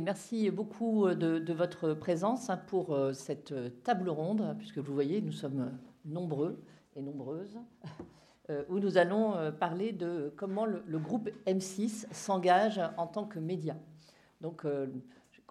merci 0.00 0.50
beaucoup 0.50 1.08
de, 1.08 1.52
votre 1.52 1.94
présence 1.94 2.50
hein, 2.50 2.56
pour 2.68 2.96
cette 3.12 3.54
table 3.82 4.08
ronde, 4.08 4.54
puisque 4.58 4.78
vous 4.78 4.94
voyez, 4.94 5.20
nous 5.20 5.32
sommes 5.32 5.72
nombreux 6.04 6.62
et 6.96 7.02
nombreuses, 7.02 7.58
où 8.68 8.78
nous 8.78 8.98
allons 8.98 9.52
parler 9.58 9.92
de 9.92 10.32
comment 10.36 10.66
le, 10.66 10.98
groupe 10.98 11.30
M6 11.46 12.06
s'engage 12.12 12.80
en 12.96 13.06
tant 13.06 13.24
que 13.24 13.38
média. 13.38 13.76
Donc, 14.40 14.64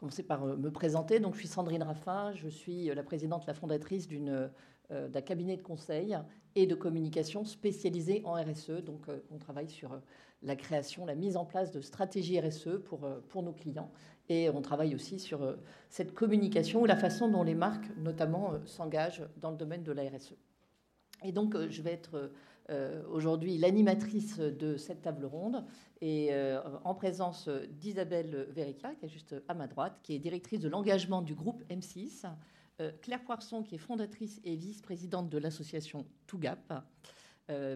commencer 0.01 0.23
par 0.23 0.43
euh, 0.43 0.57
me 0.57 0.71
présenter. 0.71 1.19
Donc, 1.19 1.35
je 1.35 1.39
suis 1.39 1.47
Sandrine 1.47 1.83
Raffin, 1.83 2.33
je 2.33 2.49
suis 2.49 2.89
euh, 2.89 2.95
la 2.95 3.03
présidente, 3.03 3.45
la 3.45 3.53
fondatrice 3.53 4.07
d'une, 4.07 4.49
euh, 4.91 5.07
d'un 5.07 5.21
cabinet 5.21 5.55
de 5.55 5.61
conseil 5.61 6.17
et 6.55 6.65
de 6.65 6.73
communication 6.73 7.45
spécialisé 7.45 8.23
en 8.25 8.33
RSE. 8.33 8.83
Donc, 8.83 9.05
on 9.29 9.37
travaille 9.37 9.69
sur 9.69 10.01
la 10.41 10.55
création, 10.55 11.05
la 11.05 11.15
mise 11.15 11.37
en 11.37 11.45
place 11.45 11.71
de 11.71 11.79
stratégies 11.79 12.41
RSE 12.41 12.81
pour 12.83 13.43
nos 13.43 13.53
clients. 13.53 13.89
Et 14.31 14.49
on 14.49 14.61
travaille 14.61 14.95
aussi 14.95 15.19
sur 15.19 15.57
cette 15.89 16.13
communication 16.13 16.81
ou 16.81 16.85
la 16.85 16.95
façon 16.95 17.27
dont 17.27 17.43
les 17.43 17.53
marques, 17.53 17.89
notamment, 17.97 18.53
s'engagent 18.65 19.23
dans 19.35 19.51
le 19.51 19.57
domaine 19.57 19.83
de 19.83 19.91
la 19.91 20.03
RSE. 20.03 20.35
Et 21.25 21.33
donc, 21.33 21.57
je 21.69 21.81
vais 21.81 21.91
être 21.91 22.31
euh, 22.69 23.03
aujourd'hui 23.09 23.57
l'animatrice 23.57 24.37
de 24.39 24.77
cette 24.77 25.01
table 25.01 25.25
ronde 25.25 25.65
et 25.99 26.29
euh, 26.31 26.61
en 26.85 26.95
présence 26.95 27.49
d'Isabelle 27.49 28.47
Verica, 28.51 28.95
qui 28.95 29.05
est 29.05 29.09
juste 29.09 29.35
à 29.49 29.53
ma 29.53 29.67
droite, 29.67 29.99
qui 30.03 30.13
est 30.13 30.19
directrice 30.19 30.61
de 30.61 30.69
l'engagement 30.69 31.21
du 31.21 31.35
groupe 31.35 31.63
M6, 31.69 32.25
euh, 32.79 32.91
Claire 33.01 33.25
Poisson, 33.25 33.61
qui 33.61 33.75
est 33.75 33.79
fondatrice 33.79 34.39
et 34.45 34.55
vice-présidente 34.55 35.29
de 35.29 35.37
l'association 35.37 36.05
Tougap, 36.27 36.73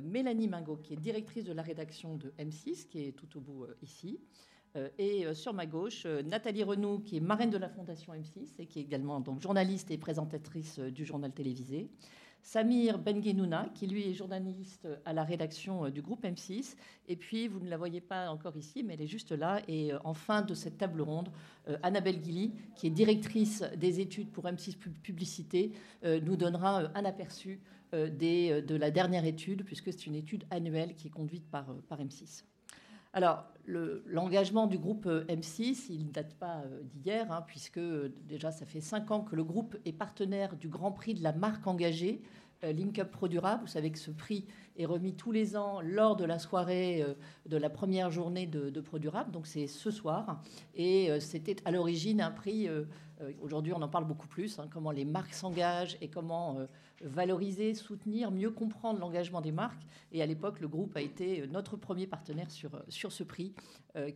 Mélanie 0.04 0.48
Mingot, 0.48 0.78
qui 0.78 0.94
est 0.94 0.98
directrice 0.98 1.44
de 1.44 1.52
la 1.52 1.62
rédaction 1.62 2.16
de 2.16 2.34
M6, 2.40 2.88
qui 2.88 3.04
est 3.04 3.12
tout 3.12 3.38
au 3.38 3.42
bout 3.42 3.66
ici. 3.82 4.22
Et 4.98 5.26
sur 5.34 5.54
ma 5.54 5.66
gauche, 5.66 6.06
Nathalie 6.06 6.64
Renaud, 6.64 7.00
qui 7.00 7.18
est 7.18 7.22
marraine 7.22 7.50
de 7.50 7.58
la 7.58 7.70
Fondation 7.70 8.14
M6 8.14 8.56
et 8.60 8.66
qui 8.66 8.80
est 8.80 8.84
également 8.84 9.20
donc, 9.20 9.42
journaliste 9.42 9.92
et 9.92 9.98
présentatrice 9.98 10.80
du 10.80 11.06
journal 11.06 11.32
télévisé. 11.32 11.90
Samir 12.46 13.00
Benguenouna, 13.00 13.70
qui 13.74 13.88
lui 13.88 14.08
est 14.08 14.14
journaliste 14.14 14.88
à 15.04 15.14
la 15.14 15.24
rédaction 15.24 15.86
euh, 15.86 15.90
du 15.90 16.04
groupe 16.04 16.24
M6. 16.24 16.76
Et 17.08 17.16
puis, 17.16 17.48
vous 17.48 17.60
ne 17.60 17.68
la 17.68 17.76
voyez 17.76 18.02
pas 18.02 18.30
encore 18.30 18.56
ici, 18.56 18.84
mais 18.84 18.94
elle 18.94 19.02
est 19.02 19.08
juste 19.08 19.32
là. 19.32 19.64
Et 19.68 19.92
euh, 19.92 19.98
en 20.04 20.14
fin 20.14 20.44
de 20.44 20.54
cette 20.54 20.78
table 20.78 21.02
ronde, 21.02 21.30
euh, 21.68 21.78
Annabelle 21.82 22.22
Guilly, 22.22 22.54
qui 22.76 22.86
est 22.86 22.92
directrice 22.92 23.64
des 23.78 24.00
études 24.00 24.30
pour 24.32 24.46
M6 24.46 24.78
Publicité, 24.78 25.72
nous 26.04 26.36
donnera 26.36 26.92
un 26.94 27.06
aperçu 27.06 27.60
de 27.92 28.76
la 28.76 28.92
dernière 28.92 29.26
étude, 29.26 29.64
puisque 29.66 29.92
c'est 29.92 30.06
une 30.06 30.16
étude 30.16 30.44
annuelle 30.52 30.94
qui 30.96 31.08
est 31.08 31.12
conduite 31.12 31.50
par, 31.50 31.66
par 31.88 32.00
M6. 32.00 32.44
Alors, 33.16 33.46
l'engagement 33.66 34.68
du 34.68 34.78
groupe 34.78 35.08
M6, 35.08 35.86
il 35.90 36.08
ne 36.08 36.12
date 36.12 36.36
pas 36.36 36.64
d'hier, 36.94 37.32
hein, 37.32 37.44
puisque 37.48 37.80
déjà 38.28 38.52
ça 38.52 38.66
fait 38.66 38.82
cinq 38.82 39.10
ans 39.10 39.22
que 39.22 39.36
le 39.36 39.44
groupe 39.44 39.76
est 39.86 39.94
partenaire 39.94 40.56
du 40.56 40.68
Grand 40.68 40.92
Prix 40.92 41.16
de 41.16 41.24
la 41.24 41.32
marque 41.32 41.66
engagée, 41.66 42.22
euh, 42.64 42.72
Link 42.72 43.00
Up. 43.00 43.16
Vous 43.62 43.68
savez 43.68 43.92
que 43.92 44.00
ce 44.00 44.12
prix 44.12 44.46
est 44.78 44.86
remis 44.86 45.14
tous 45.16 45.32
les 45.32 45.58
ans 45.58 45.82
lors 45.82 46.16
de 46.16 46.26
la 46.26 46.40
soirée 46.40 47.02
euh, 47.02 47.14
de 47.48 47.58
la 47.58 47.70
première 47.70 48.12
journée 48.12 48.48
de, 48.48 48.70
de 48.70 48.82
Pro 48.82 49.00
Durable. 49.00 49.32
Donc 49.32 49.48
c'est 49.48 49.68
ce 49.68 49.92
soir. 49.92 50.42
Et 50.76 51.12
euh, 51.12 51.20
c'était 51.20 51.58
à 51.66 51.72
l'origine 51.72 52.22
un 52.22 52.32
prix, 52.32 52.70
aujourd'hui 53.42 53.74
on 53.74 53.82
en 53.82 53.88
parle 53.88 54.06
beaucoup 54.06 54.28
plus, 54.28 54.60
hein, 54.60 54.68
comment 54.70 54.92
les 54.92 55.06
marques 55.06 55.34
s'engagent 55.34 55.98
et 56.02 56.10
comment 56.10 56.58
valoriser, 57.02 57.74
soutenir, 57.74 58.32
mieux 58.32 58.52
comprendre 58.52 59.00
l'engagement 59.00 59.42
des 59.42 59.52
marques. 59.52 59.86
Et 60.12 60.22
à 60.22 60.26
l'époque, 60.26 60.60
le 60.60 60.68
groupe 60.68 60.96
a 60.96 61.02
été 61.02 61.46
notre 61.48 61.78
premier 61.78 62.08
partenaire 62.08 62.50
sur, 62.50 62.82
sur 62.88 63.12
ce 63.12 63.24
prix 63.24 63.54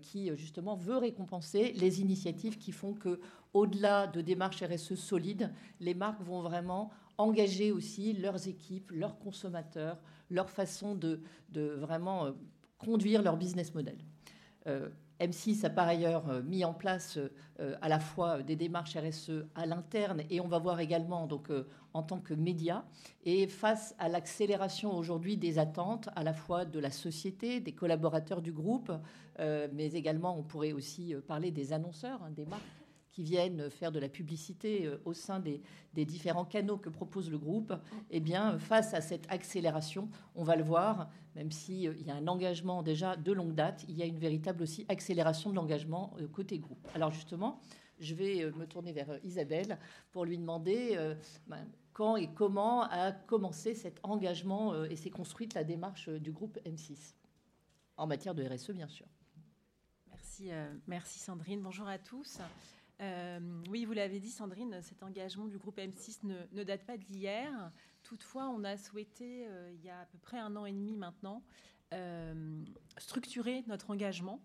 qui 0.01 0.29
justement 0.35 0.75
veut 0.75 0.97
récompenser 0.97 1.73
les 1.73 2.01
initiatives 2.01 2.57
qui 2.57 2.71
font 2.71 2.93
que, 2.93 3.19
au-delà 3.53 4.07
de 4.07 4.21
démarches 4.21 4.63
RSE 4.63 4.95
solides, 4.95 5.51
les 5.79 5.93
marques 5.93 6.21
vont 6.21 6.41
vraiment 6.41 6.91
engager 7.19 7.71
aussi 7.71 8.13
leurs 8.13 8.47
équipes, 8.47 8.91
leurs 8.91 9.19
consommateurs, 9.19 9.99
leur 10.29 10.49
façon 10.49 10.95
de, 10.95 11.21
vraiment 11.53 12.25
euh, 12.25 12.31
conduire 12.77 13.21
leur 13.21 13.35
business 13.37 13.75
model. 13.75 13.97
Euh, 14.67 14.89
M6 15.19 15.65
a 15.65 15.69
par 15.69 15.87
ailleurs 15.87 16.29
euh, 16.29 16.41
mis 16.41 16.63
en 16.63 16.73
place 16.73 17.19
à 17.81 17.89
la 17.89 17.99
fois 17.99 18.41
des 18.41 18.55
démarches 18.55 18.95
RSE 18.95 19.45
à 19.53 19.65
l'interne 19.65 20.23
et 20.29 20.39
on 20.39 20.47
va 20.47 20.59
voir 20.59 20.79
également 20.79 21.27
donc 21.27 21.49
en 21.93 22.03
tant 22.03 22.19
que 22.19 22.33
média. 22.33 22.85
Et 23.25 23.47
face 23.47 23.93
à 23.99 24.07
l'accélération 24.07 24.95
aujourd'hui 24.95 25.35
des 25.35 25.59
attentes 25.59 26.07
à 26.15 26.23
la 26.23 26.33
fois 26.33 26.63
de 26.63 26.79
la 26.79 26.89
société, 26.89 27.59
des 27.59 27.73
collaborateurs 27.73 28.41
du 28.41 28.53
groupe, 28.53 28.93
mais 29.37 29.91
également 29.91 30.39
on 30.39 30.43
pourrait 30.43 30.71
aussi 30.71 31.15
parler 31.27 31.51
des 31.51 31.73
annonceurs, 31.73 32.23
hein, 32.23 32.31
des 32.31 32.45
marques 32.45 32.78
qui 33.19 33.23
viennent 33.25 33.69
faire 33.69 33.91
de 33.91 33.99
la 33.99 34.07
publicité 34.07 34.85
euh, 34.85 34.97
au 35.03 35.11
sein 35.11 35.41
des, 35.41 35.61
différents 36.05 36.45
canaux 36.45 36.77
que 36.77 36.87
propose 36.87 37.29
le 37.29 37.37
groupe, 37.37 37.73
eh 38.11 38.21
bien, 38.21 38.57
face 38.57 38.93
à 38.93 39.01
cette 39.01 39.29
accélération, 39.29 40.07
on 40.35 40.45
va 40.45 40.55
le 40.55 40.63
voir, 40.63 41.09
même 41.35 41.51
s'il 41.51 41.89
euh, 41.89 41.95
y 41.97 42.09
a 42.09 42.15
un 42.15 42.27
engagement 42.29 42.81
déjà 42.81 43.17
de 43.17 43.33
longue 43.33 43.53
date, 43.53 43.83
il 43.89 43.97
y 43.97 44.03
a 44.03 44.05
une 44.05 44.17
véritable 44.17 44.63
aussi 44.63 44.85
accélération 44.87 45.49
de 45.49 45.55
l'engagement 45.55 46.13
euh, 46.21 46.29
côté 46.29 46.59
groupe. 46.59 46.87
Alors 46.95 47.11
justement, 47.11 47.59
je 47.99 48.15
vais 48.15 48.49
me 48.51 48.65
tourner 48.65 48.93
vers 48.93 49.19
Isabelle 49.25 49.77
pour 50.13 50.23
lui 50.23 50.37
demander 50.37 50.97
ben, 51.47 51.67
quand 51.91 52.15
et 52.15 52.29
comment 52.33 52.83
a 52.83 53.11
commencé 53.11 53.73
cet 53.73 53.99
engagement 54.03 54.85
et 54.85 54.95
s'est 54.95 55.09
construite 55.09 55.53
la 55.53 55.65
démarche 55.65 56.07
du 56.07 56.31
groupe 56.31 56.57
M6 56.65 57.15
en 57.97 58.07
matière 58.07 58.33
de 58.33 58.45
RSE, 58.47 58.71
bien 58.71 58.87
sûr. 58.87 59.05
Merci, 60.07 60.51
merci 60.87 61.19
Sandrine. 61.19 61.61
Bonjour 61.61 61.89
à 61.89 61.97
tous. 61.97 62.39
Euh, 63.01 63.39
oui, 63.69 63.85
vous 63.85 63.93
l'avez 63.93 64.19
dit, 64.19 64.29
Sandrine, 64.29 64.81
cet 64.81 65.03
engagement 65.03 65.47
du 65.47 65.57
groupe 65.57 65.77
M6 65.77 66.19
ne, 66.23 66.63
date 66.63 66.85
pas 66.85 66.97
d'hier. 66.97 67.71
Toutefois, 68.03 68.49
on 68.49 68.63
a 68.63 68.77
souhaité, 68.77 69.45
euh, 69.47 69.71
il 69.73 69.83
y 69.83 69.89
a 69.89 70.01
à 70.01 70.05
peu 70.05 70.17
près 70.17 70.37
un 70.37 70.55
an 70.55 70.65
et 70.65 70.73
demi 70.73 70.97
maintenant, 70.97 71.43
euh, 71.93 72.63
structurer 72.97 73.63
notre 73.67 73.91
engagement 73.91 74.41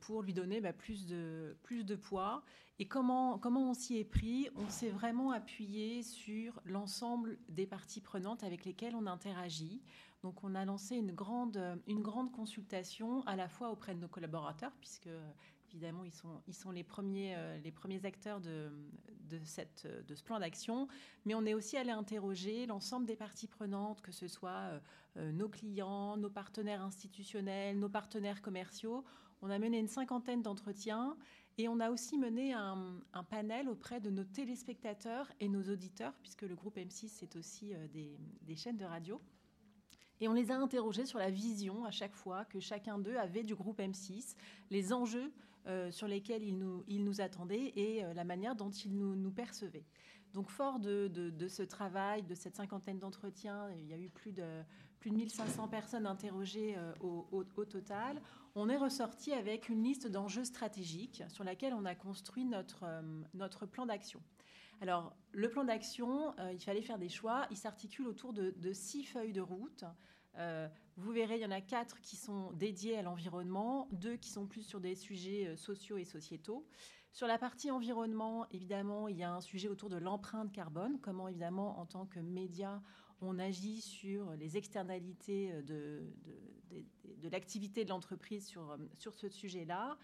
pour 0.00 0.22
lui 0.22 0.32
donner 0.32 0.62
bah, 0.62 0.72
plus, 0.72 1.06
de, 1.06 1.94
poids. 1.94 2.42
Et 2.78 2.86
comment, 2.88 3.38
on 3.44 3.74
s'y 3.74 3.98
est 3.98 4.04
pris? 4.04 4.48
On 4.56 4.70
s'est 4.70 4.88
vraiment 4.88 5.30
appuyé 5.30 6.02
sur 6.02 6.58
l'ensemble 6.64 7.36
des 7.50 7.66
parties 7.66 8.00
prenantes 8.00 8.44
avec 8.44 8.64
lesquelles 8.64 8.94
on 8.94 9.06
interagit. 9.06 9.82
Donc 10.22 10.42
on 10.42 10.54
a 10.54 10.64
lancé 10.64 10.96
une 10.96 11.12
grande 11.12 12.32
consultation 12.32 13.20
à 13.26 13.36
la 13.36 13.46
fois 13.46 13.68
auprès 13.68 13.94
de 13.94 14.00
nos 14.00 14.08
collaborateurs, 14.08 14.72
puisque 14.80 15.10
évidemment, 15.72 16.04
ils 16.04 16.12
sont, 16.54 16.70
les, 16.70 16.84
premiers, 16.84 17.34
euh, 17.36 18.00
acteurs 18.04 18.40
de, 18.40 18.70
ce 19.44 20.22
plan 20.22 20.38
d'action. 20.38 20.88
Mais 21.24 21.34
on 21.34 21.44
est 21.46 21.54
aussi 21.54 21.76
allé 21.76 21.90
interroger 21.90 22.66
l'ensemble 22.66 23.06
des 23.06 23.16
parties 23.16 23.46
prenantes, 23.46 24.02
que 24.02 24.12
ce 24.12 24.28
soit 24.28 24.50
euh, 24.50 24.80
euh, 25.16 25.32
nos 25.32 25.48
clients, 25.48 26.16
nos 26.16 26.30
partenaires 26.30 26.82
institutionnels, 26.82 27.78
nos 27.78 27.88
partenaires 27.88 28.42
commerciaux. 28.42 29.04
On 29.40 29.50
a 29.50 29.58
mené 29.58 29.78
une 29.78 29.88
cinquantaine 29.88 30.42
d'entretiens 30.42 31.16
et 31.58 31.68
on 31.68 31.80
a 31.80 31.90
aussi 31.90 32.18
mené 32.18 32.52
un, 32.52 33.02
panel 33.28 33.68
auprès 33.68 34.00
de 34.00 34.10
nos 34.10 34.24
téléspectateurs 34.24 35.30
et 35.40 35.48
nos 35.48 35.62
auditeurs, 35.62 36.14
puisque 36.22 36.42
le 36.42 36.54
groupe 36.54 36.76
M6, 36.76 37.08
c'est 37.08 37.36
aussi 37.36 37.72
des, 37.92 38.56
chaînes 38.56 38.76
de 38.76 38.84
radio. 38.84 39.20
Et 40.20 40.28
on 40.28 40.32
les 40.32 40.52
a 40.52 40.56
interrogés 40.56 41.04
sur 41.04 41.18
la 41.18 41.30
vision 41.30 41.84
à 41.84 41.90
chaque 41.90 42.14
fois 42.14 42.44
que 42.44 42.60
chacun 42.60 42.98
d'eux 42.98 43.16
avait 43.16 43.42
du 43.42 43.56
groupe 43.56 43.80
M6, 43.80 44.36
les 44.70 44.92
enjeux 44.92 45.32
sur 45.90 46.08
lesquels 46.08 46.42
ils 46.42 46.58
nous, 46.58 46.84
il 46.88 47.04
nous 47.04 47.20
attendaient 47.20 47.72
et 47.76 48.04
euh, 48.04 48.14
la 48.14 48.24
manière 48.24 48.56
dont 48.56 48.70
ils 48.70 48.96
nous, 48.96 49.14
nous 49.14 49.30
percevaient. 49.30 49.84
Donc 50.32 50.50
fort 50.50 50.78
de, 50.78 51.08
de, 51.08 51.48
ce 51.48 51.62
travail, 51.62 52.22
de 52.22 52.34
cette 52.34 52.56
cinquantaine 52.56 52.98
d'entretiens, 52.98 53.70
il 53.70 53.86
y 53.86 53.92
a 53.92 53.98
eu 53.98 54.08
plus 54.08 54.32
de, 54.32 54.62
plus 54.98 55.10
de 55.10 55.16
1500 55.16 55.68
personnes 55.68 56.06
interrogées 56.06 56.74
euh, 56.76 56.92
au, 57.00 57.28
au, 57.32 57.64
total, 57.64 58.20
on 58.54 58.68
est 58.68 58.76
ressorti 58.76 59.32
avec 59.32 59.68
une 59.68 59.82
liste 59.82 60.06
d'enjeux 60.06 60.44
stratégiques 60.44 61.22
sur 61.28 61.44
laquelle 61.44 61.74
on 61.74 61.84
a 61.84 61.94
construit 61.94 62.44
notre, 62.44 62.84
notre 63.34 63.66
plan 63.66 63.86
d'action. 63.86 64.20
Alors, 64.80 65.14
le 65.32 65.48
plan 65.48 65.64
d'action, 65.64 66.34
il 66.52 66.60
fallait 66.60 66.82
faire 66.82 66.98
des 66.98 67.08
choix. 67.08 67.46
Il 67.50 67.56
s'articule 67.56 68.08
autour 68.08 68.32
de, 68.32 68.72
six 68.72 69.04
feuilles 69.04 69.32
de 69.32 69.40
route 69.40 69.84
euh, 70.38 70.68
vous 70.96 71.12
verrez, 71.12 71.36
il 71.36 71.42
y 71.42 71.46
en 71.46 71.50
a 71.50 71.60
quatre 71.60 72.00
qui 72.00 72.16
sont 72.16 72.52
dédiés 72.52 72.98
à 72.98 73.02
l'environnement, 73.02 73.88
deux 73.92 74.16
qui 74.16 74.30
sont 74.30 74.46
plus 74.46 74.62
sur 74.62 74.80
des 74.80 74.94
sujets 74.94 75.48
euh, 75.48 75.56
sociaux 75.56 75.96
et 75.96 76.04
sociétaux. 76.04 76.66
Sur 77.12 77.26
la 77.26 77.38
partie 77.38 77.70
environnement, 77.70 78.46
évidemment, 78.50 79.08
il 79.08 79.18
y 79.18 79.22
a 79.22 79.32
un 79.32 79.40
sujet 79.40 79.68
autour 79.68 79.90
de 79.90 79.96
l'empreinte 79.96 80.52
carbone, 80.52 80.98
comment 81.00 81.28
évidemment, 81.28 81.78
en 81.78 81.86
tant 81.86 82.06
que 82.06 82.20
média, 82.20 82.82
on 83.20 83.38
agit 83.38 83.80
sur 83.80 84.32
les 84.36 84.56
externalités 84.56 85.52
euh, 85.52 85.62
de, 85.62 87.28
l'activité 87.30 87.84
de 87.84 87.90
l'entreprise 87.90 88.46
sur, 88.46 88.76
sur 88.94 89.14
ce 89.14 89.28
sujet-là. 89.28 89.96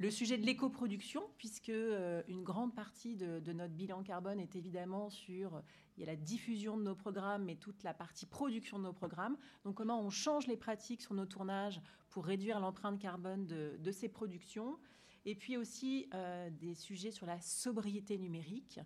Le 0.00 0.10
sujet 0.10 0.38
de 0.38 0.46
l'éco-production, 0.46 1.22
puisque 1.36 1.68
une 1.68 2.42
grande 2.42 2.74
partie 2.74 3.16
de, 3.16 3.38
de, 3.38 3.52
notre 3.52 3.74
bilan 3.74 4.02
carbone 4.02 4.40
est 4.40 4.56
évidemment 4.56 5.10
sur 5.10 5.62
il 5.94 6.00
y 6.00 6.02
a 6.04 6.06
la 6.06 6.16
diffusion 6.16 6.78
de 6.78 6.82
nos 6.82 6.94
programmes, 6.94 7.44
mais 7.44 7.56
toute 7.56 7.82
la 7.82 7.92
partie 7.92 8.24
production 8.24 8.78
de 8.78 8.84
nos 8.84 8.94
programmes. 8.94 9.36
Donc 9.62 9.74
comment 9.74 10.00
on 10.00 10.08
change 10.08 10.46
les 10.46 10.56
pratiques 10.56 11.02
sur 11.02 11.12
nos 11.12 11.26
tournages 11.26 11.82
pour 12.08 12.24
réduire 12.24 12.60
l'empreinte 12.60 12.98
carbone 12.98 13.46
de, 13.46 13.92
ces 13.92 14.08
productions? 14.08 14.78
et 15.26 15.34
puis 15.34 15.58
aussi 15.58 16.08
des 16.52 16.74
sujets 16.74 17.10
sur 17.10 17.26
la 17.26 17.38
sobriété 17.42 18.16
numérique, 18.16 18.80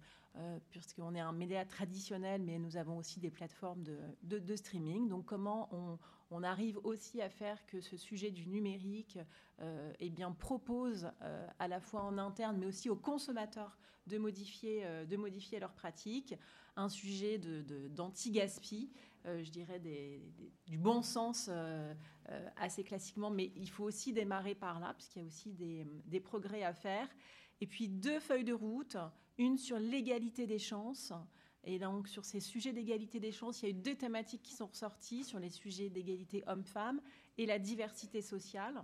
puisqu'on 0.69 1.15
est 1.15 1.21
un 1.21 1.31
média 1.31 1.65
traditionnel, 1.65 2.43
mais 2.43 2.59
nous 2.59 2.77
avons 2.77 2.99
aussi 2.99 3.21
des 3.21 3.31
plateformes 3.31 3.85
de, 3.85 4.57
streaming. 4.57 5.07
Donc 5.09 5.27
comment 5.27 5.69
on, 5.71 5.97
arrive 6.43 6.79
aussi 6.85 7.21
à 7.23 7.29
faire 7.29 7.65
que 7.67 7.81
ce 7.81 7.97
sujet 7.97 8.31
du 8.31 8.47
numérique 8.47 9.19
eh 10.01 10.11
bien, 10.11 10.33
propose 10.33 11.11
à 11.59 11.69
la 11.69 11.81
fois 11.81 12.03
en 12.03 12.19
interne, 12.19 12.57
mais 12.59 12.67
aussi 12.67 12.91
aux 12.91 12.97
consommateurs 12.97 13.79
de 14.07 14.19
modifier, 14.19 14.85
de 15.07 15.17
modifier 15.17 15.61
leurs 15.61 15.73
pratiques, 15.73 16.35
un 16.77 16.89
sujet 16.89 17.39
d'anti-gaspi. 17.39 18.91
Euh, 19.27 19.43
je 19.43 19.51
dirais, 19.51 19.81
du 20.67 20.77
bon 20.77 21.01
sens 21.01 21.49
euh, 21.51 21.95
euh, 22.29 22.49
assez 22.57 22.85
classiquement, 22.85 23.31
mais 23.31 23.53
il 23.57 23.71
faut 23.71 23.85
aussi 23.85 24.13
démarrer 24.13 24.55
par 24.55 24.81
là, 24.81 24.93
puisqu'il 24.93 25.23
y 25.23 25.25
a 25.25 25.27
aussi 25.27 25.53
des, 25.53 26.21
progrès 26.21 26.63
à 26.63 26.75
faire. 26.75 27.09
Et 27.61 27.67
puis 27.67 27.89
deux 27.89 28.21
feuilles 28.21 28.45
de 28.45 28.53
route, 28.53 28.99
une 29.39 29.57
sur 29.57 29.79
l'égalité 29.79 30.47
des 30.47 30.59
chances. 30.59 31.13
Et 31.65 31.79
donc, 31.79 32.09
sur 32.09 32.25
ces 32.25 32.41
sujets 32.41 32.73
d'égalité 32.73 33.21
des 33.21 33.33
chances, 33.33 33.63
il 33.63 33.65
y 33.65 33.69
a 33.69 33.71
eu 33.71 33.79
deux 33.79 33.95
thématiques 33.95 34.43
qui 34.43 34.55
sont 34.55 34.67
ressorties 34.67 35.25
sur 35.25 35.39
les 35.39 35.49
sujets 35.49 35.89
d'égalité 35.89 36.45
homme-femme 36.47 37.01
et 37.39 37.47
la 37.47 37.59
diversité 37.59 38.21
sociale. 38.21 38.83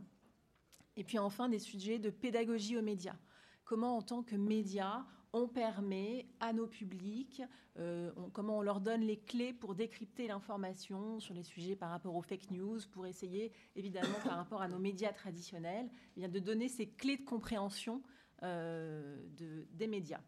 Et 0.96 1.04
puis 1.04 1.18
enfin, 1.18 1.48
des 1.48 1.58
sujets 1.58 1.98
de 1.98 2.10
pédagogie 2.10 2.78
aux 2.78 2.82
médias. 2.82 3.16
Comment, 3.64 3.98
en 3.98 4.02
tant 4.02 4.22
que 4.22 4.34
médias, 4.34 5.04
on 5.32 5.46
permet 5.46 6.26
à 6.40 6.52
nos 6.52 6.66
publics, 6.66 7.42
euh, 7.78 8.10
comment 8.32 8.58
on 8.58 8.62
leur 8.62 8.80
donne 8.80 9.02
les 9.02 9.18
clés 9.18 9.52
pour 9.52 9.74
décrypter 9.74 10.26
l'information 10.26 11.20
sur 11.20 11.34
les 11.34 11.44
sujets 11.44 11.76
par 11.76 11.90
rapport 11.90 12.16
aux 12.16 12.22
fake 12.22 12.50
news, 12.50 12.80
pour 12.90 13.06
essayer 13.06 13.52
évidemment 13.76 14.18
par 14.24 14.36
rapport 14.36 14.62
à 14.62 14.68
nos 14.68 14.78
médias 14.78 15.12
traditionnels, 15.12 15.88
eh 16.16 16.20
bien, 16.20 16.28
de 16.28 16.38
donner 16.40 16.68
ces 16.68 16.88
clés 16.88 17.18
de 17.18 17.24
compréhension 17.24 18.02
euh, 18.42 19.18
des 19.72 19.86
médias. 19.86 20.20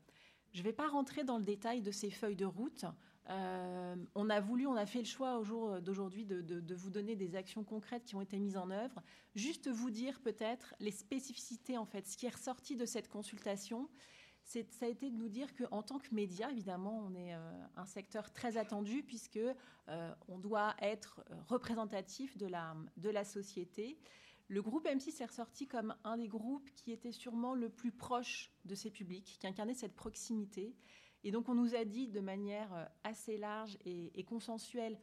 Je 0.52 0.58
ne 0.58 0.64
vais 0.64 0.72
pas 0.72 0.88
rentrer 0.88 1.24
dans 1.24 1.38
le 1.38 1.44
détail 1.44 1.80
de 1.82 1.90
ces 1.90 2.10
feuilles 2.10 2.36
de 2.36 2.44
route. 2.44 2.84
Euh, 3.30 3.96
on 4.14 4.28
a 4.28 4.40
voulu, 4.40 4.66
on 4.66 4.74
a 4.74 4.84
fait 4.84 4.98
le 4.98 5.04
choix 5.06 5.38
au 5.38 5.44
jour 5.44 5.80
d'aujourd'hui 5.80 6.26
de, 6.26 6.74
vous 6.74 6.90
donner 6.90 7.16
des 7.16 7.36
actions 7.36 7.64
concrètes 7.64 8.04
qui 8.04 8.14
ont 8.14 8.20
été 8.20 8.38
mises 8.38 8.56
en 8.56 8.70
œuvre. 8.70 9.02
Juste 9.34 9.68
vous 9.68 9.90
dire 9.90 10.20
peut-être 10.20 10.74
les 10.80 10.90
spécificités, 10.90 11.78
en 11.78 11.86
fait, 11.86 12.06
ce 12.06 12.16
qui 12.16 12.26
est 12.26 12.34
ressorti 12.34 12.76
de 12.76 12.84
cette 12.84 13.08
consultation 13.08 13.88
ça 14.44 14.86
a 14.86 14.88
été 14.88 15.10
de 15.10 15.16
nous 15.16 15.28
dire 15.28 15.48
qu'en 15.54 15.82
tant 15.82 15.98
que 15.98 16.14
média, 16.14 16.50
évidemment, 16.50 16.98
on 17.06 17.14
est 17.14 17.34
euh, 17.34 17.64
un 17.76 17.86
secteur 17.86 18.32
très 18.32 18.56
attendu 18.56 19.02
puisque 19.02 19.38
euh, 19.38 20.14
on 20.28 20.38
doit 20.38 20.74
être 20.80 21.24
représentatif 21.48 22.36
de 22.36 22.46
la, 22.46 22.76
de 22.96 23.10
la 23.10 23.24
société. 23.24 23.98
Le 24.52 24.60
groupe 24.60 24.84
M6 24.84 25.22
est 25.22 25.24
ressorti 25.24 25.66
comme 25.66 25.94
un 26.04 26.18
des 26.18 26.28
groupes 26.28 26.68
qui 26.74 26.92
était 26.92 27.10
sûrement 27.10 27.54
le 27.54 27.70
plus 27.70 27.90
proche 27.90 28.52
de 28.66 28.74
ses 28.74 28.90
publics, 28.90 29.38
qui 29.40 29.46
incarnait 29.46 29.72
cette 29.72 29.94
proximité. 29.94 30.76
Et 31.24 31.30
donc 31.30 31.48
on 31.48 31.54
nous 31.54 31.74
a 31.74 31.86
dit 31.86 32.06
de 32.06 32.20
manière 32.20 32.90
assez 33.02 33.38
large 33.38 33.78
et, 33.86 34.24
consensuelle, 34.24 35.00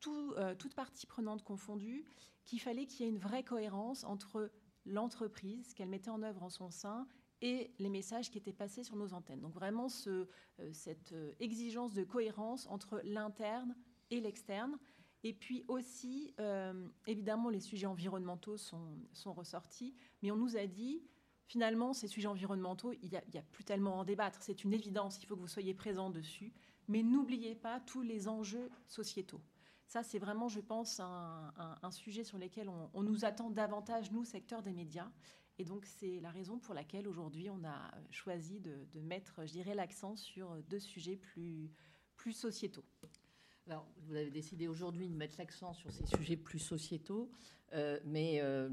tout, 0.00 0.34
toute 0.58 0.74
partie 0.74 1.06
prenante 1.06 1.44
confondue, 1.44 2.06
qu'il 2.46 2.62
fallait 2.62 2.86
qu'il 2.86 3.04
y 3.04 3.08
ait 3.10 3.12
une 3.12 3.18
vraie 3.18 3.44
cohérence 3.44 4.04
entre 4.04 4.50
l'entreprise 4.86 5.74
qu'elle 5.74 5.90
mettait 5.90 6.08
en 6.08 6.22
œuvre 6.22 6.42
en 6.42 6.48
son 6.48 6.70
sein 6.70 7.06
et 7.42 7.74
les 7.78 7.90
messages 7.90 8.30
qui 8.30 8.38
étaient 8.38 8.54
passés 8.54 8.84
sur 8.84 8.96
nos 8.96 9.12
antennes. 9.12 9.40
Donc 9.40 9.52
vraiment 9.52 9.90
ce, 9.90 10.28
euh, 10.60 10.72
cette 10.72 11.12
euh, 11.12 11.32
exigence 11.40 11.92
de 11.92 12.04
cohérence 12.04 12.66
entre 12.68 13.02
l'interne 13.04 13.76
et 14.10 14.20
l'externe. 14.20 14.78
Et 15.24 15.32
puis 15.32 15.64
aussi, 15.68 16.34
euh, 16.40 16.88
évidemment, 17.06 17.48
les 17.48 17.60
sujets 17.60 17.86
environnementaux 17.86 18.56
sont, 18.56 18.98
ressortis, 19.26 19.94
mais 20.22 20.30
on 20.30 20.36
nous 20.36 20.56
a 20.56 20.66
dit, 20.66 21.02
finalement, 21.46 21.92
ces 21.92 22.08
sujets 22.08 22.26
environnementaux, 22.26 22.92
il 22.92 23.08
n'y 23.08 23.16
a, 23.16 23.42
plus 23.52 23.64
tellement 23.64 23.94
à 23.94 23.96
en 23.98 24.04
débattre, 24.04 24.42
c'est 24.42 24.64
une 24.64 24.72
évidence, 24.72 25.22
il 25.22 25.26
faut 25.26 25.36
que 25.36 25.40
vous 25.40 25.46
soyez 25.46 25.74
présents 25.74 26.10
dessus, 26.10 26.52
mais 26.88 27.02
n'oubliez 27.02 27.54
pas 27.54 27.78
tous 27.80 28.02
les 28.02 28.26
enjeux 28.26 28.68
sociétaux. 28.88 29.40
Ça, 29.86 30.02
c'est 30.02 30.18
vraiment, 30.18 30.48
je 30.48 30.60
pense, 30.60 31.00
un, 31.00 31.90
sujet 31.90 32.24
sur 32.24 32.38
lequel 32.38 32.68
on, 32.94 33.02
nous 33.02 33.24
attend 33.24 33.50
davantage, 33.50 34.10
nous, 34.10 34.24
secteur 34.24 34.62
des 34.62 34.72
médias. 34.72 35.10
Et 35.58 35.64
donc, 35.64 35.84
c'est 35.84 36.18
la 36.20 36.30
raison 36.30 36.58
pour 36.58 36.74
laquelle 36.74 37.06
aujourd'hui, 37.06 37.50
on 37.50 37.62
a 37.62 37.90
choisi 38.10 38.58
de, 38.58 39.00
mettre, 39.02 39.44
je 39.44 39.52
dirais, 39.52 39.74
l'accent 39.74 40.16
sur 40.16 40.56
deux 40.64 40.80
sujets 40.80 41.16
plus 41.16 42.32
sociétaux. 42.32 42.84
Vous 43.66 44.14
avez 44.14 44.30
décidé 44.30 44.68
aujourd'hui 44.68 45.08
de 45.08 45.14
mettre 45.14 45.36
l'accent 45.38 45.72
sur 45.72 45.90
ces 45.92 46.06
sujets 46.06 46.36
plus 46.36 46.58
sociétaux, 46.58 47.30
euh, 47.72 47.98
mais 48.04 48.40
euh, 48.40 48.68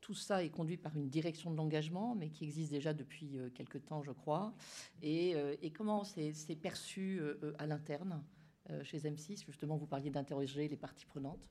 tout 0.00 0.14
ça 0.14 0.44
est 0.44 0.50
conduit 0.50 0.76
par 0.76 0.96
une 0.96 1.08
direction 1.08 1.50
de 1.50 1.56
l'engagement, 1.56 2.14
mais 2.14 2.28
qui 2.28 2.44
existe 2.44 2.70
déjà 2.70 2.92
depuis 2.92 3.38
euh, 3.38 3.48
quelque 3.50 3.78
temps, 3.78 4.02
je 4.02 4.12
crois. 4.12 4.54
Et, 5.02 5.34
et 5.62 5.70
comment 5.70 6.04
c'est 6.04 6.56
perçu 6.60 7.20
à 7.58 7.66
l'interne? 7.66 8.22
Chez 8.82 8.98
M6 8.98 9.44
Justement, 9.46 9.76
vous 9.76 9.86
parliez 9.86 10.10
d'interroger 10.10 10.68
les 10.68 10.76
parties 10.76 11.06
prenantes. 11.06 11.48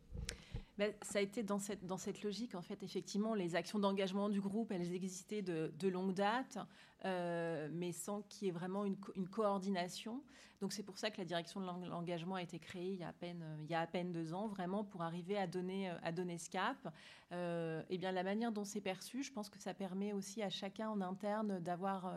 Ben, 0.78 0.92
ça 1.04 1.20
a 1.20 1.22
été 1.22 1.44
dans 1.44 1.60
cette, 1.60 1.86
dans 1.86 1.98
cette 1.98 2.24
logique, 2.24 2.56
en 2.56 2.64
fait, 2.64 2.82
effectivement, 2.82 3.36
les 3.36 3.56
actions 3.56 3.78
d'engagement 3.78 4.30
du 4.30 4.42
groupe, 4.42 4.72
elles 4.72 4.92
existaient 4.94 5.44
de, 5.44 5.88
longue 5.88 6.16
date, 6.16 6.58
euh, 7.06 7.70
mais 7.72 7.92
sans 7.92 8.24
qu'il 8.24 8.48
y 8.48 8.50
ait 8.50 8.54
vraiment 8.54 8.84
une, 8.86 8.98
coordination. 9.30 10.24
Donc 10.62 10.74
c'est 10.74 10.84
pour 10.84 10.98
ça 10.98 11.12
que 11.12 11.18
la 11.18 11.26
direction 11.26 11.60
de 11.60 11.66
l'engagement 11.66 12.36
a 12.36 12.42
été 12.42 12.58
créée 12.58 12.94
il 12.94 13.00
y 13.00 13.04
a, 13.04 13.10
à 13.10 13.14
peine, 13.14 13.44
il 13.64 13.70
y 13.70 13.76
a 13.76 13.82
à 13.82 13.88
peine 13.88 14.14
deux 14.14 14.34
ans, 14.34 14.48
vraiment 14.48 14.84
pour 14.84 15.02
arriver 15.02 15.38
à 15.38 15.46
donner, 15.46 15.90
à 16.02 16.12
donner 16.12 16.38
ce 16.38 16.50
cap. 16.50 16.92
Euh, 17.34 17.84
et 17.90 17.98
bien 17.98 18.12
la 18.12 18.24
manière 18.24 18.52
dont 18.52 18.64
c'est 18.64 18.82
perçu, 18.82 19.24
je 19.24 19.32
pense 19.32 19.50
que 19.50 19.60
ça 19.60 19.74
permet 19.74 20.14
aussi 20.14 20.42
à 20.42 20.50
chacun 20.50 20.90
en 20.90 21.02
interne 21.02 21.60
d'avoir... 21.60 22.12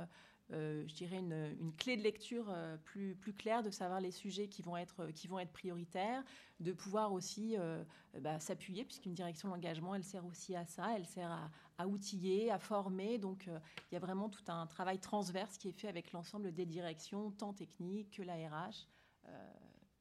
Euh, 0.52 0.84
je 0.86 0.94
dirais, 0.94 1.18
une, 1.18 1.72
clé 1.76 1.96
de 1.96 2.02
lecture 2.02 2.46
euh, 2.50 2.76
plus, 2.76 3.16
plus 3.16 3.32
claire, 3.32 3.64
de 3.64 3.70
savoir 3.70 4.00
les 4.00 4.12
sujets 4.12 4.46
qui 4.46 4.62
vont 4.62 4.76
être, 4.76 5.06
qui 5.06 5.26
vont 5.26 5.40
être 5.40 5.52
prioritaires, 5.52 6.22
de 6.60 6.72
pouvoir 6.72 7.12
aussi 7.12 7.56
euh, 7.58 7.82
bah, 8.20 8.38
s'appuyer, 8.38 8.84
puisqu'une 8.84 9.12
direction 9.12 9.48
de 9.48 9.54
l'engagement, 9.54 9.96
elle 9.96 10.04
sert 10.04 10.24
aussi 10.24 10.54
à 10.54 10.64
ça, 10.64 10.94
elle 10.94 11.06
sert 11.06 11.50
à, 11.78 11.88
outiller, 11.88 12.52
à 12.52 12.60
former. 12.60 13.18
Donc, 13.18 13.46
il 13.48 13.94
y 13.94 13.96
a 13.96 14.00
vraiment 14.00 14.28
tout 14.28 14.44
un 14.46 14.66
travail 14.66 15.00
transverse 15.00 15.58
qui 15.58 15.68
est 15.68 15.72
fait 15.72 15.88
avec 15.88 16.12
l'ensemble 16.12 16.52
des 16.52 16.64
directions, 16.64 17.32
tant 17.32 17.52
techniques 17.52 18.16
que 18.16 18.22
la 18.22 18.34
RH, 18.34 18.86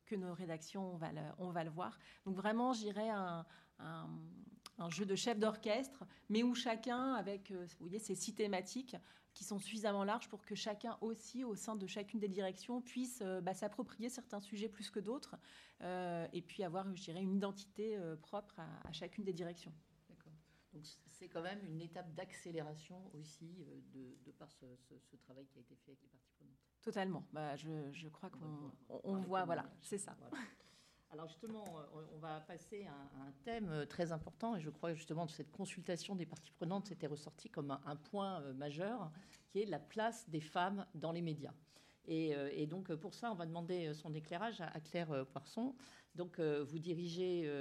que 0.06 0.16
nos 0.16 0.34
rédactions, 0.34 0.94
on 0.94 0.98
va 0.98 1.12
le, 1.12 1.22
on 1.40 1.50
va 1.50 1.64
le 1.64 1.72
voir. 1.72 1.98
Donc, 2.26 2.36
vraiment, 2.36 2.72
j'irais 2.72 3.10
un, 3.10 3.46
un, 3.80 4.08
un, 4.78 4.90
jeu 4.90 5.06
de 5.06 5.16
chef 5.16 5.40
d'orchestre, 5.40 6.04
mais 6.30 6.44
où 6.44 6.54
chacun, 6.54 7.14
avec 7.14 7.52
vous 7.52 7.68
voyez, 7.80 8.00
ses 8.00 8.16
six 8.16 8.34
thématiques, 8.34 8.96
qui 9.36 9.44
sont 9.44 9.60
suffisamment 9.60 10.04
larges 10.04 10.30
pour 10.30 10.44
que 10.46 10.56
chacun 10.56 10.98
aussi, 11.02 11.44
au 11.44 11.56
sein 11.56 11.76
de 11.76 11.86
chacune 11.86 12.20
des 12.20 12.30
directions, 12.30 12.82
puisse 12.82 13.22
euh, 13.22 13.42
bah, 13.42 13.54
s'approprier 13.54 14.10
certains 14.10 14.40
sujets 14.40 14.70
plus 14.70 14.90
que 14.90 15.00
d'autres, 15.00 15.36
euh, 15.82 16.26
et 16.34 16.42
puis 16.42 16.64
avoir, 16.64 16.88
je 16.96 17.04
dirais, 17.04 17.22
une 17.22 17.36
identité 17.36 17.98
euh, 17.98 18.16
propre 18.16 18.60
à, 18.60 18.92
chacune 18.94 19.26
des 19.26 19.34
directions. 19.34 19.74
D'accord. 20.10 20.32
Donc 20.74 20.86
c'est 21.10 21.28
quand 21.28 21.42
même 21.42 21.64
une 21.66 21.82
étape 21.82 22.12
d'accélération 22.16 23.12
aussi 23.14 23.66
de, 23.94 24.32
par 24.32 24.50
ce, 24.52 24.66
travail 25.18 25.46
qui 25.48 25.60
a 25.60 25.62
été 25.62 25.76
fait 25.76 25.92
avec 25.92 26.02
les 26.02 26.08
parties 26.08 26.32
prenantes. 26.38 26.56
Totalement. 26.82 27.28
Bah, 27.34 27.56
je, 27.58 27.92
je 27.92 28.08
crois 28.08 28.30
qu'on 28.30 28.72
on, 29.04 29.18
voit, 29.18 29.44
voilà, 29.44 29.70
c'est 29.82 29.98
ça. 29.98 30.16
Alors 31.16 31.30
justement, 31.30 31.64
euh, 31.78 32.02
on 32.14 32.18
va 32.18 32.42
passer 32.42 32.86
à 32.88 33.22
un 33.26 33.32
thème 33.46 33.70
euh, 33.70 33.86
très 33.86 34.12
important, 34.12 34.58
et 34.58 34.60
je 34.60 34.70
crois 34.70 34.94
justement 34.94 35.26
de 35.26 35.32
cette 35.32 35.50
consultation 35.50 36.14
des 36.14 36.26
parties 36.26 36.52
prenantes, 36.52 36.88
c'était 36.88 37.08
ressorti 37.08 37.50
comme 37.50 37.72
un, 37.72 37.96
point 37.96 38.42
euh, 38.42 38.54
majeur, 38.54 39.10
qui 39.48 39.62
est 39.62 39.66
la 39.66 39.80
place 39.80 40.30
des 40.30 40.42
femmes 40.42 40.86
dans 40.94 41.14
les 41.14 41.22
médias. 41.22 41.54
Et, 42.08 42.68
donc 42.68 42.94
pour 42.96 43.16
ça, 43.16 43.32
on 43.32 43.36
va 43.36 43.48
demander 43.48 43.92
son 43.96 44.14
éclairage 44.14 44.62
à, 44.62 44.80
Claire 44.80 45.26
Poisson. 45.26 45.74
Donc 46.14 46.40
vous 46.40 46.78
dirigez 46.78 47.52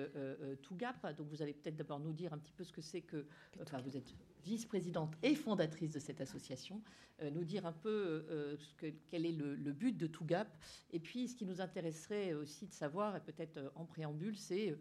Tougap, 0.61 1.17
donc 1.17 1.29
vous 1.29 1.41
allez 1.41 1.55
peut-être 1.55 1.77
d'abord 1.77 1.99
nous 1.99 2.13
dire 2.13 2.35
un 2.35 2.39
petit 2.39 2.53
peu 2.53 2.63
ce 2.63 2.71
que 2.71 2.83
c'est 2.83 3.01
que... 3.01 3.27
Enfin, 3.63 3.81
vous 3.81 3.97
êtes 3.97 4.15
vice-présidente 4.45 5.15
et 5.23 5.35
fondatrice 5.35 5.91
de 5.91 5.99
cette 5.99 6.21
association, 6.21 6.83
euh, 7.23 7.31
nous 7.31 7.45
dire 7.45 7.65
un 7.65 7.73
peu 7.73 8.27
euh, 8.29 8.57
que, 8.77 8.87
quel 9.09 9.25
est 9.25 9.33
le, 9.33 9.73
but 9.73 9.97
de 9.97 10.07
Tougap. 10.07 10.49
Et 10.91 10.99
puis, 10.99 11.29
ce 11.29 11.37
qui 11.37 11.47
nous 11.47 11.61
intéresserait 11.61 12.35
aussi 12.35 12.67
de 12.67 12.73
savoir, 12.73 13.17
et 13.17 13.21
peut-être 13.21 13.57
euh, 13.57 13.71
en 13.77 13.85
préambule, 13.85 14.37
c'est 14.37 14.77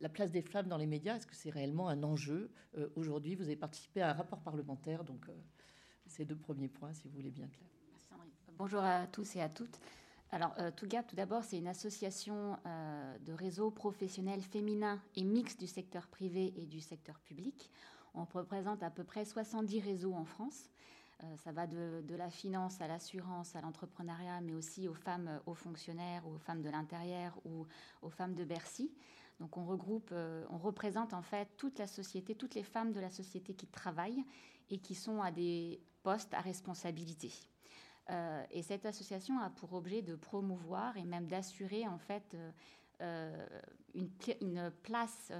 la 0.00 0.08
place 0.08 0.30
des 0.30 0.42
femmes 0.42 0.68
dans 0.68 0.78
les 0.78 0.86
médias. 0.86 1.16
Est-ce 1.16 1.26
que 1.26 1.34
c'est 1.34 1.50
réellement 1.50 1.88
un 1.88 2.02
enjeu 2.04 2.50
Aujourd'hui, 2.94 3.34
vous 3.34 3.44
avez 3.44 3.56
participé 3.56 4.00
à 4.00 4.10
un 4.10 4.12
rapport 4.12 4.38
parlementaire, 4.40 5.02
donc 5.02 5.26
ces 6.06 6.24
deux 6.24 6.36
premiers 6.36 6.68
points, 6.68 6.92
si 6.94 7.08
vous 7.08 7.16
voulez 7.16 7.32
bien, 7.32 7.48
Claire. 7.48 7.68
Bonjour 8.56 8.80
à 8.80 9.08
tous 9.08 9.34
et 9.34 9.40
à 9.40 9.48
toutes. 9.48 9.80
Alors, 10.30 10.54
Tougap, 10.76 11.08
tout 11.08 11.16
d'abord, 11.16 11.42
c'est 11.42 11.58
une 11.58 11.66
association 11.66 12.56
de 12.64 13.32
réseaux 13.32 13.72
professionnels 13.72 14.42
féminins 14.42 15.02
et 15.16 15.24
mixtes 15.24 15.58
du 15.58 15.66
secteur 15.66 16.06
privé 16.06 16.54
et 16.56 16.66
du 16.66 16.80
secteur 16.80 17.18
public. 17.18 17.68
On 18.14 18.24
représente 18.24 18.82
à 18.82 18.90
peu 18.90 19.04
près 19.04 19.24
70 19.24 19.80
réseaux 19.80 20.14
en 20.14 20.24
France. 20.24 20.70
Euh, 21.24 21.36
ça 21.38 21.50
va 21.50 21.66
de, 21.66 22.14
la 22.14 22.30
finance 22.30 22.80
à 22.80 22.86
l'assurance, 22.86 23.56
à 23.56 23.60
l'entrepreneuriat, 23.60 24.40
mais 24.40 24.54
aussi 24.54 24.86
aux 24.86 24.94
femmes, 24.94 25.40
aux 25.46 25.54
fonctionnaires, 25.54 26.24
aux 26.26 26.38
femmes 26.38 26.62
de 26.62 26.70
l'intérieur 26.70 27.36
ou 27.44 27.66
aux 28.02 28.10
femmes 28.10 28.34
de 28.34 28.44
Bercy. 28.44 28.92
Donc 29.40 29.56
on 29.56 29.64
regroupe, 29.64 30.10
euh, 30.12 30.44
on 30.50 30.58
représente 30.58 31.14
en 31.14 31.22
fait 31.22 31.48
toute 31.56 31.78
la 31.78 31.88
société, 31.88 32.36
toutes 32.36 32.54
les 32.54 32.62
femmes 32.62 32.92
de 32.92 33.00
la 33.00 33.10
société 33.10 33.54
qui 33.54 33.66
travaillent 33.66 34.24
et 34.70 34.78
qui 34.78 34.94
sont 34.94 35.20
à 35.20 35.32
des 35.32 35.80
postes 36.04 36.34
à 36.34 36.40
responsabilité. 36.40 37.32
Euh, 38.10 38.44
et 38.52 38.62
cette 38.62 38.86
association 38.86 39.40
a 39.40 39.50
pour 39.50 39.72
objet 39.72 40.02
de 40.02 40.14
promouvoir 40.14 40.96
et 40.96 41.04
même 41.04 41.26
d'assurer 41.26 41.86
en 41.88 41.98
fait 41.98 42.36
une, 43.94 44.70
place 44.82 45.32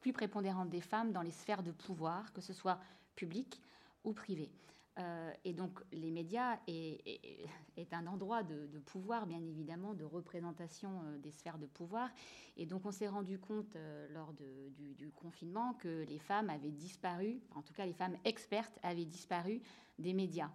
plus 0.00 0.12
prépondérante 0.12 0.70
des 0.70 0.80
femmes 0.80 1.12
dans 1.12 1.22
les 1.22 1.30
sphères 1.30 1.62
de 1.62 1.72
pouvoir, 1.72 2.32
que 2.32 2.40
ce 2.40 2.52
soit 2.52 2.78
public 3.16 3.60
ou 4.04 4.12
privé. 4.12 4.50
Euh, 4.98 5.30
et 5.44 5.52
donc 5.52 5.78
les 5.92 6.10
médias 6.10 6.58
est, 6.66 7.92
un 7.92 8.06
endroit 8.06 8.42
de, 8.42 8.78
pouvoir, 8.86 9.26
bien 9.26 9.42
évidemment, 9.44 9.94
de 9.94 10.04
représentation 10.04 10.90
euh, 11.04 11.18
des 11.18 11.30
sphères 11.30 11.58
de 11.58 11.66
pouvoir. 11.66 12.10
Et 12.56 12.66
donc 12.66 12.84
on 12.84 12.90
s'est 12.90 13.08
rendu 13.08 13.38
compte 13.38 13.76
euh, 13.76 14.08
lors 14.12 14.32
du, 14.32 15.12
confinement 15.14 15.74
que 15.74 16.04
les 16.08 16.18
femmes 16.18 16.50
avaient 16.50 16.70
disparu, 16.70 17.40
en 17.54 17.62
tout 17.62 17.72
cas 17.72 17.86
les 17.86 17.92
femmes 17.92 18.16
expertes 18.24 18.78
avaient 18.82 19.04
disparu 19.04 19.60
des 19.98 20.12
médias. 20.12 20.50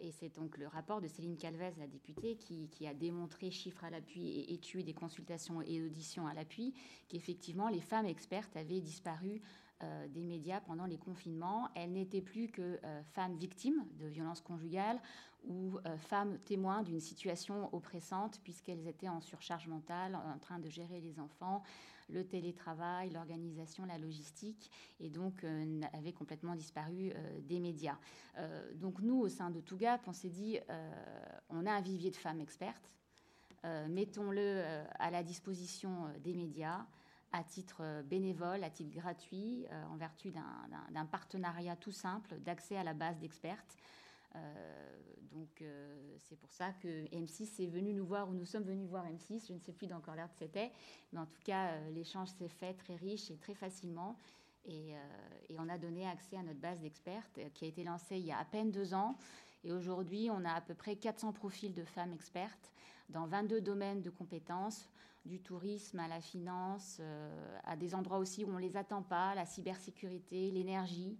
Et 0.00 0.12
c'est 0.12 0.34
donc 0.34 0.58
le 0.58 0.66
rapport 0.66 1.00
de 1.00 1.08
Céline 1.08 1.36
Calvez, 1.36 1.72
la 1.78 1.86
députée, 1.86 2.36
qui, 2.36 2.86
a 2.86 2.94
démontré, 2.94 3.50
chiffres 3.50 3.84
à 3.84 3.90
l'appui 3.90 4.28
et 4.28 4.52
études 4.52 4.88
et 4.88 4.94
consultations 4.94 5.62
et 5.62 5.82
auditions 5.82 6.26
à 6.26 6.34
l'appui, 6.34 6.74
qu'effectivement 7.08 7.68
les 7.68 7.80
femmes 7.80 8.06
expertes 8.06 8.56
avaient 8.56 8.80
disparu 8.80 9.40
euh, 9.82 10.08
des 10.08 10.22
médias 10.22 10.60
pendant 10.60 10.86
les 10.86 10.98
confinements. 10.98 11.68
Elles 11.74 11.92
n'étaient 11.92 12.22
plus 12.22 12.48
que 12.48 12.78
euh, 12.84 13.02
femmes 13.12 13.36
victimes 13.36 13.84
de 13.98 14.06
violences 14.06 14.40
conjugales 14.40 15.00
ou 15.46 15.78
euh, 15.86 15.98
femmes 15.98 16.38
témoins 16.44 16.82
d'une 16.82 17.00
situation 17.00 17.74
oppressante 17.74 18.40
puisqu'elles 18.44 18.86
étaient 18.86 19.08
en 19.08 19.20
surcharge 19.20 19.66
mentale, 19.66 20.14
en 20.14 20.38
train 20.38 20.60
de 20.60 20.68
gérer 20.68 21.00
les 21.00 21.18
enfants, 21.18 21.62
le 22.08 22.26
télétravail, 22.26 23.10
l'organisation, 23.10 23.84
la 23.84 23.98
logistique, 23.98 24.70
et 25.00 25.10
donc 25.10 25.44
avaient 25.92 26.12
complètement 26.12 26.54
disparu 26.54 27.12
des 27.42 27.60
médias. 27.60 27.98
donc 28.76 29.00
nous, 29.00 29.20
au 29.20 29.28
sein 29.28 29.50
de 29.50 29.60
Tougap, 29.60 30.02
on 30.06 30.12
s'est 30.12 30.28
dit, 30.28 30.58
on 31.48 31.66
a 31.66 31.72
un 31.72 31.80
vivier 31.80 32.10
de 32.10 32.16
femmes 32.16 32.40
expertes, 32.40 32.90
mettons-le 33.88 34.62
à 34.98 35.10
la 35.10 35.22
disposition 35.22 36.08
des 36.22 36.34
médias 36.34 36.86
à 37.34 37.42
titre 37.42 37.78
euh, 37.80 38.02
bénévole, 38.02 38.62
à 38.62 38.70
titre 38.70 38.94
gratuit, 38.94 39.66
euh, 39.70 39.84
en 39.90 39.96
vertu 39.96 40.30
d'un 40.30 41.04
partenariat 41.06 41.74
tout 41.74 41.92
simple 41.92 42.38
d'accès 42.38 42.76
à 42.76 42.84
la 42.84 42.94
base 42.94 43.18
d'expertes. 43.18 43.76
Euh, 44.36 44.96
donc 45.32 45.64
c'est 46.18 46.38
pour 46.38 46.52
ça 46.52 46.72
que 46.72 47.06
M6 47.06 47.62
est 47.62 47.66
venu 47.66 47.92
nous 47.92 48.06
voir, 48.06 48.28
ou 48.28 48.34
nous 48.34 48.44
sommes 48.44 48.62
venus 48.62 48.88
voir 48.88 49.04
M6, 49.06 49.48
je 49.48 49.52
ne 49.52 49.58
sais 49.58 49.72
plus 49.72 49.86
dans 49.86 50.00
quelle 50.00 50.20
heure 50.20 50.32
c'était, 50.38 50.70
mais 51.12 51.18
en 51.18 51.26
tout 51.26 51.40
cas 51.44 51.80
l'échange 51.90 52.28
s'est 52.28 52.48
fait 52.48 52.74
très 52.74 52.94
riche 52.94 53.30
et 53.30 53.36
très 53.36 53.54
facilement. 53.54 54.16
Et, 54.66 54.94
on 55.58 55.68
a 55.68 55.76
donné 55.76 56.06
accès 56.06 56.36
à 56.36 56.42
notre 56.42 56.60
base 56.60 56.80
d'experts 56.80 57.28
qui 57.54 57.64
a 57.64 57.68
été 57.68 57.84
lancée 57.84 58.16
il 58.16 58.26
y 58.26 58.32
a 58.32 58.38
à 58.38 58.44
peine 58.44 58.70
deux 58.70 58.94
ans. 58.94 59.16
Et 59.64 59.72
aujourd'hui, 59.72 60.28
on 60.30 60.44
a 60.44 60.52
à 60.52 60.60
peu 60.60 60.74
près 60.74 60.96
400 60.96 61.32
profils 61.32 61.74
de 61.74 61.84
femmes 61.84 62.12
expertes 62.12 62.72
dans 63.08 63.26
22 63.26 63.60
domaines 63.60 64.02
de 64.02 64.10
compétences 64.10 64.88
du 65.24 65.40
tourisme 65.40 65.98
à 66.00 66.08
la 66.08 66.20
finance, 66.20 66.98
euh, 67.00 67.58
à 67.64 67.76
des 67.76 67.94
endroits 67.94 68.18
aussi 68.18 68.44
où 68.44 68.50
on 68.50 68.56
ne 68.56 68.60
les 68.60 68.76
attend 68.76 69.02
pas, 69.02 69.34
la 69.34 69.46
cybersécurité, 69.46 70.50
l'énergie. 70.50 71.18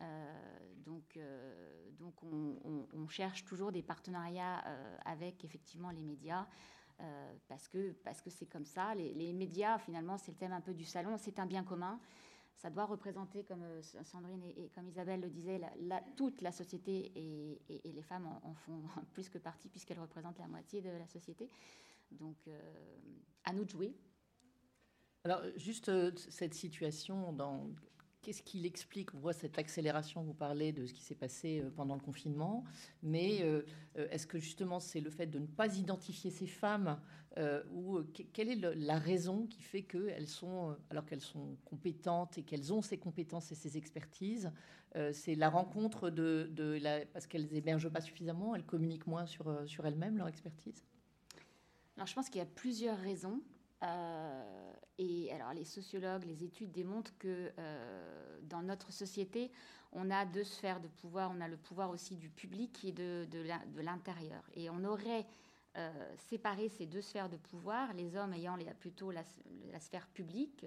Euh, 0.00 0.58
donc, 0.88 1.16
euh, 1.16 1.84
on, 2.94 3.08
cherche 3.08 3.44
toujours 3.44 3.72
des 3.72 3.82
partenariats 3.82 4.62
avec 5.04 5.44
effectivement 5.44 5.90
les 5.90 6.02
médias. 6.02 6.46
parce 7.46 7.68
que 7.68 7.92
parce 8.04 8.20
que 8.20 8.30
c'est 8.30 8.46
comme 8.46 8.64
ça. 8.64 8.94
Les, 8.94 9.32
médias, 9.32 9.78
finalement, 9.78 10.18
c'est 10.18 10.32
le 10.32 10.38
thème 10.38 10.52
un 10.52 10.60
peu 10.60 10.74
du 10.74 10.84
salon. 10.84 11.16
C'est 11.18 11.38
un 11.38 11.46
bien 11.46 11.64
commun. 11.64 12.00
Ça 12.58 12.70
doit 12.70 12.86
représenter, 12.86 13.44
comme 13.44 13.64
Sandrine 14.02 14.42
et, 14.42 14.68
comme 14.74 14.88
Isabelle 14.88 15.20
le 15.20 15.30
disait, 15.30 15.60
la, 15.80 16.00
toute 16.16 16.40
la 16.40 16.50
société 16.50 17.12
et, 17.14 17.92
les 17.92 18.02
femmes 18.02 18.26
en, 18.42 18.54
font 18.54 18.82
plus 19.12 19.28
que 19.28 19.38
partie 19.38 19.68
puisqu'elles 19.68 20.00
représentent 20.00 20.40
la 20.40 20.48
moitié 20.48 20.80
de 20.80 20.90
la 20.90 21.06
société. 21.06 21.48
Donc, 22.10 22.36
euh, 22.48 22.58
à 23.44 23.52
nous 23.52 23.64
de 23.64 23.70
jouer. 23.70 23.94
Alors, 25.24 25.42
juste 25.56 25.88
euh, 25.88 26.10
cette 26.16 26.54
situation, 26.54 27.32
dans... 27.32 27.70
qu'est-ce 28.28 28.42
qui 28.42 28.58
l'explique 28.58 29.14
On 29.14 29.18
voit 29.20 29.32
cette 29.32 29.58
accélération, 29.58 30.22
vous 30.22 30.34
parlez 30.34 30.70
de 30.70 30.84
ce 30.84 30.92
qui 30.92 31.02
s'est 31.02 31.14
passé 31.14 31.62
euh, 31.62 31.70
pendant 31.74 31.94
le 31.94 32.00
confinement, 32.02 32.62
mais 33.02 33.38
est-ce 33.96 34.26
que 34.26 34.38
justement 34.38 34.80
c'est 34.80 35.00
le 35.00 35.08
fait 35.08 35.26
de 35.26 35.38
ne 35.38 35.46
pas 35.46 35.78
identifier 35.78 36.30
ces 36.30 36.46
femmes 36.46 37.00
ou 37.72 38.00
quelle 38.32 38.50
est 38.50 38.74
la 38.76 38.98
raison 38.98 39.46
qui 39.46 39.62
fait 39.62 39.82
qu'elles 39.82 40.26
sont, 40.26 40.76
alors 40.90 41.06
qu'elles 41.06 41.22
sont 41.22 41.56
compétentes 41.64 42.36
et 42.36 42.42
qu'elles 42.42 42.72
ont 42.72 42.82
ces 42.82 42.98
compétences 42.98 43.50
et 43.52 43.54
ces 43.54 43.78
expertises, 43.78 44.50
c'est 45.12 45.36
la 45.36 45.48
rencontre 45.48 46.10
de, 46.10 46.50
parce 47.12 47.26
qu'elles 47.26 47.54
émergent 47.54 47.88
pas 47.88 48.00
suffisamment, 48.00 48.54
elles 48.54 48.66
communiquent 48.66 49.06
moins 49.06 49.24
sur, 49.24 49.56
sur 49.66 49.86
elles-mêmes 49.86 50.18
leur 50.18 50.28
expertise? 50.28 50.84
Alors, 51.96 52.06
je 52.06 52.14
pense 52.14 52.28
qu'il 52.28 52.40
y 52.40 52.42
a 52.42 52.46
plusieurs 52.46 52.98
raisons. 52.98 53.40
Euh, 53.82 54.72
et 54.98 55.32
alors, 55.32 55.52
les 55.52 55.64
sociologues, 55.64 56.24
les 56.24 56.44
études 56.44 56.72
démontrent 56.72 57.16
que 57.18 57.52
euh, 57.58 58.38
dans 58.42 58.62
notre 58.62 58.92
société, 58.92 59.52
on 59.92 60.10
a 60.10 60.24
deux 60.24 60.44
sphères 60.44 60.80
de 60.80 60.88
pouvoir. 60.88 61.32
On 61.36 61.40
a 61.40 61.48
le 61.48 61.56
pouvoir 61.56 61.90
aussi 61.90 62.16
du 62.16 62.28
public 62.28 62.84
et 62.84 62.92
de, 62.92 63.26
de 63.30 63.80
l'intérieur. 63.80 64.42
Et 64.54 64.70
on 64.70 64.84
aurait 64.84 65.26
euh, 65.76 65.90
séparé 66.16 66.68
ces 66.68 66.86
deux 66.86 67.02
sphères 67.02 67.28
de 67.28 67.36
pouvoir, 67.36 67.92
les 67.92 68.16
hommes 68.16 68.32
ayant 68.32 68.58
plutôt 68.80 69.12
la, 69.12 69.22
sphère 69.78 70.08
publique, 70.08 70.66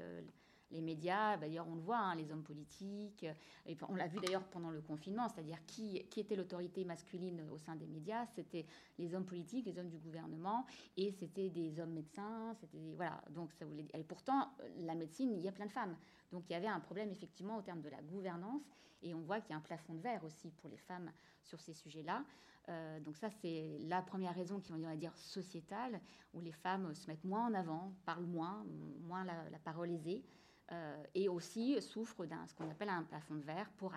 les 0.71 0.81
médias, 0.81 1.37
d'ailleurs 1.37 1.67
on 1.67 1.75
le 1.75 1.81
voit, 1.81 1.99
hein, 1.99 2.15
les 2.15 2.31
hommes 2.31 2.43
politiques, 2.43 3.25
et 3.65 3.77
on 3.87 3.95
l'a 3.95 4.07
vu 4.07 4.19
d'ailleurs 4.19 4.43
pendant 4.45 4.71
le 4.71 4.81
confinement, 4.81 5.27
c'est-à-dire 5.29 5.63
qui, 5.65 6.03
qui 6.09 6.19
était 6.19 6.35
l'autorité 6.35 6.83
masculine 6.85 7.41
au 7.51 7.57
sein 7.57 7.75
des 7.75 7.87
médias, 7.87 8.25
c'était 8.27 8.65
les 8.97 9.13
hommes 9.13 9.25
politiques, 9.25 9.65
les 9.65 9.77
hommes 9.77 9.89
du 9.89 9.97
gouvernement, 9.97 10.65
et 10.97 11.11
c'était 11.11 11.49
des 11.49 11.79
hommes 11.79 11.93
médecins, 11.93 12.53
c'était 12.59 12.93
voilà, 12.95 13.21
donc 13.29 13.51
ça 13.53 13.65
voulait 13.65 13.83
dire, 13.83 13.95
et 13.95 14.03
pourtant 14.03 14.49
la 14.79 14.95
médecine, 14.95 15.31
il 15.33 15.41
y 15.41 15.47
a 15.47 15.51
plein 15.51 15.67
de 15.67 15.71
femmes, 15.71 15.95
donc 16.31 16.49
il 16.49 16.53
y 16.53 16.55
avait 16.55 16.67
un 16.67 16.79
problème 16.79 17.11
effectivement 17.11 17.57
au 17.57 17.61
terme 17.61 17.81
de 17.81 17.89
la 17.89 18.01
gouvernance, 18.01 18.63
et 19.03 19.13
on 19.13 19.21
voit 19.21 19.41
qu'il 19.41 19.51
y 19.51 19.53
a 19.53 19.57
un 19.57 19.61
plafond 19.61 19.93
de 19.95 20.01
verre 20.01 20.23
aussi 20.23 20.51
pour 20.51 20.69
les 20.69 20.77
femmes 20.77 21.11
sur 21.43 21.59
ces 21.59 21.73
sujets-là. 21.73 22.23
Euh, 22.69 22.99
donc 22.99 23.17
ça, 23.17 23.29
c'est 23.29 23.79
la 23.87 24.01
première 24.03 24.35
raison 24.35 24.59
qui, 24.59 24.71
on 24.71 24.77
va 24.77 24.95
dire, 24.95 25.15
sociétale, 25.17 25.99
où 26.33 26.41
les 26.41 26.51
femmes 26.51 26.93
se 26.93 27.07
mettent 27.07 27.23
moins 27.23 27.47
en 27.47 27.53
avant, 27.55 27.91
parlent 28.05 28.27
moins, 28.27 28.63
moins 29.01 29.23
la, 29.23 29.49
la 29.49 29.57
parole 29.57 29.89
aisée. 29.89 30.23
Euh, 30.71 31.03
et 31.15 31.27
aussi 31.27 31.81
souffre 31.81 32.25
d'un 32.25 32.47
ce 32.47 32.53
qu'on 32.53 32.69
appelle 32.69 32.87
un 32.87 33.03
plafond 33.03 33.35
de 33.35 33.43
verre 33.43 33.69
pour 33.71 33.93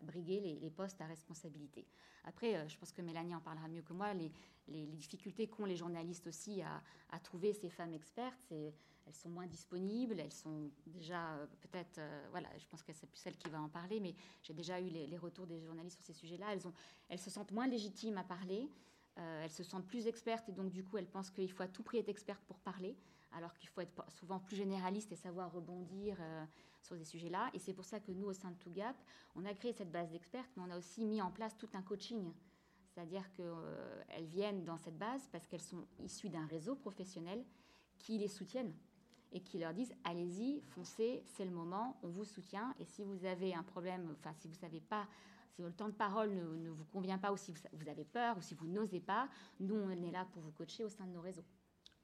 abriguer 0.00 0.58
les, 0.60 0.70
postes 0.70 1.00
à 1.00 1.06
responsabilité. 1.06 1.84
Après, 2.22 2.54
euh, 2.54 2.68
je 2.68 2.78
pense 2.78 2.92
que 2.92 3.02
Mélanie 3.02 3.34
en 3.34 3.40
parlera 3.40 3.66
mieux 3.66 3.82
que 3.82 3.92
moi, 3.92 4.14
les, 4.14 4.30
difficultés 4.68 5.48
qu'ont 5.48 5.64
les 5.64 5.74
journalistes 5.74 6.28
aussi 6.28 6.62
à, 6.62 7.18
trouver 7.18 7.52
ces 7.52 7.68
femmes 7.70 7.92
expertes, 7.92 8.46
elles 8.52 9.14
sont 9.14 9.28
moins 9.28 9.48
disponibles, 9.48 10.20
elles 10.20 10.32
sont 10.32 10.70
déjà 10.86 11.34
euh, 11.34 11.46
peut-être, 11.62 12.00
voilà, 12.30 12.48
je 12.56 12.66
pense 12.68 12.84
que 12.84 12.92
c'est 12.92 13.08
plus 13.08 13.18
celle 13.18 13.36
qui 13.36 13.48
va 13.48 13.60
en 13.60 13.68
parler, 13.68 13.98
mais 13.98 14.14
j'ai 14.44 14.54
déjà 14.54 14.80
eu 14.80 14.88
les, 14.88 15.18
retours 15.18 15.46
des 15.48 15.60
journalistes 15.60 15.96
sur 15.96 16.06
ces 16.06 16.12
sujets-là, 16.12 16.52
elles, 16.52 16.62
elles 17.08 17.18
se 17.18 17.30
sentent 17.30 17.52
moins 17.52 17.66
légitimes 17.66 18.16
à 18.16 18.24
parler, 18.24 18.68
elles 19.16 19.50
se 19.50 19.64
sentent 19.64 19.86
plus 19.86 20.06
expertes 20.06 20.48
et 20.48 20.52
donc 20.52 20.70
du 20.70 20.84
coup 20.84 20.98
elles 20.98 21.10
pensent 21.10 21.30
qu'il 21.30 21.50
faut 21.50 21.62
à 21.62 21.68
tout 21.68 21.82
prix 21.82 21.98
être 21.98 22.08
experte 22.08 22.42
pour 22.46 22.58
parler 22.58 22.96
alors 23.36 23.54
qu'il 23.54 23.68
faut 23.68 23.80
être 23.80 24.10
souvent 24.10 24.38
plus 24.38 24.56
généraliste 24.56 25.12
et 25.12 25.16
savoir 25.16 25.52
rebondir 25.52 26.16
euh, 26.20 26.44
sur 26.80 26.96
ces 26.96 27.04
sujets-là. 27.04 27.50
Et 27.52 27.58
c'est 27.58 27.74
pour 27.74 27.84
ça 27.84 28.00
que 28.00 28.12
nous, 28.12 28.26
au 28.26 28.32
sein 28.32 28.50
de 28.50 28.56
ToGap, 28.56 28.96
on 29.34 29.44
a 29.44 29.54
créé 29.54 29.72
cette 29.72 29.90
base 29.90 30.10
d'experts, 30.10 30.44
mais 30.56 30.62
on 30.66 30.70
a 30.70 30.78
aussi 30.78 31.04
mis 31.04 31.20
en 31.20 31.30
place 31.30 31.56
tout 31.56 31.68
un 31.74 31.82
coaching. 31.82 32.32
C'est-à-dire 32.94 33.30
qu'elles 33.32 33.46
euh, 33.46 34.02
viennent 34.22 34.64
dans 34.64 34.78
cette 34.78 34.96
base 34.96 35.28
parce 35.32 35.46
qu'elles 35.46 35.60
sont 35.60 35.86
issues 35.98 36.28
d'un 36.28 36.46
réseau 36.46 36.76
professionnel 36.76 37.44
qui 37.98 38.18
les 38.18 38.28
soutiennent 38.28 38.74
et 39.32 39.40
qui 39.40 39.58
leur 39.58 39.74
disent 39.74 39.92
allez-y, 40.04 40.60
foncez, 40.60 41.24
c'est 41.26 41.44
le 41.44 41.50
moment, 41.50 41.98
on 42.04 42.08
vous 42.08 42.24
soutient. 42.24 42.72
Et 42.78 42.84
si 42.84 43.02
vous 43.02 43.24
avez 43.24 43.52
un 43.52 43.64
problème, 43.64 44.14
enfin 44.20 44.32
si 44.38 44.46
vous 44.46 44.54
savez 44.54 44.80
pas, 44.80 45.08
si 45.50 45.62
le 45.62 45.72
temps 45.72 45.88
de 45.88 45.94
parole 45.94 46.32
ne 46.32 46.70
vous 46.70 46.84
convient 46.84 47.18
pas 47.18 47.32
ou 47.32 47.36
si 47.36 47.52
vous 47.52 47.88
avez 47.88 48.04
peur 48.04 48.36
ou 48.38 48.42
si 48.42 48.54
vous 48.54 48.66
n'osez 48.66 49.00
pas, 49.00 49.28
nous 49.58 49.74
on 49.74 49.90
est 49.90 50.10
là 50.12 50.24
pour 50.32 50.42
vous 50.42 50.52
coacher 50.52 50.84
au 50.84 50.88
sein 50.88 51.06
de 51.06 51.12
nos 51.12 51.20
réseaux. 51.20 51.44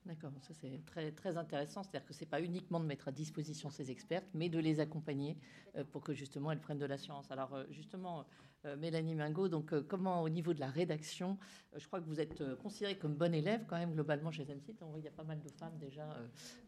D'accord, 0.06 0.32
ça 0.40 0.54
c'est 0.54 0.80
très, 0.86 1.12
très 1.12 1.36
intéressant. 1.36 1.82
C'est-à-dire 1.82 2.06
que 2.06 2.14
ce 2.14 2.20
n'est 2.20 2.30
pas 2.30 2.40
uniquement 2.40 2.80
de 2.80 2.86
mettre 2.86 3.08
à 3.08 3.12
disposition 3.12 3.68
ces 3.68 3.90
expertes, 3.90 4.26
mais 4.32 4.48
de 4.48 4.58
les 4.58 4.80
accompagner 4.80 5.36
euh, 5.76 5.84
pour 5.84 6.02
que 6.02 6.14
justement 6.14 6.50
elles 6.50 6.60
prennent 6.60 6.78
de 6.78 6.86
la 6.86 6.96
science. 6.96 7.30
Alors 7.30 7.54
euh, 7.54 7.64
justement, 7.70 8.24
euh, 8.64 8.76
Mélanie 8.76 9.14
Mingo, 9.14 9.48
donc 9.48 9.78
comment 9.88 10.22
au 10.22 10.30
niveau 10.30 10.54
de 10.54 10.60
la 10.60 10.70
rédaction, 10.70 11.38
je 11.76 11.86
crois 11.86 12.00
que 12.00 12.06
vous 12.06 12.18
êtes 12.18 12.42
considérée 12.56 12.96
comme 12.96 13.14
bonne 13.14 13.34
élève 13.34 13.64
quand 13.68 13.76
même 13.76 13.92
globalement 13.92 14.30
chez 14.30 14.44
M6. 14.44 14.74
Il 14.96 15.04
y 15.04 15.08
a 15.08 15.12
pas 15.12 15.24
mal 15.24 15.40
de 15.40 15.50
femmes 15.50 15.76
déjà. 15.78 16.04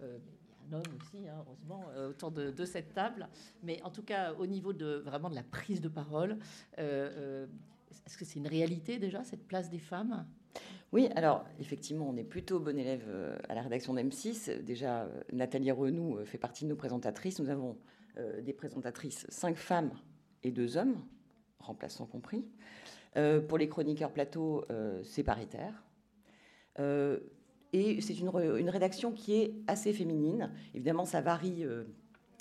un 0.01 0.73
homme 0.73 0.83
aussi, 1.01 1.27
hein, 1.27 1.43
heureusement, 1.47 1.85
autour 2.09 2.31
de, 2.31 2.51
de, 2.51 2.65
cette 2.67 2.95
table. 2.95 3.29
Mais 3.63 3.83
en 3.83 3.91
tout 3.91 4.03
cas, 4.03 4.35
au 4.35 4.47
niveau 4.47 4.73
de 4.73 5.03
vraiment 5.05 5.31
de 5.31 5.35
la 5.35 5.43
prise 5.43 5.81
de 5.81 5.89
parole, 5.89 6.39
est-ce 6.77 8.17
que 8.17 8.25
c'est 8.25 8.39
une 8.39 8.47
réalité 8.47 8.99
déjà, 8.99 9.25
cette 9.25 9.47
place 9.47 9.71
des 9.71 9.79
femmes? 9.79 10.27
Oui, 10.93 11.09
alors 11.17 11.47
effectivement, 11.59 12.07
on 12.09 12.17
est 12.17 12.25
plutôt 12.25 12.61
bon 12.61 12.79
élève 12.79 13.05
euh, 13.09 13.35
à 13.49 13.55
la 13.55 13.63
rédaction 13.63 13.95
d'M6. 13.95 14.63
Déjà, 14.63 15.05
euh, 15.05 15.23
Nathalie 15.33 15.71
Renou 15.71 16.19
euh, 16.19 16.25
fait 16.27 16.37
partie 16.37 16.65
de 16.65 16.69
nos 16.69 16.77
présentatrices. 16.77 17.41
Nous 17.41 17.51
avons 17.51 17.77
des 18.43 18.53
présentatrices, 18.53 19.25
cinq 19.31 19.57
femmes 19.57 19.91
et 20.43 20.51
deux 20.51 20.77
hommes, 20.77 20.97
remplaçants 21.61 22.05
compris. 22.05 22.45
pour 23.49 23.57
les 23.57 23.71
chroniqueurs 23.71 24.13
plateau, 24.13 24.67
c'est 25.03 25.23
paritaire. 25.23 25.83
et 26.79 28.01
c'est 28.03 28.21
une, 28.21 28.29
une, 28.59 28.69
rédaction 28.69 29.13
qui 29.13 29.33
est 29.37 29.55
assez 29.67 29.95
féminine. 29.95 30.53
Évidemment, 30.75 31.07
ça 31.07 31.23
varie 31.23 31.65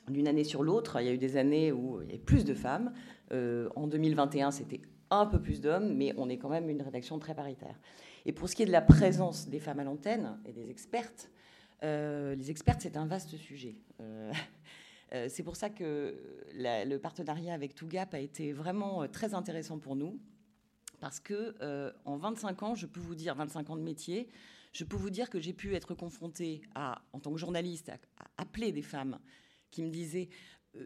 d'une 0.10 0.28
année 0.28 0.44
sur 0.44 0.62
l'autre. 0.62 1.00
Il 1.00 1.06
y 1.06 1.10
a 1.10 1.14
eu 1.14 1.18
des 1.18 1.38
années 1.38 1.72
où 1.72 2.02
il 2.02 2.08
y 2.08 2.10
avait 2.16 2.22
plus 2.22 2.44
de 2.44 2.54
femmes. 2.54 2.92
en 3.32 3.88
2021, 3.88 4.52
c'était 4.52 4.82
un 5.10 5.26
peu 5.26 5.42
plus 5.42 5.62
d'hommes, 5.62 5.96
mais 5.96 6.14
on 6.18 6.28
est 6.28 6.38
quand 6.38 6.50
même 6.50 6.70
une 6.70 6.82
rédaction 6.82 7.18
très 7.18 7.34
paritaire. 7.34 7.80
Et 8.26 8.34
pour 8.34 8.50
ce 8.50 8.56
qui 8.56 8.64
est 8.64 8.68
de 8.68 8.72
la 8.72 8.82
présence 8.82 9.48
des 9.48 9.60
femmes 9.60 9.80
à 9.80 9.84
l'antenne 9.84 10.40
et 10.46 10.54
des 10.54 10.70
expertes, 10.70 11.32
euh, 11.84 12.36
les 12.36 12.52
expertes, 12.52 12.82
c'est 12.82 12.98
un 12.98 13.08
vaste 13.08 13.36
sujet. 13.38 13.76
Euh, 14.00 14.32
euh, 15.14 15.28
c'est 15.30 15.44
pour 15.44 15.56
ça 15.56 15.70
que 15.70 16.16
le 16.54 16.98
partenariat 16.98 17.54
avec 17.54 17.74
Tougap 17.76 18.14
a 18.14 18.20
été 18.20 18.54
vraiment 18.54 19.08
très 19.08 19.34
intéressant 19.34 19.80
pour 19.80 19.96
nous, 19.96 20.20
parce 21.00 21.20
que 21.20 21.56
en 22.06 22.18
25 22.18 22.64
ans, 22.64 22.76
je 22.76 22.86
peux 22.86 23.00
vous 23.00 23.16
dire, 23.16 23.36
25 23.36 23.72
ans 23.72 23.76
de 23.76 23.82
métier, 23.82 24.30
je 24.72 24.84
peux 24.84 24.98
vous 24.98 25.10
dire 25.10 25.30
que 25.30 25.40
j'ai 25.40 25.54
pu 25.54 25.76
être 25.76 25.96
confrontée 25.96 26.62
à, 26.76 27.02
en 27.12 27.20
tant 27.20 27.32
que 27.32 27.40
journaliste, 27.40 27.90
à, 27.90 27.98
appeler 28.38 28.72
des 28.72 28.84
femmes 28.84 29.20
qui 29.72 29.82
me 29.84 29.90
disaient 29.90 30.30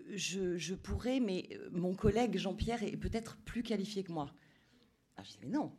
je, 0.10 0.58
je, 0.58 0.74
pourrais, 0.74 1.20
mais 1.20 1.48
mon 1.72 1.94
collègue 1.94 2.38
Jean-Pierre 2.38 2.82
est 2.82 2.98
peut-être 2.98 3.38
plus 3.46 3.62
qualifié 3.62 4.04
que 4.04 4.12
moi. 4.12 4.34
Alors 5.16 5.26
je 5.26 5.34
dis, 5.34 5.38
mais 5.42 5.48
non, 5.48 5.72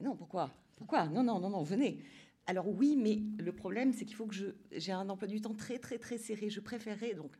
non, 0.00 0.16
pourquoi? 0.16 0.50
Pourquoi? 0.76 1.06
Non, 1.08 1.22
non, 1.22 1.40
non, 1.40 1.50
non, 1.50 1.62
venez. 1.62 2.02
Alors 2.46 2.68
oui, 2.68 2.96
mais 2.96 3.20
le 3.38 3.52
problème, 3.52 3.92
c'est 3.92 4.04
qu'il 4.04 4.16
faut 4.16 4.26
que 4.26 4.34
je, 4.34 4.46
j'ai 4.72 4.92
un 4.92 5.08
emploi 5.08 5.28
du 5.28 5.40
temps 5.40 5.54
très, 5.54 5.78
très, 5.78 5.98
très 5.98 6.18
serré. 6.18 6.50
Je 6.50 6.60
préférais, 6.60 7.14
donc, 7.14 7.36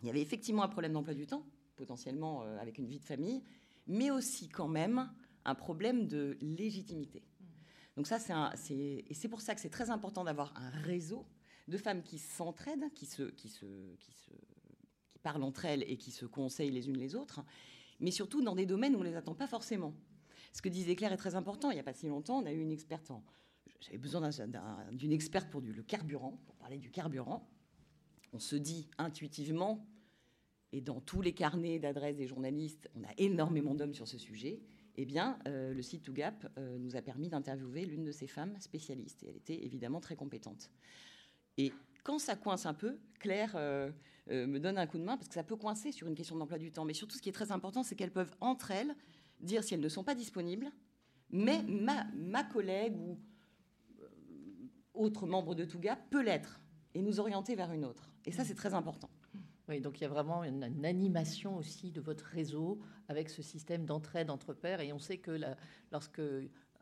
il 0.00 0.06
y 0.06 0.10
avait 0.10 0.22
effectivement 0.22 0.62
un 0.62 0.68
problème 0.68 0.92
d'emploi 0.92 1.14
du 1.14 1.26
temps, 1.26 1.46
potentiellement 1.76 2.42
euh, 2.42 2.58
avec 2.58 2.78
une 2.78 2.86
vie 2.86 2.98
de 2.98 3.04
famille, 3.04 3.42
mais 3.86 4.10
aussi 4.10 4.48
quand 4.48 4.68
même 4.68 5.10
un 5.44 5.54
problème 5.54 6.06
de 6.06 6.36
légitimité. 6.40 7.22
Donc 7.96 8.06
ça, 8.06 8.18
c'est, 8.18 8.32
un, 8.32 8.50
c'est 8.56 9.04
et 9.06 9.14
c'est 9.14 9.28
pour 9.28 9.40
ça 9.40 9.54
que 9.54 9.60
c'est 9.60 9.70
très 9.70 9.90
important 9.90 10.24
d'avoir 10.24 10.54
un 10.56 10.70
réseau 10.70 11.26
de 11.68 11.76
femmes 11.76 12.02
qui 12.02 12.18
s'entraident, 12.18 12.92
qui 12.94 13.06
se, 13.06 13.24
qui 13.24 13.48
se, 13.48 13.66
qui 13.96 14.12
se, 14.12 14.30
qui 15.10 15.18
parlent 15.18 15.42
entre 15.42 15.66
elles 15.66 15.82
et 15.82 15.96
qui 15.96 16.10
se 16.10 16.24
conseillent 16.24 16.70
les 16.70 16.88
unes 16.88 16.96
les 16.96 17.14
autres, 17.14 17.44
mais 18.00 18.10
surtout 18.10 18.42
dans 18.42 18.54
des 18.54 18.66
domaines 18.66 18.94
où 18.96 19.00
on 19.00 19.04
ne 19.04 19.08
les 19.08 19.16
attend 19.16 19.34
pas 19.34 19.46
forcément. 19.46 19.94
Ce 20.52 20.62
que 20.62 20.68
disait 20.68 20.96
Claire 20.96 21.12
est 21.12 21.16
très 21.16 21.34
important. 21.34 21.70
Il 21.70 21.74
n'y 21.74 21.80
a 21.80 21.84
pas 21.84 21.92
si 21.92 22.06
longtemps, 22.06 22.38
on 22.38 22.46
a 22.46 22.52
eu 22.52 22.60
une 22.60 22.72
experte 22.72 23.10
en. 23.10 23.22
J'avais 23.80 23.98
besoin 23.98 24.28
d'une 24.92 25.12
experte 25.12 25.50
pour 25.50 25.62
du, 25.62 25.72
le 25.72 25.82
carburant, 25.82 26.38
pour 26.44 26.54
parler 26.56 26.78
du 26.78 26.90
carburant. 26.90 27.48
On 28.32 28.38
se 28.38 28.56
dit 28.56 28.88
intuitivement, 28.98 29.86
et 30.72 30.80
dans 30.80 31.00
tous 31.00 31.22
les 31.22 31.32
carnets 31.32 31.78
d'adresses 31.78 32.16
des 32.16 32.26
journalistes, 32.26 32.90
on 32.94 33.02
a 33.04 33.12
énormément 33.16 33.74
d'hommes 33.74 33.94
sur 33.94 34.06
ce 34.06 34.18
sujet. 34.18 34.60
Eh 34.96 35.04
bien, 35.04 35.38
euh, 35.48 35.72
le 35.72 35.82
site 35.82 36.02
ToGap 36.02 36.46
euh, 36.58 36.78
nous 36.78 36.94
a 36.94 37.02
permis 37.02 37.28
d'interviewer 37.28 37.86
l'une 37.86 38.04
de 38.04 38.12
ces 38.12 38.26
femmes 38.26 38.54
spécialistes. 38.60 39.22
Et 39.22 39.30
elle 39.30 39.36
était 39.36 39.64
évidemment 39.64 40.00
très 40.00 40.14
compétente. 40.14 40.70
Et 41.56 41.72
quand 42.04 42.18
ça 42.18 42.36
coince 42.36 42.66
un 42.66 42.74
peu, 42.74 42.98
Claire 43.18 43.52
euh, 43.56 43.90
me 44.28 44.58
donne 44.58 44.78
un 44.78 44.86
coup 44.86 44.98
de 44.98 45.04
main 45.04 45.16
parce 45.16 45.28
que 45.28 45.34
ça 45.34 45.42
peut 45.42 45.56
coincer 45.56 45.90
sur 45.90 46.06
une 46.06 46.14
question 46.14 46.36
d'emploi 46.36 46.58
du 46.58 46.70
temps. 46.70 46.84
Mais 46.84 46.94
surtout, 46.94 47.16
ce 47.16 47.22
qui 47.22 47.28
est 47.28 47.32
très 47.32 47.50
important, 47.50 47.82
c'est 47.82 47.94
qu'elles 47.94 48.12
peuvent 48.12 48.34
entre 48.40 48.70
elles 48.70 48.94
dire 49.40 49.64
si 49.64 49.74
elles 49.74 49.80
ne 49.80 49.88
sont 49.88 50.04
pas 50.04 50.14
disponibles, 50.14 50.70
mais 51.30 51.62
ma, 51.62 52.04
ma 52.14 52.44
collègue 52.44 52.96
ou 52.96 53.18
euh, 54.00 54.08
autre 54.94 55.26
membre 55.26 55.54
de 55.54 55.64
Touga 55.64 55.96
peut 55.96 56.22
l'être 56.22 56.60
et 56.94 57.02
nous 57.02 57.20
orienter 57.20 57.54
vers 57.54 57.72
une 57.72 57.84
autre. 57.84 58.10
Et 58.26 58.32
ça, 58.32 58.44
c'est 58.44 58.54
très 58.54 58.74
important. 58.74 59.10
Oui, 59.68 59.80
donc 59.80 60.00
il 60.00 60.02
y 60.02 60.06
a 60.06 60.08
vraiment 60.08 60.42
une, 60.42 60.84
animation 60.84 61.56
aussi 61.56 61.92
de 61.92 62.00
votre 62.00 62.24
réseau 62.24 62.80
avec 63.08 63.30
ce 63.30 63.40
système 63.40 63.86
d'entraide 63.86 64.28
entre 64.28 64.52
pairs. 64.52 64.80
Et 64.80 64.92
on 64.92 64.98
sait 64.98 65.18
que 65.18 65.38
lorsque 65.92 66.20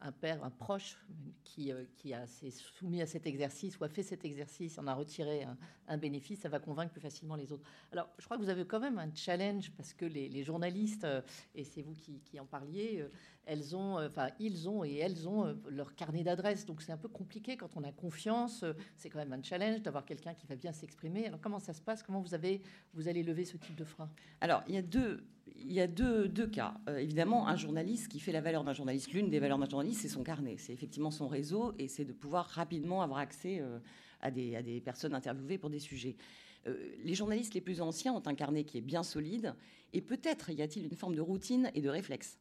un 0.01 0.13
père, 0.13 0.45
un 0.45 0.51
proche 0.51 0.99
qui, 1.45 1.73
euh, 1.73 1.85
qui 1.97 2.15
a 2.15 2.27
s'est 2.27 2.51
soumis 2.51 3.03
à 3.03 3.07
cet 3.07 3.27
exercice 3.27 3.79
ou 3.79 3.85
a 3.85 3.89
fait 3.89 4.03
cet 4.03 4.25
exercice, 4.25 4.79
en 4.79 4.87
a 4.87 4.95
retiré 4.95 5.47
un, 5.89 5.99
bénéfice, 5.99 6.41
ça 6.41 6.49
va 6.49 6.61
convaincre 6.61 6.93
plus 6.93 7.01
facilement 7.01 7.35
les 7.35 7.51
autres. 7.51 7.65
Alors, 7.93 8.09
je 8.19 8.25
crois 8.25 8.37
que 8.37 8.43
vous 8.43 8.51
avez 8.51 8.67
quand 8.67 8.81
même 8.81 8.99
un 8.99 9.13
challenge 9.15 9.73
parce 9.77 9.95
que 9.95 10.05
les, 10.05 10.43
journalistes, 10.43 11.05
euh, 11.05 11.23
et 11.55 11.65
c'est 11.65 11.83
vous 11.83 11.95
qui, 11.95 12.39
en 12.39 12.47
parliez, 12.47 13.01
euh, 13.01 13.09
elles 13.47 13.75
ont, 13.75 13.99
enfin, 14.05 14.29
ils 14.39 14.69
ont 14.69 14.85
et 14.85 14.97
elles 14.97 15.27
ont 15.27 15.59
leur 15.69 15.95
carnet 15.95 16.23
d'adresses. 16.23 16.67
Donc, 16.67 16.83
c'est 16.83 16.93
un 16.93 16.99
peu 16.99 17.09
compliqué 17.09 17.57
quand 17.57 17.77
on 17.77 17.83
a 17.83 17.93
confiance. 17.93 18.65
C'est 18.95 19.09
quand 19.09 19.19
même 19.19 19.33
un 19.33 19.43
challenge 19.43 19.81
d'avoir 19.81 20.05
quelqu'un 20.05 20.35
qui 20.35 20.47
va 20.47 20.55
bien 20.55 20.73
s'exprimer. 20.73 21.27
Alors, 21.27 21.41
comment 21.41 21.59
ça 21.59 21.73
se 21.73 21.81
passe? 21.81 22.03
Comment 22.03 22.21
vous, 22.21 22.35
avez, 22.35 22.61
vous 22.93 23.09
allez 23.09 23.23
lever 23.23 23.47
ce 23.47 23.57
type 23.57 23.75
de 23.75 23.85
frein? 23.85 24.11
Alors, 24.43 24.63
il 24.69 24.75
y 24.75 24.79
a 24.79 24.83
deux 24.83 25.25
il 25.61 25.73
y 25.73 25.81
a 25.81 25.87
deux, 25.87 26.29
cas. 26.47 26.75
Euh, 26.89 26.99
évidemment, 26.99 27.49
un 27.49 27.57
journaliste 27.57 28.09
qui 28.09 28.21
fait 28.21 28.33
la 28.33 28.41
valeur 28.41 28.65
d'un 28.65 28.73
journaliste, 28.73 29.13
l'une 29.13 29.29
des 29.29 29.39
valeurs 29.39 29.59
d'un 29.59 29.69
journaliste, 29.69 30.03
c'est 30.03 30.09
son 30.09 30.23
carnet, 30.23 30.57
c'est 30.59 30.73
effectivement 30.73 31.11
son 31.11 31.29
réseau 31.29 31.75
et 31.79 31.89
c'est 31.89 32.05
de 32.05 32.13
pouvoir 32.13 32.47
rapidement 32.47 33.03
avoir 33.03 33.19
accès 33.19 33.59
euh, 33.61 33.79
à, 34.21 34.31
des, 34.31 34.57
à, 34.57 34.63
des, 34.63 34.81
personnes 34.81 35.15
interviewées 35.15 35.59
pour 35.59 35.71
des 35.71 35.79
sujets. 35.79 36.17
Euh, 36.67 36.77
les 37.03 37.15
journalistes 37.15 37.55
les 37.55 37.61
plus 37.61 37.81
anciens 37.81 38.13
ont 38.13 38.23
un 38.27 38.35
carnet 38.35 38.65
qui 38.65 38.79
est 38.79 38.83
bien 38.83 39.03
solide 39.03 39.55
et 39.93 40.01
peut-être 40.01 40.51
y 40.51 40.63
a-t-il 40.63 40.87
une 40.87 40.97
forme 40.97 41.15
de 41.15 41.21
routine 41.21 41.71
et 41.75 41.81
de 41.81 41.89
réflexe. 41.89 42.39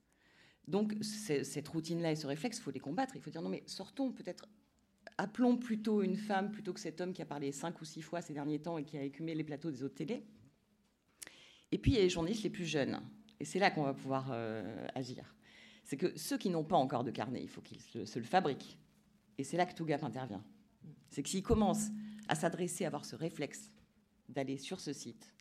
Donc 0.67 0.95
cette 1.01 1.67
routine-là 1.67 2.12
et 2.12 2.15
ce 2.15 2.27
réflexe, 2.27 2.58
il 2.58 2.62
faut 2.62 2.71
les 2.71 2.80
combattre. 2.80 3.15
Il 3.15 3.21
faut 3.21 3.30
dire 3.30 3.41
non 3.41 3.49
mais 3.49 3.63
sortons 3.67 4.12
peut-être 4.12 4.47
appelons 5.17 5.58
plutôt 5.58 6.01
une 6.01 6.17
femme 6.17 6.51
plutôt 6.51 6.73
que 6.73 6.80
cet 6.80 6.99
homme 6.99 7.13
qui 7.13 7.21
a 7.21 7.25
parlé 7.25 7.51
cinq 7.51 7.80
ou 7.82 7.86
six 7.86 8.01
fois 8.01 8.21
ces 8.21 8.34
derniers 8.34 8.60
temps 8.60 8.77
et 8.77 8.84
qui 8.84 8.97
a 8.97 9.03
écumé 9.03 9.34
les 9.34 9.43
plateaux 9.43 9.71
des 9.71 9.84
autres 9.84 9.95
télé. 9.95 10.23
Et 11.71 11.77
puis, 11.77 11.91
il 11.91 11.95
y 11.95 11.99
a 11.99 12.03
les 12.03 12.10
journalistes 12.10 12.43
les 12.43 12.49
plus 12.49 12.65
jeunes. 12.65 12.99
Et 13.39 13.45
c'est 13.45 13.60
là 13.60 13.71
qu'on 13.71 13.84
va 13.84 13.93
pouvoir 13.93 14.30
euh, 14.32 14.88
agir. 14.95 15.36
C'est 15.84 15.97
que 15.97 16.17
ceux 16.17 16.38
qui 16.38 16.49
n'ont 16.49 16.63
pas 16.63 16.75
encore 16.75 17.03
de 17.03 17.12
carnet, 17.12 17.41
il 17.41 17.47
faut 17.47 17.62
qu'ils 17.62 17.82
se, 17.82 18.19
le 18.19 18.25
fabriquent. 18.25 18.77
Et 19.38 19.43
c'est 19.43 19.58
là 19.58 19.65
que 19.65 19.73
Tougap 19.73 20.03
intervient. 20.03 20.43
C'est 21.10 21.23
que 21.23 21.30
s'ils 21.30 21.43
commencent 21.43 21.89
à 22.27 22.36
s'adresser, 22.36 22.84
à 22.84 22.88
avoir 22.88 23.06
ce 23.06 23.15
réflexe 23.15 23.71
d'aller 24.27 24.58
sur 24.58 24.80
ce 24.80 24.91
site, 24.91 25.34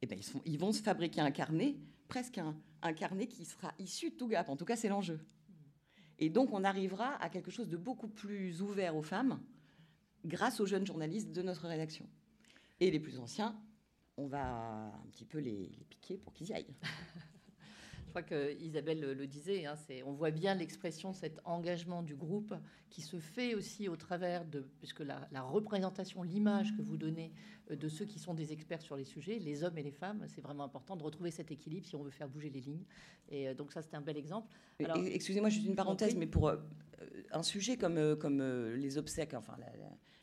eh 0.00 0.06
ben 0.06 0.18
ils, 0.46 0.58
vont 0.58 0.72
se 0.72 0.82
fabriquer 0.82 1.20
un 1.20 1.30
carnet, 1.30 1.76
presque 2.08 2.38
un, 2.38 2.92
carnet 2.94 3.26
qui 3.26 3.44
sera 3.44 3.72
issu 3.78 4.10
de 4.10 4.14
Tougap. 4.14 4.48
En 4.48 4.56
tout 4.56 4.64
cas, 4.64 4.76
c'est 4.76 4.88
l'enjeu. 4.88 5.20
Et 6.18 6.30
donc, 6.30 6.52
on 6.52 6.64
arrivera 6.64 7.16
à 7.22 7.28
quelque 7.28 7.50
chose 7.50 7.68
de 7.68 7.76
beaucoup 7.76 8.08
plus 8.08 8.62
ouvert 8.62 8.96
aux 8.96 9.02
femmes 9.02 9.40
grâce 10.24 10.60
aux 10.60 10.66
jeunes 10.66 10.86
journalistes 10.86 11.32
de 11.32 11.42
notre 11.42 11.66
rédaction. 11.66 12.08
Et 12.80 12.90
les 12.90 13.00
plus 13.00 13.18
anciens 13.18 13.60
on 14.16 14.26
va 14.26 14.44
un 14.86 15.06
petit 15.10 15.24
peu 15.24 15.38
les, 15.38 15.70
piquer 15.88 16.18
pour 16.18 16.32
qu'ils 16.32 16.48
y 16.48 16.54
aillent. 16.54 16.74
Je 18.12 18.20
crois 18.20 18.28
que 18.28 18.60
Isabelle 18.60 19.00
le 19.00 19.26
disait, 19.26 19.64
hein, 19.64 19.74
on 20.04 20.12
voit 20.12 20.30
bien 20.30 20.54
l'expression, 20.54 21.14
cet 21.14 21.40
engagement 21.46 22.02
du 22.02 22.14
groupe 22.14 22.54
qui 22.90 23.00
se 23.00 23.18
fait 23.18 23.54
aussi 23.54 23.88
au 23.88 23.96
travers 23.96 24.44
de, 24.44 24.66
puisque 24.80 25.00
la, 25.00 25.42
représentation, 25.42 26.22
l'image 26.22 26.76
que 26.76 26.82
vous 26.82 26.98
donnez 26.98 27.32
euh, 27.70 27.76
de 27.76 27.88
ceux 27.88 28.04
qui 28.04 28.18
sont 28.18 28.34
des 28.34 28.52
experts 28.52 28.82
sur 28.82 28.96
les 28.96 29.04
sujets, 29.04 29.38
les 29.38 29.64
hommes 29.64 29.78
et 29.78 29.82
les 29.82 29.92
femmes, 29.92 30.26
c'est 30.28 30.42
vraiment 30.42 30.64
important 30.64 30.94
de 30.94 31.02
retrouver 31.02 31.30
cet 31.30 31.50
équilibre 31.50 31.86
si 31.86 31.96
on 31.96 32.02
veut 32.02 32.10
faire 32.10 32.28
bouger 32.28 32.50
les 32.50 32.60
lignes. 32.60 32.84
Et 33.30 33.48
euh, 33.48 33.54
donc 33.54 33.72
ça, 33.72 33.80
c'est 33.80 33.94
un 33.94 34.02
bel 34.02 34.18
exemple. 34.18 34.54
Excusez-moi, 34.78 35.48
juste 35.48 35.66
une 35.66 35.74
parenthèse, 35.74 36.14
mais 36.14 36.26
pour 36.26 36.48
euh, 36.50 36.58
un 37.30 37.42
sujet 37.42 37.78
comme, 37.78 38.16
comme 38.16 38.42
les 38.74 38.98
obsèques, 38.98 39.32
enfin 39.32 39.56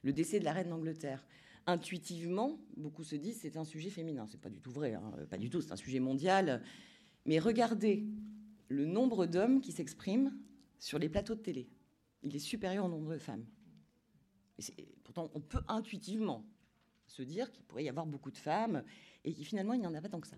le 0.04 0.14
décès 0.14 0.40
de 0.40 0.46
la 0.46 0.54
reine 0.54 0.70
d'Angleterre, 0.70 1.26
intuitivement, 1.66 2.60
beaucoup 2.78 3.04
se 3.04 3.16
disent 3.16 3.40
c'est 3.42 3.58
un 3.58 3.64
sujet 3.64 3.90
féminin. 3.90 4.26
C'est 4.28 4.42
pas 4.42 4.50
du 4.50 4.60
tout 4.60 4.72
vrai, 4.72 4.94
hein. 4.94 5.12
pas 5.30 5.38
du 5.38 5.50
tout. 5.50 5.62
C'est 5.62 5.72
un 5.72 5.78
sujet 5.78 6.00
mondial. 6.00 6.64
Mais 7.26 7.40
regardez 7.40 8.06
le 8.70 8.86
nombre 8.86 9.26
d'hommes 9.26 9.62
qui 9.62 9.72
s'expriment 9.72 10.34
sur 10.80 11.00
les 11.00 11.10
plateaux 11.10 11.36
de 11.36 11.42
télé. 11.42 11.70
Il 12.24 12.36
est 12.36 12.40
supérieur 12.40 12.86
au 12.86 12.90
nombre 12.90 13.14
de 13.14 13.18
femmes. 13.18 13.46
pourtant, 15.04 15.30
on 15.34 15.42
peut 15.42 15.62
intuitivement 15.68 16.46
se 17.08 17.22
dire 17.24 17.52
qu'il 17.52 17.64
pourrait 17.64 17.84
y 17.84 17.90
avoir 17.90 18.06
beaucoup 18.06 18.32
de 18.32 18.38
femmes 18.38 18.84
et 19.24 19.34
que 19.34 19.44
finalement, 19.44 19.74
il 19.74 19.80
n'y 19.80 19.88
en 19.88 19.96
a 19.96 20.02
pas 20.02 20.10
tant 20.10 20.20
que 20.20 20.28
ça. 20.28 20.38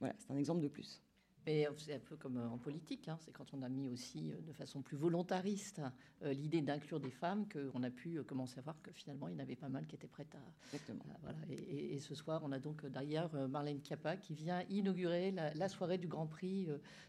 Voilà, 0.00 0.14
c'est 0.18 0.30
un 0.32 0.36
exemple 0.36 0.60
de 0.60 0.68
plus. 0.68 1.00
Mais 1.46 1.68
c'est 1.76 1.94
un 1.94 1.98
peu 1.98 2.16
comme 2.16 2.38
euh, 2.38 2.48
en 2.48 2.58
politique, 2.58 3.08
hein. 3.08 3.16
c'est 3.20 3.32
quand 3.32 3.52
on 3.52 3.62
a 3.62 3.68
mis 3.68 3.88
aussi 3.88 4.32
euh, 4.32 4.40
de 4.46 4.52
façon 4.52 4.80
plus 4.80 4.96
volontariste 4.96 5.80
euh, 6.22 6.32
l'idée 6.32 6.62
d'inclure 6.62 7.00
des 7.00 7.10
femmes 7.10 7.46
qu'on 7.48 7.82
a 7.82 7.90
pu 7.90 8.22
commencer 8.22 8.58
à 8.58 8.62
voir 8.62 8.80
que 8.82 8.90
finalement 8.92 9.28
il 9.28 9.34
y 9.34 9.36
en 9.36 9.40
avait 9.40 9.56
pas 9.56 9.68
mal 9.68 9.86
qui 9.86 9.94
étaient 9.94 10.08
prêtes 10.08 10.34
à. 10.34 10.38
Exactement. 10.66 11.04
voilà. 11.22 11.38
Et, 11.50 11.98
ce 11.98 12.14
soir, 12.14 12.42
on 12.44 12.52
a 12.52 12.58
donc 12.58 12.84
d'ailleurs 12.86 13.32
Marlène 13.48 13.80
Capa 13.80 14.16
qui 14.16 14.34
vient 14.34 14.62
inaugurer 14.68 15.30
la, 15.30 15.68
soirée 15.68 15.98
du 15.98 16.08
Grand 16.08 16.26
Prix 16.26 16.66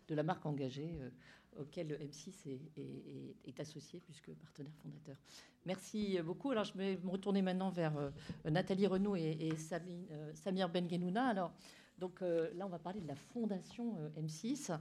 de 0.08 0.16
la 0.16 0.24
marque 0.24 0.46
engagée 0.46 0.98
auquel 1.60 1.88
le 1.88 1.98
M6 1.98 2.48
est, 2.78 3.60
associé 3.60 4.00
puisque 4.00 4.32
partenaire 4.34 4.74
fondateur. 4.82 5.18
Merci 5.66 6.20
beaucoup. 6.24 6.52
Alors 6.52 6.64
je 6.64 6.78
vais 6.78 6.98
me 7.04 7.10
retourner 7.10 7.42
maintenant 7.42 7.70
vers 7.70 7.94
Nathalie 8.46 8.88
Renaud 8.88 9.16
et, 9.16 9.54
Samir 10.36 10.70
Benguenouna. 10.70 11.28
Alors 11.28 11.52
donc 11.98 12.22
euh, 12.22 12.50
là, 12.56 12.66
on 12.66 12.70
va 12.70 12.80
parler 12.80 13.00
de 13.00 13.08
la 13.08 13.16
fondation 13.16 13.98
euh, 14.00 14.22
M6. 14.22 14.72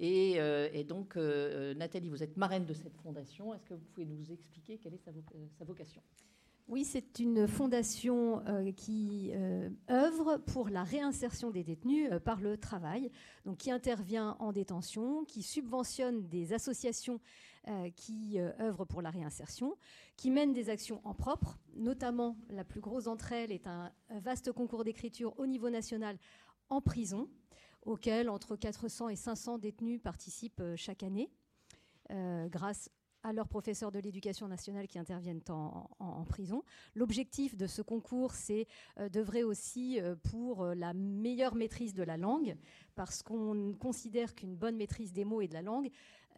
Euh, 0.00 0.68
et, 0.72 0.84
donc, 0.84 1.16
Nathalie, 1.16 2.08
vous 2.08 2.22
êtes 2.22 2.36
marraine 2.36 2.64
de 2.64 2.74
cette 2.74 2.96
fondation. 2.96 3.54
Est-ce 3.54 3.66
que 3.66 3.74
vous 3.74 3.86
pouvez 3.92 4.06
nous 4.06 4.32
expliquer 4.32 4.78
quelle 4.78 4.94
est 4.94 5.04
sa, 5.58 5.64
vocation? 5.64 6.02
Oui, 6.66 6.84
c'est 6.84 7.18
une 7.18 7.46
fondation 7.46 8.42
qui 8.74 9.32
œuvre 9.90 10.38
pour 10.38 10.70
la 10.70 10.82
réinsertion 10.82 11.50
des 11.50 11.62
détenus 11.62 12.10
par 12.24 12.40
le 12.40 12.56
travail, 12.56 13.10
donc 13.44 13.58
qui 13.58 13.70
intervient 13.70 14.34
en 14.38 14.50
détention, 14.50 15.24
qui 15.24 15.42
subventionne 15.42 16.26
des 16.28 16.54
associations 16.54 17.20
qui 17.96 18.38
œuvrent 18.60 18.86
pour 18.86 19.02
la 19.02 19.10
réinsertion, 19.10 19.76
qui 20.16 20.30
mène 20.30 20.54
des 20.54 20.70
actions 20.70 21.02
en 21.04 21.12
propre, 21.12 21.58
notamment 21.74 22.38
la 22.48 22.64
plus 22.64 22.80
grosse 22.80 23.04
d'entre 23.04 23.32
elles 23.32 23.52
est 23.52 23.66
un 23.66 23.92
vaste 24.08 24.50
concours 24.50 24.84
d'écriture 24.84 25.38
au 25.38 25.46
niveau 25.46 25.68
national 25.68 26.16
en 26.74 26.80
prison, 26.80 27.28
auquel 27.82 28.28
entre 28.28 28.56
400 28.56 29.08
et 29.08 29.16
500 29.16 29.58
détenus 29.58 30.00
participent 30.02 30.62
chaque 30.76 31.02
année. 31.02 31.30
grâce 32.10 32.90
à 33.24 33.32
leurs 33.32 33.48
professeurs 33.48 33.90
de 33.90 33.98
l'éducation 33.98 34.46
nationale 34.46 34.86
qui 34.86 34.98
interviennent 34.98 35.40
en, 35.48 36.24
prison. 36.28 36.62
L'objectif 36.94 37.56
de 37.56 37.66
ce 37.66 37.80
concours, 37.80 38.32
c'est 38.32 38.66
euh, 38.98 39.08
d'œuvrer 39.08 39.44
aussi 39.44 40.00
euh, 40.00 40.14
pour 40.14 40.62
euh, 40.62 40.74
la 40.74 40.92
meilleure 40.94 41.54
maîtrise 41.54 41.94
de 41.94 42.02
la 42.02 42.16
langue, 42.16 42.56
parce 42.94 43.22
qu'on 43.22 43.74
considère 43.78 44.34
qu'une 44.34 44.54
bonne 44.54 44.76
maîtrise 44.76 45.12
des 45.12 45.24
mots 45.24 45.40
et 45.40 45.48
de 45.48 45.54
la 45.54 45.62
langue 45.62 45.90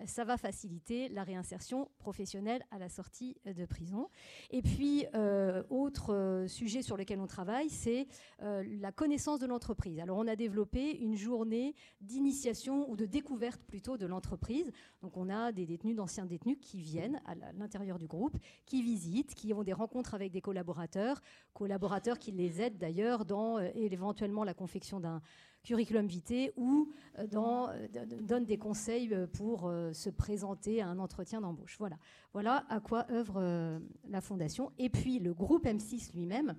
ça 0.05 0.25
va 0.25 0.37
faciliter 0.37 1.09
la 1.09 1.25
réinsertion 1.25 1.89
professionnelle 1.99 2.63
à 2.71 2.79
la 2.79 2.89
sortie 2.89 3.37
de 3.47 3.65
prison. 3.65 4.09
Et 4.51 4.61
puis, 4.61 5.07
euh, 5.15 5.63
autre 5.71 6.13
euh, 6.13 6.49
sujet 6.49 6.83
sur 6.83 6.97
lequel 6.97 7.19
on 7.19 7.27
travaille, 7.27 7.71
c'est 7.71 8.07
euh, 8.43 8.63
la 8.81 8.93
connaissance 8.93 9.41
de 9.41 9.47
l'entreprise. 9.47 9.99
Alors, 10.01 10.19
on 10.19 10.27
a 10.27 10.37
développé 10.37 10.93
une 10.99 11.17
journée 11.17 11.75
d'initiation 12.01 12.89
ou 12.91 12.97
de 12.97 13.07
découverte 13.07 13.63
plutôt 13.63 13.97
de 13.97 14.07
l'entreprise. 14.07 14.71
Donc, 15.01 15.17
on 15.17 15.31
a 15.31 15.53
des 15.53 15.65
détenus, 15.65 15.97
d'anciens 15.97 16.27
détenus 16.27 16.59
qui 16.61 16.81
viennent 16.81 17.21
à 17.25 17.35
l'intérieur 17.55 17.99
du 17.99 18.07
groupe, 18.07 18.37
qui 18.67 18.83
visitent, 18.83 19.35
qui 19.35 19.55
ont 19.55 19.63
des 19.63 19.73
rencontres 19.73 20.15
avec 20.15 20.31
des 20.33 20.43
collaborateurs, 20.43 21.23
collaborateurs 21.55 22.19
qui 22.19 22.33
les 22.33 22.61
aident 22.61 22.79
d'ailleurs 22.79 23.25
dans 23.25 23.59
éventuellement 23.59 24.45
la 24.45 24.55
confection 24.55 25.01
d'un 25.01 25.23
curriculum 25.67 26.07
vitae 26.07 26.53
ou 26.57 26.93
euh, 27.19 27.27
euh, 27.35 28.07
donne 28.23 28.45
des 28.45 28.57
conseils 28.57 29.13
euh, 29.13 29.27
pour 29.27 29.71
se 29.93 30.09
présenter 30.09 30.81
à 30.81 30.89
un 30.89 30.99
entretien 30.99 31.41
d'embauche. 31.41 31.77
Voilà. 31.79 31.99
voilà 32.33 32.65
à 32.69 32.81
quoi 32.81 33.07
œuvre 33.11 33.81
la 34.09 34.21
Fondation. 34.21 34.73
Et 34.79 34.89
puis 34.89 35.19
le 35.19 35.35
groupe 35.35 35.67
M6 35.67 36.15
lui-même 36.15 36.57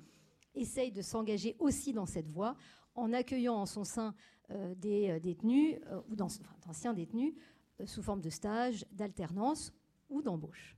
essaye 0.54 0.92
de 0.92 1.02
s'engager 1.02 1.56
aussi 1.60 1.94
dans 1.94 2.06
cette 2.06 2.28
voie 2.28 2.56
en 2.96 3.14
accueillant 3.14 3.56
en 3.56 3.66
son 3.66 3.84
sein 3.84 4.14
des 4.78 5.20
détenus 5.20 5.80
ou 6.10 6.16
d'anciens 6.16 6.94
détenus 6.94 7.34
sous 7.86 8.02
forme 8.02 8.22
de 8.22 8.30
stage, 8.30 8.86
d'alternance 8.92 9.74
ou 10.10 10.22
d'embauche. 10.22 10.78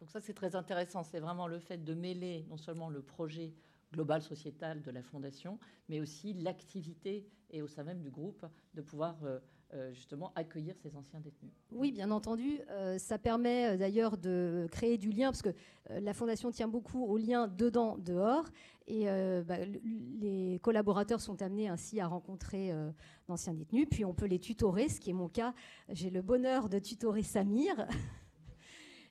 donc 0.00 0.10
ça 0.10 0.20
c'est 0.20 0.34
très 0.34 0.56
intéressant, 0.56 1.04
c'est 1.04 1.20
vraiment 1.20 1.46
le 1.46 1.60
fait 1.60 1.78
de 1.78 1.94
mêler 1.94 2.44
non 2.48 2.56
seulement 2.56 2.88
le 2.88 3.02
projet 3.02 3.54
global 3.92 4.22
sociétal 4.22 4.82
de 4.82 4.90
la 4.90 5.02
Fondation, 5.02 5.58
mais 5.88 6.00
aussi 6.00 6.34
l'activité 6.34 7.26
et 7.50 7.62
au 7.62 7.66
sein 7.66 7.84
même 7.84 8.00
du 8.00 8.10
groupe 8.10 8.46
de 8.74 8.82
pouvoir 8.82 9.16
euh, 9.24 9.38
euh, 9.74 9.92
justement 9.92 10.32
accueillir 10.34 10.76
ces 10.76 10.96
anciens 10.96 11.20
détenus. 11.20 11.52
Oui, 11.72 11.92
bien 11.92 12.10
entendu. 12.10 12.60
Euh, 12.70 12.98
ça 12.98 13.18
permet 13.18 13.76
d'ailleurs 13.76 14.16
de 14.16 14.68
créer 14.70 14.98
du 14.98 15.10
lien, 15.10 15.30
parce 15.30 15.42
que 15.42 15.54
la 15.88 16.12
Fondation 16.12 16.50
tient 16.50 16.68
beaucoup 16.68 17.04
au 17.04 17.16
lien 17.16 17.48
dedans-dehors. 17.48 18.48
Et 18.86 19.04
bah, 19.44 19.58
les 20.20 20.58
collaborateurs 20.62 21.20
sont 21.20 21.42
amenés 21.42 21.68
ainsi 21.68 22.00
à 22.00 22.08
rencontrer 22.08 22.72
d'anciens 23.28 23.54
détenus. 23.54 23.86
Puis 23.88 24.04
on 24.04 24.14
peut 24.14 24.26
les 24.26 24.40
tutorer, 24.40 24.88
ce 24.88 24.98
qui 24.98 25.10
est 25.10 25.14
mon 25.14 25.28
cas. 25.28 25.54
J'ai 25.90 26.10
le 26.10 26.22
bonheur 26.22 26.68
de 26.68 26.80
tutorer 26.80 27.22
Samir. 27.22 27.86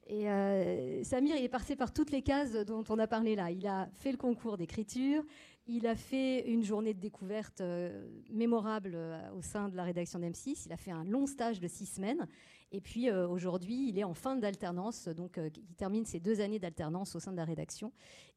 Et 0.10 0.28
euh, 0.28 1.04
Samir, 1.04 1.36
il 1.36 1.44
est 1.44 1.50
passé 1.50 1.76
par 1.76 1.94
toutes 1.94 2.10
les 2.10 2.24
cases 2.24 2.54
dont 2.54 2.84
on 2.90 2.98
a 2.98 3.06
parlé 3.06 3.36
là. 3.36 3.52
Il 3.52 3.68
a 3.68 3.88
fait 3.94 4.12
le 4.12 4.18
concours 4.18 4.58
d'écriture, 4.58 5.24
il 5.68 5.86
a 5.86 5.96
fait 5.96 6.50
une 6.50 6.64
journée 6.64 6.96
de 6.96 7.00
découverte 7.00 7.62
euh, 7.62 8.10
mémorable 8.32 8.94
euh, 8.96 9.32
au 9.34 9.44
sein 9.44 9.70
de 9.70 9.78
la 9.78 9.84
rédaction 9.84 10.18
d'M6, 10.18 10.64
il 10.66 10.74
a 10.74 10.78
fait 10.78 10.90
un 10.90 11.04
long 11.04 11.28
stage 11.28 11.60
de 11.60 11.68
six 11.68 11.86
semaines, 11.86 12.28
et 12.72 12.82
puis 12.82 13.12
aujourd'hui, 13.12 13.90
il 13.90 14.00
est 14.00 14.04
en 14.04 14.16
fin 14.16 14.36
d'alternance, 14.36 15.08
donc 15.08 15.40
il 15.40 15.76
termine 15.76 16.06
ses 16.06 16.20
deux 16.20 16.40
années 16.40 16.60
d'alternance 16.60 17.16
au 17.16 17.20
sein 17.20 17.32
de 17.32 17.38
la 17.38 17.46
rédaction, 17.46 17.92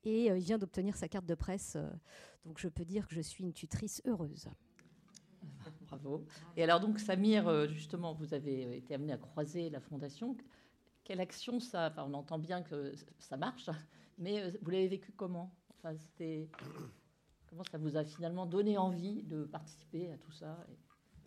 et 0.05 0.27
il 0.27 0.43
vient 0.43 0.57
d'obtenir 0.57 0.97
sa 0.97 1.07
carte 1.07 1.27
de 1.27 1.35
presse. 1.35 1.77
donc 2.47 2.59
je 2.59 2.69
peux 2.69 2.87
dire 2.87 3.07
que 3.07 3.15
je 3.15 3.21
suis 3.21 3.45
une 3.45 3.53
tutrice 3.53 4.01
heureuse. 4.07 4.49
Bravo. 5.87 6.25
Et 6.57 6.63
alors 6.63 6.81
donc 6.81 6.99
Samir, 6.99 7.69
justement, 7.69 8.15
vous 8.15 8.33
avez 8.33 8.79
été 8.79 8.95
amené 8.95 9.13
à 9.13 9.19
croiser 9.19 9.69
la 9.69 9.81
fondation 9.81 10.35
quelle 11.05 11.21
action 11.21 11.61
ça 11.61 11.89
enfin, 11.91 12.05
On 12.09 12.15
entend 12.15 12.39
bien 12.39 12.63
que 12.63 12.95
ça 13.19 13.37
marche, 13.37 13.71
mais 14.19 14.41
euh, 14.41 14.51
vous 14.63 14.71
l'avez 14.71 14.89
vécu 14.89 15.13
comment? 15.13 15.55
Enfin, 15.71 15.97
Comment 17.49 17.65
ça 17.65 17.77
vous 17.77 17.99
a 17.99 18.05
finalement 18.05 18.47
donné 18.47 18.79
envie 18.79 19.23
de 19.25 19.45
participer 19.45 20.11
à 20.11 20.17
tout 20.17 20.33
ça 20.33 20.67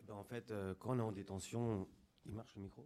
eh 0.01 0.03
ben, 0.07 0.15
En 0.15 0.23
fait, 0.23 0.49
euh, 0.49 0.73
quand 0.79 0.95
on 0.95 0.97
est 0.97 1.03
en 1.03 1.11
détention, 1.11 1.87
il 2.25 2.33
marche 2.33 2.55
le 2.55 2.63
micro? 2.63 2.83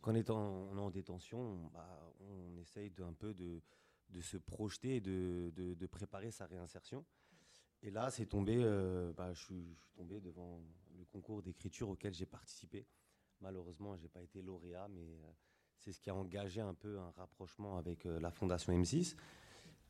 Quand 0.00 0.12
on 0.12 0.14
est 0.14 0.30
en, 0.30 0.90
détention, 0.90 1.70
bah, 1.74 2.14
on 2.20 2.56
essaye 2.58 2.90
de, 2.90 3.02
un 3.02 3.14
peu 3.14 3.34
de, 3.34 3.60
de 4.10 4.20
se 4.20 4.36
projeter 4.36 4.96
et 4.96 5.00
de, 5.00 5.52
de, 5.56 5.86
préparer 5.86 6.30
sa 6.30 6.46
réinsertion. 6.46 7.04
Et 7.82 7.90
là, 7.90 8.10
c'est 8.10 8.26
tombé, 8.26 8.62
euh, 8.62 9.12
bah, 9.12 9.32
je, 9.32 9.42
suis, 9.42 9.76
tombé 9.94 10.20
devant 10.20 10.60
le 10.96 11.04
concours 11.06 11.42
d'écriture 11.42 11.88
auquel 11.88 12.14
j'ai 12.14 12.26
participé. 12.26 12.86
Malheureusement, 13.40 13.96
je 13.96 14.02
n'ai 14.02 14.08
pas 14.08 14.22
été 14.22 14.40
lauréat, 14.40 14.86
mais 14.88 15.18
c'est 15.84 15.92
ce 15.92 16.00
qui 16.00 16.10
a 16.10 16.14
engagé 16.14 16.60
un 16.60 16.74
peu 16.74 16.98
un 16.98 17.10
rapprochement 17.18 17.76
avec 17.76 18.06
euh, 18.06 18.20
la 18.20 18.30
Fondation 18.30 18.72
M6. 18.72 19.16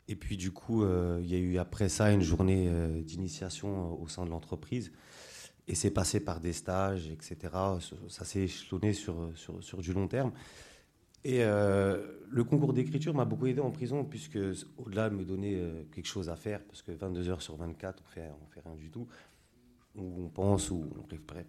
Et 0.08 0.16
puis 0.16 0.36
du 0.36 0.50
coup, 0.50 0.82
euh, 0.82 1.20
il 1.22 1.30
y 1.30 1.34
a 1.34 1.38
eu 1.38 1.58
après 1.58 1.88
ça 1.88 2.10
une 2.12 2.22
journée 2.22 2.66
euh, 2.68 3.02
d'initiation 3.02 4.00
au 4.00 4.08
sein 4.08 4.24
de 4.24 4.30
l'entreprise. 4.30 4.90
Et 5.68 5.74
c'est 5.74 5.90
passé 5.90 6.20
par 6.20 6.40
des 6.40 6.52
stages, 6.52 7.08
etc. 7.08 7.36
Ça 8.08 8.24
s'est 8.24 8.40
échelonné 8.40 8.94
sur, 8.94 9.30
sur, 9.36 9.78
du 9.78 9.92
long 9.92 10.08
terme. 10.08 10.32
Et 11.24 11.44
le 11.44 12.42
concours 12.42 12.72
d'écriture 12.72 13.14
m'a 13.14 13.24
beaucoup 13.24 13.46
aidé 13.46 13.60
en 13.60 13.70
prison, 13.70 14.04
puisque 14.04 14.40
au-delà 14.76 15.08
de 15.08 15.14
me 15.14 15.24
donner 15.24 15.62
quelque 15.92 16.08
chose 16.08 16.28
à 16.28 16.34
faire, 16.34 16.64
parce 16.64 16.82
que 16.82 16.90
22 16.90 17.28
heures 17.28 17.42
sur 17.42 17.54
24, 17.54 18.02
on 18.04 18.08
fait, 18.08 18.28
on 18.42 18.46
fait 18.48 18.60
rien 18.60 18.74
du 18.74 18.90
tout, 18.90 19.06
ou 19.94 20.24
on 20.24 20.28
pense, 20.28 20.72
ou 20.72 20.84
on 20.98 21.16
près. 21.16 21.46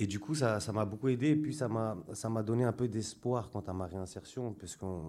Et 0.00 0.06
du 0.06 0.20
coup, 0.20 0.34
ça, 0.34 0.60
m'a 0.72 0.84
beaucoup 0.84 1.08
aidé. 1.08 1.30
Et 1.30 1.36
puis, 1.36 1.52
ça 1.52 1.68
m'a, 1.68 1.96
ça 2.12 2.28
m'a 2.28 2.42
donné 2.42 2.64
un 2.64 2.72
peu 2.72 2.86
d'espoir 2.86 3.50
quant 3.50 3.60
à 3.60 3.72
ma 3.72 3.86
réinsertion, 3.86 4.52
puisqu'on 4.52 5.02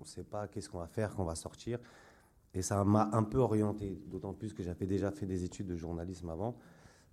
ne 0.00 0.04
sait 0.04 0.24
pas 0.24 0.46
qu'est-ce 0.46 0.68
qu'on 0.68 0.78
va 0.78 0.86
faire 0.88 1.14
quand 1.14 1.22
on 1.22 1.26
va 1.26 1.34
sortir. 1.34 1.78
Et 2.52 2.62
ça 2.62 2.84
m'a 2.84 3.08
un 3.12 3.22
peu 3.22 3.38
orienté, 3.38 3.98
d'autant 4.06 4.34
plus 4.34 4.52
que 4.52 4.62
j'avais 4.62 4.86
déjà 4.86 5.10
fait 5.10 5.26
des 5.26 5.44
études 5.44 5.66
de 5.66 5.76
journalisme 5.76 6.28
avant. 6.28 6.56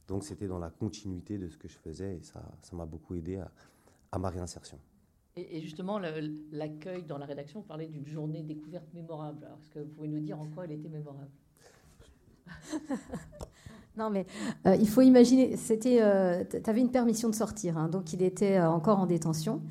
Donc, 0.08 0.26
c'était 0.26 0.48
dans 0.48 0.60
la 0.60 0.70
continuité 0.70 1.38
de 1.38 1.48
ce 1.48 1.58
que 1.58 1.70
je 1.70 1.78
faisais. 1.78 2.18
Et 2.18 2.24
ça, 2.24 2.44
ça 2.62 2.76
m'a 2.76 2.86
beaucoup 2.86 3.16
aidé 3.16 3.38
à, 3.38 3.50
à 4.12 4.20
ma 4.20 4.30
réinsertion. 4.30 4.80
Et, 5.36 5.62
justement, 5.62 6.00
l'accueil 6.52 7.04
dans 7.04 7.18
la 7.18 7.26
rédaction, 7.26 7.62
vous 7.62 7.66
parlez 7.66 7.88
d'une 7.88 8.06
journée 8.06 8.44
découverte 8.44 8.94
mémorable. 8.94 9.48
est-ce 9.60 9.70
que 9.70 9.80
vous 9.80 9.90
pouvez 9.90 10.08
nous 10.08 10.20
dire 10.20 10.40
en 10.40 10.48
quoi 10.48 10.66
elle 10.66 10.74
était 10.74 10.90
mémorable? 10.90 11.32
Non, 13.98 14.10
mais 14.10 14.26
euh, 14.66 14.76
il 14.80 14.88
faut 14.88 15.02
imaginer, 15.02 15.56
c'était, 15.56 16.00
euh, 16.02 16.44
tu 16.50 16.70
avais 16.70 16.82
une 16.82 16.90
permission 16.90 17.30
de 17.30 17.36
sortir, 17.36 17.78
hein, 17.78 17.90
donc 17.90 18.12
il 18.12 18.24
était 18.24 18.58
euh, 18.58 18.70
encore 18.70 19.00
en 19.00 19.06
détention. 19.06 19.62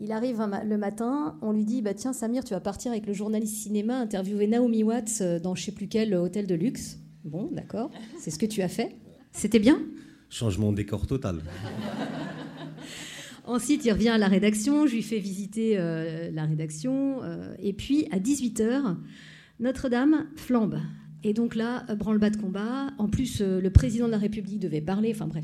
Il 0.00 0.12
arrive 0.12 0.42
le 0.64 0.76
matin, 0.76 1.38
on 1.40 1.52
lui 1.52 1.64
dit 1.64 1.80
bah, 1.80 1.94
Tiens, 1.94 2.12
Samir, 2.12 2.44
tu 2.44 2.52
vas 2.52 2.60
partir 2.60 2.90
avec 2.92 3.06
le 3.06 3.14
journaliste 3.14 3.56
cinéma 3.56 3.98
interviewer 3.98 4.46
Naomi 4.46 4.82
Watts 4.82 5.22
dans 5.42 5.54
je 5.54 5.64
sais 5.64 5.72
plus 5.72 5.88
quel 5.88 6.14
hôtel 6.14 6.46
de 6.46 6.54
luxe. 6.54 6.98
Bon, 7.24 7.48
d'accord, 7.50 7.90
c'est 8.18 8.30
ce 8.30 8.38
que 8.38 8.46
tu 8.46 8.60
as 8.60 8.68
fait. 8.68 8.96
C'était 9.32 9.58
bien? 9.58 9.80
Changement 10.28 10.70
de 10.70 10.76
décor 10.76 11.06
total. 11.06 11.40
Ensuite, 13.44 13.84
il 13.84 13.92
revient 13.92 14.10
à 14.10 14.18
la 14.18 14.28
rédaction, 14.28 14.86
je 14.86 14.94
lui 14.96 15.02
fais 15.02 15.18
visiter 15.18 15.76
la 15.76 16.44
rédaction, 16.44 17.20
et 17.58 17.72
puis 17.72 18.06
à 18.10 18.18
18h, 18.18 18.96
Notre-Dame 19.60 20.26
flambe. 20.34 20.78
Et 21.26 21.32
donc 21.32 21.56
là, 21.56 21.84
euh, 21.90 21.96
branle-bas 21.96 22.30
de 22.30 22.36
combat. 22.36 22.86
En 22.98 23.08
plus, 23.08 23.40
euh, 23.40 23.60
le 23.60 23.70
président 23.70 24.06
de 24.06 24.12
la 24.12 24.18
République 24.18 24.60
devait 24.60 24.80
parler. 24.80 25.10
Enfin 25.12 25.26
bref, 25.26 25.42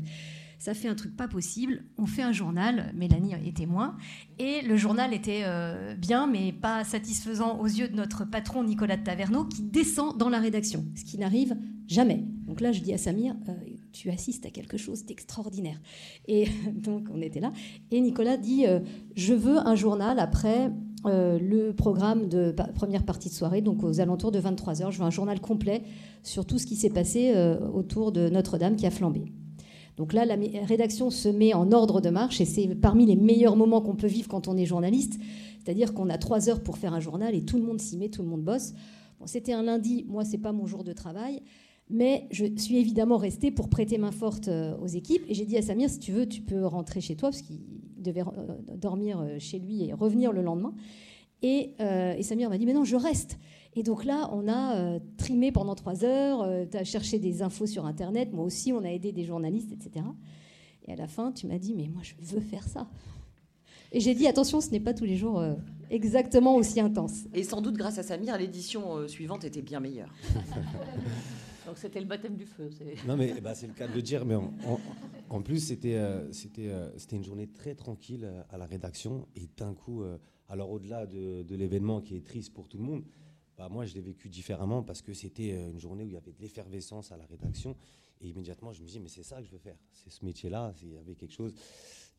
ça 0.57 0.73
fait 0.73 0.87
un 0.87 0.95
truc 0.95 1.13
pas 1.17 1.27
possible. 1.27 1.83
On 1.97 2.05
fait 2.05 2.21
un 2.21 2.31
journal, 2.31 2.93
Mélanie 2.95 3.33
est 3.33 3.57
témoin, 3.57 3.97
et 4.39 4.61
le 4.61 4.77
journal 4.77 5.13
était 5.13 5.41
euh, 5.43 5.93
bien, 5.95 6.25
mais 6.25 6.53
pas 6.53 6.85
satisfaisant 6.85 7.59
aux 7.59 7.65
yeux 7.65 7.89
de 7.89 7.97
notre 7.97 8.23
patron 8.23 8.63
Nicolas 8.63 8.95
de 8.95 9.03
Taverneau, 9.03 9.43
qui 9.43 9.61
descend 9.61 10.17
dans 10.17 10.29
la 10.29 10.39
rédaction, 10.39 10.85
ce 10.95 11.03
qui 11.03 11.17
n'arrive 11.17 11.57
jamais. 11.85 12.23
Donc 12.47 12.61
là, 12.61 12.71
je 12.71 12.79
dis 12.79 12.93
à 12.93 12.97
Samir, 12.97 13.35
tu 13.91 14.09
assistes 14.09 14.45
à 14.45 14.51
quelque 14.51 14.77
chose 14.77 15.03
d'extraordinaire. 15.03 15.81
Et 16.29 16.47
donc, 16.73 17.07
on 17.13 17.21
était 17.21 17.41
là. 17.41 17.51
Et 17.91 17.99
Nicolas 17.99 18.37
dit, 18.37 18.63
je 19.17 19.33
veux 19.33 19.57
un 19.57 19.75
journal 19.75 20.17
après 20.17 20.71
euh, 21.05 21.39
le 21.39 21.73
programme 21.73 22.27
de 22.27 22.55
première 22.75 23.03
partie 23.03 23.29
de 23.29 23.33
soirée, 23.33 23.61
donc 23.61 23.83
aux 23.83 23.99
alentours 23.99 24.31
de 24.31 24.39
23h. 24.39 24.91
Je 24.91 24.99
veux 24.99 25.03
un 25.03 25.09
journal 25.09 25.39
complet 25.39 25.83
sur 26.23 26.45
tout 26.45 26.57
ce 26.57 26.65
qui 26.65 26.75
s'est 26.75 26.89
passé 26.89 27.33
euh, 27.35 27.59
autour 27.73 28.11
de 28.11 28.29
Notre-Dame 28.29 28.75
qui 28.75 28.85
a 28.85 28.91
flambé. 28.91 29.25
Donc 29.97 30.13
là, 30.13 30.25
la 30.25 30.35
rédaction 30.65 31.09
se 31.09 31.29
met 31.29 31.53
en 31.53 31.71
ordre 31.71 32.01
de 32.01 32.09
marche 32.09 32.41
et 32.41 32.45
c'est 32.45 32.67
parmi 32.75 33.05
les 33.05 33.15
meilleurs 33.15 33.55
moments 33.55 33.81
qu'on 33.81 33.95
peut 33.95 34.07
vivre 34.07 34.27
quand 34.27 34.47
on 34.47 34.57
est 34.57 34.65
journaliste. 34.65 35.19
C'est-à-dire 35.63 35.93
qu'on 35.93 36.09
a 36.09 36.17
trois 36.17 36.49
heures 36.49 36.61
pour 36.61 36.77
faire 36.77 36.93
un 36.93 36.99
journal 36.99 37.35
et 37.35 37.43
tout 37.43 37.57
le 37.57 37.63
monde 37.63 37.79
s'y 37.79 37.97
met, 37.97 38.09
tout 38.09 38.23
le 38.23 38.27
monde 38.27 38.43
bosse. 38.43 38.73
C'était 39.25 39.53
un 39.53 39.63
lundi, 39.63 40.05
moi, 40.07 40.25
c'est 40.25 40.37
pas 40.37 40.51
mon 40.51 40.65
jour 40.65 40.83
de 40.83 40.93
travail. 40.93 41.41
Mais 41.89 42.27
je 42.31 42.45
suis 42.57 42.77
évidemment 42.77 43.17
restée 43.17 43.51
pour 43.51 43.69
prêter 43.69 43.97
main 43.97 44.11
forte 44.11 44.47
euh, 44.47 44.75
aux 44.77 44.87
équipes. 44.87 45.23
Et 45.27 45.33
j'ai 45.33 45.45
dit 45.45 45.57
à 45.57 45.61
Samir, 45.61 45.89
si 45.89 45.99
tu 45.99 46.11
veux, 46.11 46.27
tu 46.27 46.41
peux 46.41 46.65
rentrer 46.65 47.01
chez 47.01 47.15
toi, 47.15 47.29
parce 47.29 47.41
qu'il 47.41 47.59
devait 48.03 48.21
euh, 48.21 48.75
dormir 48.75 49.19
euh, 49.19 49.39
chez 49.39 49.59
lui 49.59 49.83
et 49.83 49.93
revenir 49.93 50.31
le 50.31 50.41
lendemain. 50.41 50.73
Et, 51.41 51.73
Samir 52.21 52.49
m'a 52.49 52.57
dit, 52.57 52.65
mais 52.65 52.73
non, 52.73 52.85
je 52.85 52.95
reste. 52.95 53.37
Et 53.75 53.83
donc 53.83 54.05
là, 54.05 54.29
on 54.31 54.47
a 54.47 54.97
trimé 55.17 55.51
pendant 55.51 55.75
trois 55.75 56.05
heures, 56.05 56.47
tu 56.71 56.77
as 56.77 56.85
cherché 56.85 57.19
des 57.19 57.41
infos 57.41 57.65
sur 57.65 57.85
Internet, 57.85 58.31
moi 58.31 58.45
aussi, 58.45 58.71
on 58.71 58.81
a 58.85 58.87
aidé 58.87 59.11
des 59.11 59.25
journalistes, 59.25 59.73
etc. 59.73 60.05
Et 60.85 60.93
à 60.93 60.95
la 60.95 61.07
fin, 61.07 61.33
tu 61.33 61.47
m'as 61.47 61.57
dit, 61.57 61.73
mais 61.73 61.89
moi, 61.89 62.01
je 62.01 62.13
veux 62.21 62.39
faire 62.39 62.65
ça. 62.65 62.87
Et 63.91 63.99
j'ai 63.99 64.15
dit, 64.15 64.25
attention, 64.25 64.61
ce 64.61 64.69
n'est 64.69 64.79
pas 64.79 64.93
tous 64.93 65.03
les 65.03 65.17
jours 65.17 65.43
exactement 65.89 66.55
aussi 66.55 66.79
intense. 66.79 67.25
Et 67.33 67.43
sans 67.43 67.59
doute, 67.61 67.75
grâce 67.75 67.97
à 67.97 68.03
Samir, 68.03 68.37
l'édition 68.37 69.05
suivante 69.09 69.43
était 69.43 69.61
bien 69.61 69.81
meilleure. 69.81 70.13
Donc 71.65 71.77
c'était 71.77 71.99
le 71.99 72.05
baptême 72.05 72.35
du 72.35 72.45
feu. 72.45 72.69
Non 73.07 73.15
mais 73.15 73.39
bah, 73.41 73.55
c'est 73.55 73.67
le 73.67 73.73
cas 73.73 73.87
de 73.87 73.93
le 73.93 74.01
dire, 74.01 74.25
mais 74.25 74.35
en, 74.35 75.41
plus 75.41 75.59
c'était 75.59 75.95
euh, 75.95 76.29
euh, 76.59 76.91
c'était 76.97 77.15
une 77.15 77.23
journée 77.23 77.47
très 77.47 77.75
tranquille 77.75 78.25
euh, 78.25 78.43
à 78.49 78.57
la 78.57 78.65
rédaction 78.65 79.27
et 79.35 79.47
d'un 79.57 79.73
coup, 79.73 80.03
alors 80.49 80.71
au-delà 80.71 81.05
de, 81.05 81.55
l'événement 81.55 82.01
qui 82.01 82.15
est 82.15 82.25
triste 82.25 82.53
pour 82.53 82.67
tout 82.67 82.77
le 82.77 82.83
monde, 82.83 83.03
bah, 83.57 83.69
moi 83.69 83.85
je 83.85 83.93
l'ai 83.93 84.01
vécu 84.01 84.29
différemment 84.29 84.83
parce 84.83 85.01
que 85.01 85.13
c'était 85.13 85.49
une 85.69 85.79
journée 85.79 86.03
où 86.03 86.07
il 86.07 86.13
y 86.13 86.17
avait 86.17 86.33
de 86.33 86.41
l'effervescence 86.41 87.11
à 87.11 87.17
la 87.17 87.25
rédaction 87.25 87.75
et 88.21 88.27
immédiatement 88.27 88.73
je 88.73 88.81
me 88.81 88.87
dis 88.87 88.99
mais 88.99 89.09
c'est 89.09 89.23
ça 89.23 89.39
que 89.39 89.45
je 89.45 89.51
veux 89.51 89.59
faire, 89.59 89.77
c'est 89.91 90.11
ce 90.11 90.25
métier-là, 90.25 90.73
il 90.81 90.93
y 90.93 90.97
avait 90.97 91.15
quelque 91.15 91.33
chose. 91.33 91.53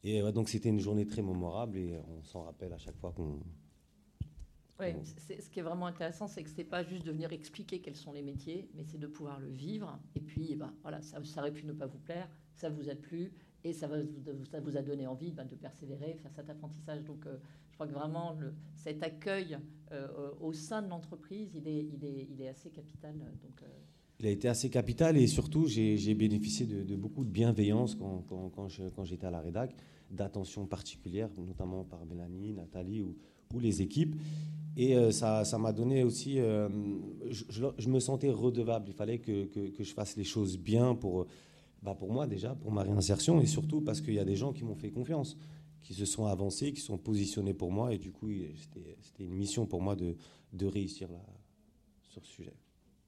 Et 0.02 0.20
donc 0.32 0.48
c'était 0.48 0.68
une 0.68 0.80
journée 0.80 1.06
très 1.06 1.22
mémorable 1.22 1.76
et 1.76 1.98
on 2.08 2.22
s'en 2.24 2.42
rappelle 2.42 2.72
à 2.72 2.78
chaque 2.78 2.96
fois 2.96 3.12
qu'on 3.12 3.40
oui, 4.80 4.86
ce 5.04 5.50
qui 5.50 5.60
est 5.60 5.62
vraiment 5.62 5.86
intéressant, 5.86 6.26
c'est 6.26 6.42
que 6.42 6.50
ce 6.50 6.56
n'est 6.56 6.64
pas 6.64 6.82
juste 6.82 7.04
de 7.06 7.12
venir 7.12 7.32
expliquer 7.32 7.80
quels 7.80 7.94
sont 7.94 8.12
les 8.12 8.22
métiers, 8.22 8.68
mais 8.74 8.84
c'est 8.84 8.98
de 8.98 9.06
pouvoir 9.06 9.38
le 9.38 9.48
vivre. 9.48 10.00
Et 10.16 10.20
puis, 10.20 10.48
eh 10.50 10.56
ben, 10.56 10.74
voilà, 10.82 11.00
ça, 11.00 11.20
aurait 11.38 11.52
pu 11.52 11.64
ne 11.64 11.72
pas 11.72 11.86
vous 11.86 11.98
plaire, 11.98 12.28
ça 12.54 12.70
vous 12.70 12.88
a 12.88 12.94
plu, 12.96 13.32
et 13.62 13.72
ça, 13.72 13.86
va, 13.86 13.98
ça 14.50 14.60
vous 14.60 14.76
a 14.76 14.82
donné 14.82 15.06
envie 15.06 15.30
ben, 15.30 15.44
de 15.44 15.54
persévérer, 15.54 16.14
faire 16.14 16.32
cet 16.32 16.50
apprentissage. 16.50 17.04
Donc, 17.04 17.24
euh, 17.26 17.36
je 17.70 17.74
crois 17.74 17.86
que 17.86 17.92
vraiment, 17.92 18.36
le, 18.40 18.52
cet 18.74 19.02
accueil 19.02 19.58
euh, 19.92 20.32
au 20.40 20.52
sein 20.52 20.82
de 20.82 20.88
l'entreprise, 20.88 21.54
il 21.54 21.68
est, 21.68 21.88
il, 21.92 22.04
est, 22.04 22.28
il 22.30 22.42
est, 22.42 22.48
assez 22.48 22.70
capital. 22.70 23.14
Donc, 23.16 23.62
euh, 23.62 23.66
il 24.18 24.26
a 24.26 24.30
été 24.30 24.48
assez 24.48 24.70
capital 24.70 25.16
et 25.16 25.26
surtout, 25.28 25.66
j'ai 25.66 26.14
bénéficié 26.14 26.66
de, 26.66 26.96
beaucoup 26.96 27.24
de 27.24 27.30
bienveillance 27.30 27.94
quand, 27.94 28.24
quand, 28.28 28.50
quand 28.50 29.04
j'étais 29.04 29.26
à 29.26 29.30
la 29.30 29.40
rédac, 29.40 29.74
d'attention 30.10 30.66
particulière, 30.66 31.28
notamment 31.36 31.84
par 31.84 32.04
Mélanie, 32.06 32.52
Nathalie 32.52 33.02
ou, 33.02 33.16
ou 33.52 33.60
les 33.60 33.82
équipes. 33.82 34.16
Et 34.76 34.96
euh, 34.96 35.12
ça, 35.12 35.44
ça 35.44 35.58
m'a 35.58 35.72
donné 35.72 36.02
aussi. 36.02 36.40
Euh, 36.40 36.68
je, 37.30 37.88
me 37.88 38.00
sentais 38.00 38.30
redevable. 38.30 38.86
Il 38.88 38.94
fallait 38.94 39.18
que, 39.18 39.44
que, 39.44 39.84
je 39.84 39.94
fasse 39.94 40.16
les 40.16 40.24
choses 40.24 40.58
bien 40.58 40.94
pour, 40.94 41.26
bah 41.82 41.94
pour 41.94 42.12
moi 42.12 42.26
déjà, 42.26 42.54
pour 42.54 42.72
ma 42.72 42.82
réinsertion, 42.82 43.40
et 43.40 43.46
surtout 43.46 43.80
parce 43.80 44.00
qu'il 44.00 44.14
y 44.14 44.18
a 44.18 44.24
des 44.24 44.36
gens 44.36 44.52
qui 44.52 44.64
m'ont 44.64 44.74
fait 44.74 44.90
confiance, 44.90 45.36
qui 45.82 45.94
se 45.94 46.04
sont 46.04 46.26
avancés, 46.26 46.72
qui 46.72 46.80
sont 46.80 46.98
positionnés 46.98 47.54
pour 47.54 47.70
moi, 47.70 47.94
et 47.94 47.98
du 47.98 48.10
coup, 48.10 48.30
c'était 48.60 49.24
une 49.24 49.34
mission 49.34 49.66
pour 49.66 49.80
moi 49.80 49.94
de, 49.94 50.16
de 50.52 50.66
réussir 50.66 51.10
là, 51.12 51.20
sur 52.10 52.24
ce 52.24 52.30
sujet. 52.32 52.54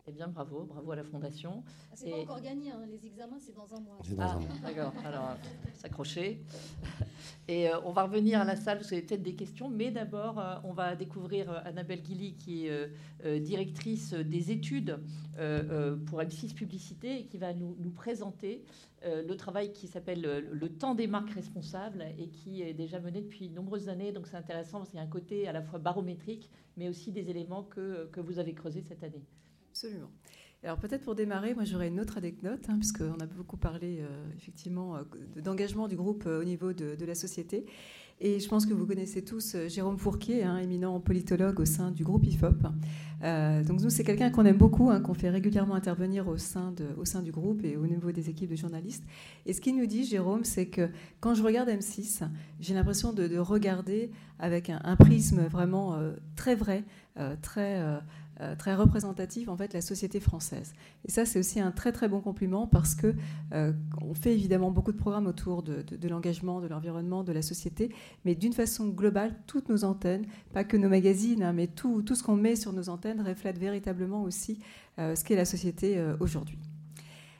Eh 0.09 0.13
bien, 0.13 0.29
bravo, 0.29 0.63
bravo 0.63 0.93
à 0.93 0.97
la 0.97 1.03
Fondation. 1.03 1.65
Ah, 1.67 1.95
c'est 1.95 2.11
pas 2.11 2.19
encore 2.19 2.41
gagné, 2.41 2.71
hein. 2.71 2.81
les 2.89 3.05
examens, 3.07 3.39
c'est 3.41 3.57
dans 3.57 3.75
un 3.75 3.81
mois. 3.81 3.99
Dans 4.09 4.23
ah, 4.23 4.39
d'accord, 4.63 4.93
alors, 5.05 5.37
s'accrocher. 5.75 6.45
Et 7.49 7.69
euh, 7.69 7.81
on 7.85 7.91
va 7.91 8.05
revenir 8.05 8.41
à 8.41 8.45
la 8.45 8.55
salle, 8.55 8.79
vous 8.79 8.93
avez 8.93 9.03
peut-être 9.03 9.25
des 9.25 9.35
questions, 9.35 9.69
mais 9.69 9.91
d'abord, 9.91 10.39
euh, 10.39 10.55
on 10.63 10.73
va 10.73 10.95
découvrir 10.95 11.51
euh, 11.51 11.59
Annabelle 11.65 12.03
Guilly, 12.03 12.35
qui 12.35 12.69
est 12.69 13.41
directrice 13.41 14.15
des 14.15 14.53
études 14.53 15.01
pour 16.07 16.21
M6 16.21 16.55
Publicité, 16.55 17.21
et 17.21 17.25
qui 17.25 17.39
va 17.39 17.53
nous, 17.53 17.77
nous 17.81 17.91
présenter 17.91 18.63
le 19.03 19.35
travail 19.35 19.73
qui 19.73 19.89
s'appelle 19.89 20.21
le 20.21 20.69
temps 20.69 20.95
des 20.95 21.09
marques 21.09 21.31
responsables, 21.31 22.05
et 22.19 22.29
qui 22.29 22.63
est 22.63 22.75
déjà 22.75 23.01
mené 23.01 23.23
depuis 23.23 23.49
de 23.49 23.55
nombreuses 23.55 23.89
années. 23.89 24.13
Donc 24.13 24.29
c'est 24.29 24.37
intéressant, 24.37 24.79
parce 24.79 24.91
qu'il 24.91 24.99
y 24.99 25.03
a 25.03 25.05
un 25.05 25.09
côté 25.09 25.49
à 25.49 25.53
la 25.53 25.63
fois 25.63 25.81
barométrique, 25.81 26.49
mais 26.77 26.89
aussi 26.89 27.11
des 27.11 27.29
éléments 27.29 27.65
que, 27.65 28.07
que 28.13 28.21
vous 28.21 28.39
avez 28.39 28.55
creusés 28.55 28.83
cette 28.83 29.03
année. 29.03 29.25
Absolument. 29.77 30.09
Alors 30.65 30.79
peut-être 30.79 31.03
pour 31.03 31.15
démarrer, 31.15 31.53
moi 31.53 31.65
j'aurais 31.65 31.89
une 31.89 32.01
autre 32.01 32.17
anecdote, 32.17 32.65
hein, 32.69 32.79
puisqu'on 32.79 33.21
a 33.21 33.27
beaucoup 33.27 33.59
parlé 33.59 33.99
euh, 34.01 34.07
effectivement 34.35 34.97
euh, 34.97 35.03
d'engagement 35.43 35.87
du 35.87 35.97
groupe 35.97 36.25
euh, 36.27 36.41
au 36.41 36.45
niveau 36.45 36.73
de, 36.73 37.05
la 37.05 37.15
société. 37.15 37.67
Et 38.19 38.41
je 38.41 38.49
pense 38.49 38.65
que 38.65 38.73
vous 38.73 38.87
connaissez 38.87 39.23
tous 39.23 39.55
Jérôme 39.69 39.99
Fourquier, 39.99 40.45
hein, 40.45 40.57
éminent 40.57 40.99
politologue 40.99 41.61
au 41.61 41.67
sein 41.67 41.91
du 41.91 42.05
groupe 42.05 42.25
IFOP. 42.25 42.63
donc 43.23 43.81
nous, 43.83 43.91
c'est 43.91 44.05
quelqu'un 44.05 44.31
qu'on 44.31 44.47
aime 44.47 44.57
beaucoup, 44.57 44.89
hein, 44.89 45.01
qu'on 45.01 45.13
fait 45.13 45.29
régulièrement 45.29 45.75
intervenir 45.75 46.27
au 46.27 46.39
sein, 46.39 46.73
du 46.73 47.31
groupe 47.31 47.63
et 47.63 47.77
au 47.77 47.87
niveau 47.87 48.13
des 48.13 48.31
équipes 48.31 48.49
de 48.49 48.57
journalistes. 48.57 49.05
Et 49.45 49.53
ce 49.53 49.61
qu'il 49.61 49.77
nous 49.77 49.85
dit, 49.85 50.05
Jérôme, 50.05 50.45
c'est 50.45 50.69
que 50.69 50.89
quand 51.21 51.35
je 51.35 51.43
regarde 51.43 51.69
M6, 51.69 52.27
j'ai 52.59 52.73
l'impression 52.73 53.13
de, 53.13 53.37
regarder 53.37 54.11
avec 54.39 54.71
un 54.71 54.97
prisme 54.97 55.43
vraiment 55.43 56.01
très 56.37 56.55
vrai, 56.55 56.85
très 57.43 58.01
euh, 58.41 58.55
très 58.55 58.75
représentative 58.75 59.49
en 59.49 59.57
fait 59.57 59.73
la 59.73 59.81
société 59.81 60.21
française. 60.21 60.75
Et 61.05 61.11
ça 61.11 61.25
c'est 61.25 61.39
aussi 61.39 61.59
un 61.59 61.71
très 61.71 61.93
très 61.93 62.09
bon 62.09 62.21
compliment 62.21 62.67
parce 62.67 62.95
que 62.95 63.15
euh, 63.53 63.73
on 64.03 64.15
fait 64.15 64.35
évidemment 64.35 64.71
beaucoup 64.71 64.93
de 64.93 64.99
programmes 64.99 65.27
autour 65.27 65.63
de, 65.63 66.09
l'engagement, 66.09 66.61
de 66.61 66.67
l'environnement, 66.67 67.25
de 67.25 67.33
la 67.33 67.43
société, 67.43 67.95
mais 68.25 68.35
d'une 68.35 68.53
façon 68.53 68.89
globale, 68.89 69.35
toutes 69.47 69.69
nos 69.69 69.85
antennes, 69.85 70.27
pas 70.53 70.65
que 70.65 70.77
nos 70.77 70.89
magazines, 70.89 71.43
hein, 71.43 71.53
mais 71.53 71.67
tout, 71.67 72.03
tout 72.03 72.15
ce 72.15 72.23
qu'on 72.23 72.37
met 72.37 72.57
sur 72.57 72.73
nos 72.73 72.89
antennes 72.89 73.23
reflète 73.23 73.59
véritablement 73.59 74.23
aussi 74.23 74.59
euh, 74.99 75.15
ce 75.15 75.25
qu'est 75.25 75.37
la 75.37 75.45
société 75.45 76.03
aujourd'hui. 76.21 76.59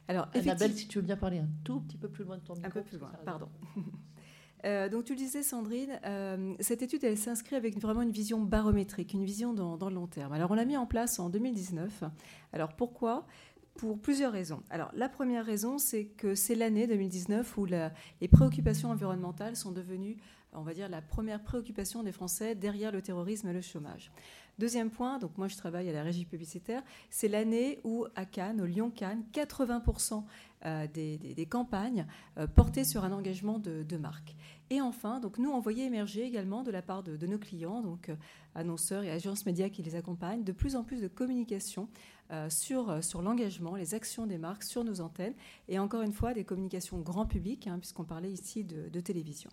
Alors, 0.09 0.29
Annabelle, 0.35 0.73
si 0.73 0.89
tu 0.89 0.99
veux 0.99 1.05
bien 1.05 1.17
parler 1.17 1.39
un 1.39 1.49
tout 1.65 1.81
petit 1.81 1.97
peu 1.97 2.09
plus 2.09 2.25
loin 2.25 2.37
de 2.37 2.43
ton 2.43 2.55
micro. 2.55 2.69
Un 2.69 2.71
peu 2.71 2.83
plus 2.83 2.99
loin, 2.99 3.11
pardon. 3.25 3.49
Euh, 4.65 4.89
donc 4.89 5.05
tu 5.05 5.13
le 5.13 5.19
disais, 5.19 5.43
Sandrine, 5.43 6.01
euh, 6.05 6.55
cette 6.61 6.83
étude, 6.83 7.05
elle 7.05 7.19
s'inscrit 7.19 7.57
avec 7.57 7.79
vraiment 7.79 8.03
une 8.03 8.11
vision 8.11 8.41
barométrique, 8.41 9.13
une 9.13 9.25
vision 9.25 9.53
dans, 9.53 9.89
le 9.89 9.95
long 9.95 10.07
terme. 10.07 10.33
Alors 10.33 10.51
on 10.51 10.55
l'a 10.55 10.65
mis 10.65 10.77
en 10.77 10.87
place 10.87 11.19
en 11.19 11.29
2019. 11.29 12.05
Alors 12.53 12.75
pourquoi? 12.75 13.27
Pour 13.75 14.01
plusieurs 14.01 14.33
raisons. 14.33 14.63
Alors, 14.71 14.91
la 14.95 15.11
première 15.11 15.45
raison, 15.45 15.77
c'est 15.77 16.07
que 16.07 16.35
c'est 16.35 16.55
l'année 16.55 16.87
2019 16.87 17.59
où 17.59 17.67
les 17.67 18.29
préoccupations 18.29 18.91
environnementales 18.91 19.55
sont 19.55 19.71
devenues, 19.71 20.17
on 20.53 20.63
va 20.63 20.75
dire, 20.75 20.89
la 20.89 21.03
première 21.03 21.43
préoccupation 21.43 22.03
des 22.03 22.13
Français 22.13 22.55
derrière 22.55 22.93
le 22.93 23.03
terrorisme 23.03 23.49
et 23.49 23.53
le 23.53 23.61
chômage. 23.61 24.11
Deuxième 24.59 24.91
point, 24.91 25.19
donc 25.19 25.37
moi 25.37 25.49
je 25.49 25.57
travaille 25.57 25.89
à 25.91 25.93
la 25.93 26.03
régie 26.03 26.25
publicitaire, 26.25 26.83
c'est 27.11 27.29
l'année 27.29 27.79
où 27.85 28.07
à 28.15 28.25
Cannes, 28.25 28.63
au 28.63 28.65
Lyon-Cannes, 28.65 29.25
80% 29.35 30.25
euh, 30.65 30.87
des, 30.87 31.47
campagnes 31.51 32.07
portaient 32.55 32.85
sur 32.85 33.05
un 33.05 33.13
engagement 33.13 33.59
de, 33.59 33.83
de 33.83 33.97
marque. 33.99 34.35
Et 34.69 34.81
enfin, 34.81 35.21
donc 35.21 35.39
nous, 35.39 35.51
on 35.51 35.61
voyait 35.61 35.85
émerger 35.85 36.25
également 36.25 36.65
de 36.65 36.73
la 36.73 36.83
part 36.83 37.05
de, 37.05 37.27
nos 37.27 37.39
clients, 37.39 37.83
donc 37.83 38.09
euh, 38.09 38.17
annonceurs 38.55 39.05
et 39.05 39.11
agences 39.11 39.47
médias 39.47 39.69
qui 39.69 39.83
les 39.83 39.95
accompagnent, 39.95 40.43
de 40.43 40.53
plus 40.53 40.75
en 40.75 40.83
plus 40.83 41.01
de 41.01 41.07
communication 41.07 41.89
euh, 42.33 42.51
sur, 42.51 42.91
euh, 42.91 43.01
sur 43.01 43.23
l'engagement, 43.23 43.77
les 43.77 43.95
actions 43.95 44.27
des 44.27 44.39
marques 44.39 44.65
sur 44.65 44.83
nos 44.83 45.01
antennes, 45.01 45.35
et 45.69 45.79
encore 45.79 46.03
une 46.03 46.13
fois, 46.13 46.35
des 46.35 46.43
communications 46.43 46.99
grand 46.99 47.27
public, 47.27 47.69
hein, 47.69 47.79
puisqu'on 47.79 48.05
parlait 48.05 48.33
ici 48.33 48.65
de, 48.65 49.01
télévision. 49.01 49.51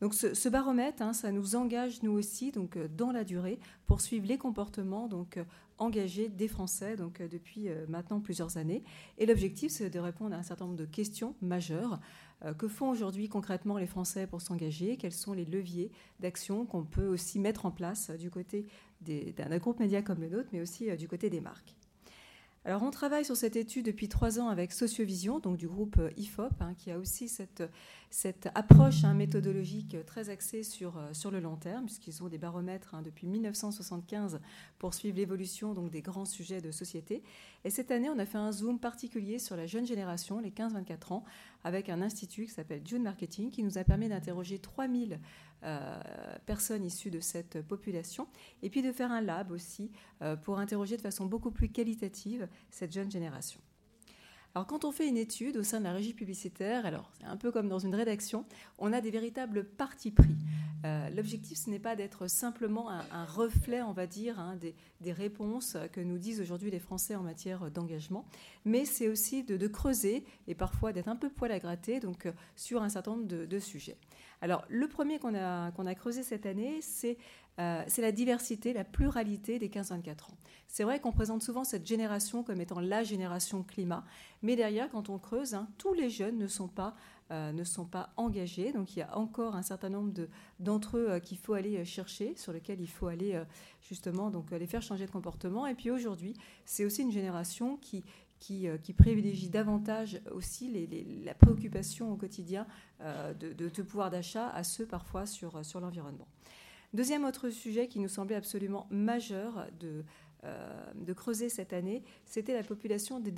Donc 0.00 0.14
ce, 0.14 0.48
baromètre, 0.48 1.02
hein, 1.02 1.12
ça 1.12 1.30
nous 1.30 1.56
engage 1.56 2.02
nous 2.02 2.12
aussi 2.12 2.52
donc 2.52 2.78
dans 2.96 3.12
la 3.12 3.24
durée 3.24 3.58
pour 3.86 4.00
suivre 4.00 4.26
les 4.26 4.38
comportements 4.38 5.08
donc 5.08 5.38
engagés 5.78 6.28
des 6.28 6.48
Français 6.48 6.96
donc 6.96 7.20
depuis 7.22 7.68
maintenant 7.88 8.20
plusieurs 8.20 8.56
années. 8.56 8.82
Et 9.18 9.26
l'objectif 9.26 9.72
c'est 9.72 9.90
de 9.90 9.98
répondre 9.98 10.34
à 10.34 10.38
un 10.38 10.42
certain 10.42 10.64
nombre 10.64 10.78
de 10.78 10.86
questions 10.86 11.34
majeures. 11.42 12.00
Euh, 12.44 12.54
que 12.54 12.68
font 12.68 12.88
aujourd'hui 12.88 13.28
concrètement 13.28 13.76
les 13.76 13.86
Français 13.86 14.26
pour 14.26 14.40
s'engager? 14.40 14.96
Quels 14.96 15.12
sont 15.12 15.32
les 15.32 15.44
leviers 15.44 15.90
d'action 16.20 16.64
qu'on 16.64 16.84
peut 16.84 17.06
aussi 17.06 17.38
mettre 17.38 17.66
en 17.66 17.70
place 17.70 18.10
du 18.10 18.30
côté 18.30 18.66
d'un 19.02 19.58
groupe 19.58 19.80
média 19.80 20.02
comme 20.02 20.20
le 20.20 20.28
nôtre, 20.28 20.48
mais 20.52 20.60
aussi 20.60 20.90
euh, 20.90 20.96
du 20.96 21.08
côté 21.08 21.30
des 21.30 21.40
marques? 21.40 21.74
Alors, 22.66 22.82
on 22.82 22.90
travaille 22.90 23.24
sur 23.24 23.38
cette 23.38 23.56
étude 23.56 23.86
depuis 23.86 24.10
trois 24.10 24.38
ans 24.38 24.48
avec 24.48 24.72
Sociovision, 24.72 25.38
donc 25.38 25.56
du 25.56 25.66
groupe 25.66 25.96
euh, 25.98 26.10
IFOP, 26.18 26.52
hein, 26.60 26.74
qui 26.76 26.90
a 26.90 26.98
aussi 26.98 27.26
cette, 27.26 27.62
cette 28.10 28.50
approche 28.54 29.02
hein, 29.02 29.14
méthodologique 29.14 29.96
très 30.04 30.28
axée 30.28 30.62
sur, 30.62 30.98
euh, 30.98 31.14
sur 31.14 31.30
le 31.30 31.40
long 31.40 31.56
terme, 31.56 31.86
puisqu'ils 31.86 32.22
ont 32.22 32.28
des 32.28 32.36
baromètres 32.36 32.94
hein, 32.94 33.00
depuis 33.00 33.26
1975 33.26 34.40
pour 34.78 34.92
suivre 34.92 35.16
l'évolution 35.16 35.72
donc, 35.72 35.90
des 35.90 36.02
grands 36.02 36.26
sujets 36.26 36.60
de 36.60 36.70
société. 36.70 37.22
Et 37.64 37.70
cette 37.70 37.90
année, 37.90 38.10
on 38.10 38.18
a 38.18 38.26
fait 38.26 38.36
un 38.36 38.52
zoom 38.52 38.78
particulier 38.78 39.38
sur 39.38 39.56
la 39.56 39.66
jeune 39.66 39.86
génération, 39.86 40.38
les 40.38 40.50
15-24 40.50 41.14
ans, 41.14 41.24
avec 41.64 41.88
un 41.88 42.02
institut 42.02 42.44
qui 42.44 42.52
s'appelle 42.52 42.82
June 42.84 43.02
Marketing, 43.02 43.50
qui 43.50 43.62
nous 43.62 43.78
a 43.78 43.84
permis 43.84 44.10
d'interroger 44.10 44.58
3000 44.58 45.14
euh, 45.14 45.16
personnes 46.46 46.84
issues 46.84 47.10
de 47.10 47.20
cette 47.20 47.60
population, 47.62 48.26
et 48.62 48.70
puis 48.70 48.82
de 48.82 48.92
faire 48.92 49.12
un 49.12 49.20
lab 49.20 49.50
aussi 49.50 49.90
euh, 50.22 50.36
pour 50.36 50.58
interroger 50.58 50.96
de 50.96 51.02
façon 51.02 51.26
beaucoup 51.26 51.50
plus 51.50 51.68
qualitative 51.68 52.48
cette 52.70 52.92
jeune 52.92 53.10
génération. 53.10 53.60
Alors 54.54 54.66
quand 54.66 54.84
on 54.84 54.90
fait 54.90 55.06
une 55.06 55.16
étude 55.16 55.56
au 55.56 55.62
sein 55.62 55.78
de 55.78 55.84
la 55.84 55.92
régie 55.92 56.12
publicitaire, 56.12 56.84
alors 56.84 57.10
c'est 57.18 57.26
un 57.26 57.36
peu 57.36 57.52
comme 57.52 57.68
dans 57.68 57.78
une 57.78 57.94
rédaction, 57.94 58.44
on 58.78 58.92
a 58.92 59.00
des 59.00 59.10
véritables 59.10 59.64
partis 59.64 60.10
pris. 60.10 60.36
Euh, 60.84 61.08
l'objectif, 61.10 61.58
ce 61.58 61.70
n'est 61.70 61.78
pas 61.78 61.94
d'être 61.94 62.26
simplement 62.26 62.90
un, 62.90 63.24
reflet, 63.26 63.82
on 63.82 63.92
va 63.92 64.06
dire, 64.06 64.40
hein, 64.40 64.56
des, 64.56 65.12
réponses 65.12 65.76
que 65.92 66.00
nous 66.00 66.18
disent 66.18 66.40
aujourd'hui 66.40 66.70
les 66.70 66.78
Français 66.78 67.14
en 67.14 67.22
matière 67.22 67.70
d'engagement, 67.70 68.24
mais 68.64 68.84
c'est 68.84 69.08
aussi 69.08 69.44
de, 69.44 69.66
creuser 69.66 70.24
et 70.48 70.54
parfois 70.54 70.92
d'être 70.92 71.08
un 71.08 71.16
peu 71.16 71.28
poil 71.28 71.52
à 71.52 71.58
gratter 71.58 72.00
donc, 72.00 72.26
euh, 72.26 72.32
sur 72.56 72.82
un 72.82 72.88
certain 72.88 73.12
nombre 73.12 73.26
de, 73.26 73.58
sujets. 73.58 73.96
Alors 74.40 74.64
le 74.68 74.88
premier 74.88 75.18
qu'on 75.18 75.34
a, 75.34 75.66
a 75.66 75.94
creusé 75.94 76.22
cette 76.22 76.46
année, 76.46 76.80
c'est 76.80 77.18
euh, 77.60 77.82
c'est 77.88 78.00
la 78.00 78.12
diversité, 78.12 78.72
la 78.72 78.84
pluralité 78.84 79.58
des 79.58 79.68
15-24 79.68 80.30
ans. 80.30 80.36
C'est 80.66 80.84
vrai 80.84 80.98
qu'on 80.98 81.12
présente 81.12 81.42
souvent 81.42 81.64
cette 81.64 81.86
génération 81.86 82.42
comme 82.42 82.60
étant 82.60 82.80
la 82.80 83.02
génération 83.02 83.62
climat, 83.62 84.04
mais 84.40 84.56
derrière, 84.56 84.88
quand 84.88 85.10
on 85.10 85.18
creuse, 85.18 85.54
hein, 85.54 85.68
tous 85.76 85.92
les 85.92 86.08
jeunes 86.08 86.38
ne 86.38 86.46
sont 86.46 86.68
pas 86.68 86.94
euh, 87.32 87.52
ne 87.52 87.62
sont 87.62 87.84
pas 87.84 88.12
engagés. 88.16 88.72
Donc 88.72 88.96
il 88.96 89.00
y 89.00 89.02
a 89.02 89.16
encore 89.16 89.54
un 89.54 89.62
certain 89.62 89.88
nombre 89.88 90.26
d'entre 90.58 90.96
eux 90.96 91.10
euh, 91.10 91.20
qu'il 91.20 91.38
faut 91.38 91.52
aller 91.52 91.84
chercher, 91.84 92.34
sur 92.36 92.52
lesquels 92.52 92.80
il 92.80 92.88
faut 92.88 93.08
aller 93.08 93.40
justement 93.82 94.30
donc 94.30 94.50
les 94.50 94.66
faire 94.66 94.82
changer 94.82 95.06
de 95.06 95.10
comportement. 95.10 95.66
Et 95.66 95.74
puis 95.74 95.90
aujourd'hui, 95.90 96.34
c'est 96.64 96.84
aussi 96.84 97.02
une 97.02 97.12
génération 97.12 97.76
qui 97.76 98.04
qui, 98.40 98.66
qui, 98.82 98.92
privilégie 98.92 99.48
davantage 99.48 100.20
aussi 100.32 100.88
la 101.24 101.34
préoccupation 101.34 102.12
au 102.12 102.16
quotidien 102.16 102.66
de, 103.00 103.52
de, 103.52 103.82
pouvoir 103.82 104.10
d'achat 104.10 104.48
à 104.48 104.64
ceux 104.64 104.86
parfois 104.86 105.26
sur, 105.26 105.64
sur 105.64 105.78
l'environnement. 105.78 106.26
Deuxième 106.92 107.24
autre 107.24 107.50
sujet 107.50 107.86
qui 107.86 108.00
nous 108.00 108.08
semblait 108.08 108.34
absolument 108.34 108.88
majeur 108.90 109.68
de, 109.78 110.04
euh, 110.44 110.92
de 110.94 111.12
creuser 111.12 111.50
cette 111.50 111.74
année, 111.74 112.02
c'était 112.24 112.54
la 112.54 112.62
population 112.62 113.20
des. 113.20 113.34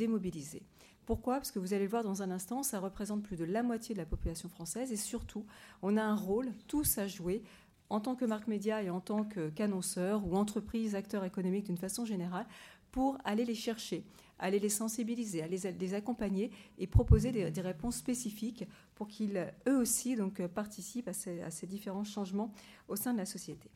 Pourquoi? 1.05 1.35
Parce 1.35 1.51
que 1.51 1.59
vous 1.59 1.75
allez 1.75 1.83
le 1.83 1.91
voir 1.91 2.05
dans 2.05 2.23
un 2.23 2.31
instant, 2.31 2.63
ça 2.63 2.79
représente 2.79 3.25
plus 3.25 3.37
de 3.37 3.45
la 3.45 3.65
moitié 3.65 3.93
de 3.93 3.99
la 3.99 4.07
population 4.07 4.49
française 4.49 4.93
et 4.93 4.97
surtout, 4.97 5.45
on 5.83 5.97
a 5.97 6.03
un 6.03 6.15
rôle 6.15 6.53
tous 6.69 6.99
à 6.99 7.09
jouer 7.09 7.43
en 7.91 7.99
tant 7.99 8.15
que 8.15 8.25
marque 8.25 8.47
média 8.47 8.85
et 8.85 8.89
en 8.89 9.01
tant 9.01 9.25
qu'annonceur 9.25 10.25
ou 10.25 10.37
entreprise, 10.37 10.95
acteur 10.95 11.25
économique 11.25 11.65
d'une 11.65 11.77
façon 11.77 12.05
générale, 12.05 12.47
pour 12.93 13.19
aller 13.25 13.45
les 13.45 13.57
chercher, 13.57 14.05
aller 14.43 14.59
les 14.59 14.69
sensibiliser, 14.69 15.43
aller 15.43 15.59
les 15.79 15.95
accompagner 15.95 16.51
et 16.79 16.87
proposer 16.87 17.33
des, 17.33 17.61
réponses 17.61 17.97
spécifiques 17.97 18.65
pour 18.95 19.09
qu'ils, 19.09 19.53
eux 19.69 19.77
aussi, 19.77 20.17
donc, 20.17 20.45
participent 20.49 21.09
à 21.09 21.13
ces, 21.13 21.67
différents 21.67 22.05
changements 22.05 22.53
au 22.89 22.97
sein 22.97 23.13
de 23.13 23.19
la 23.19 23.25
société. 23.25 23.71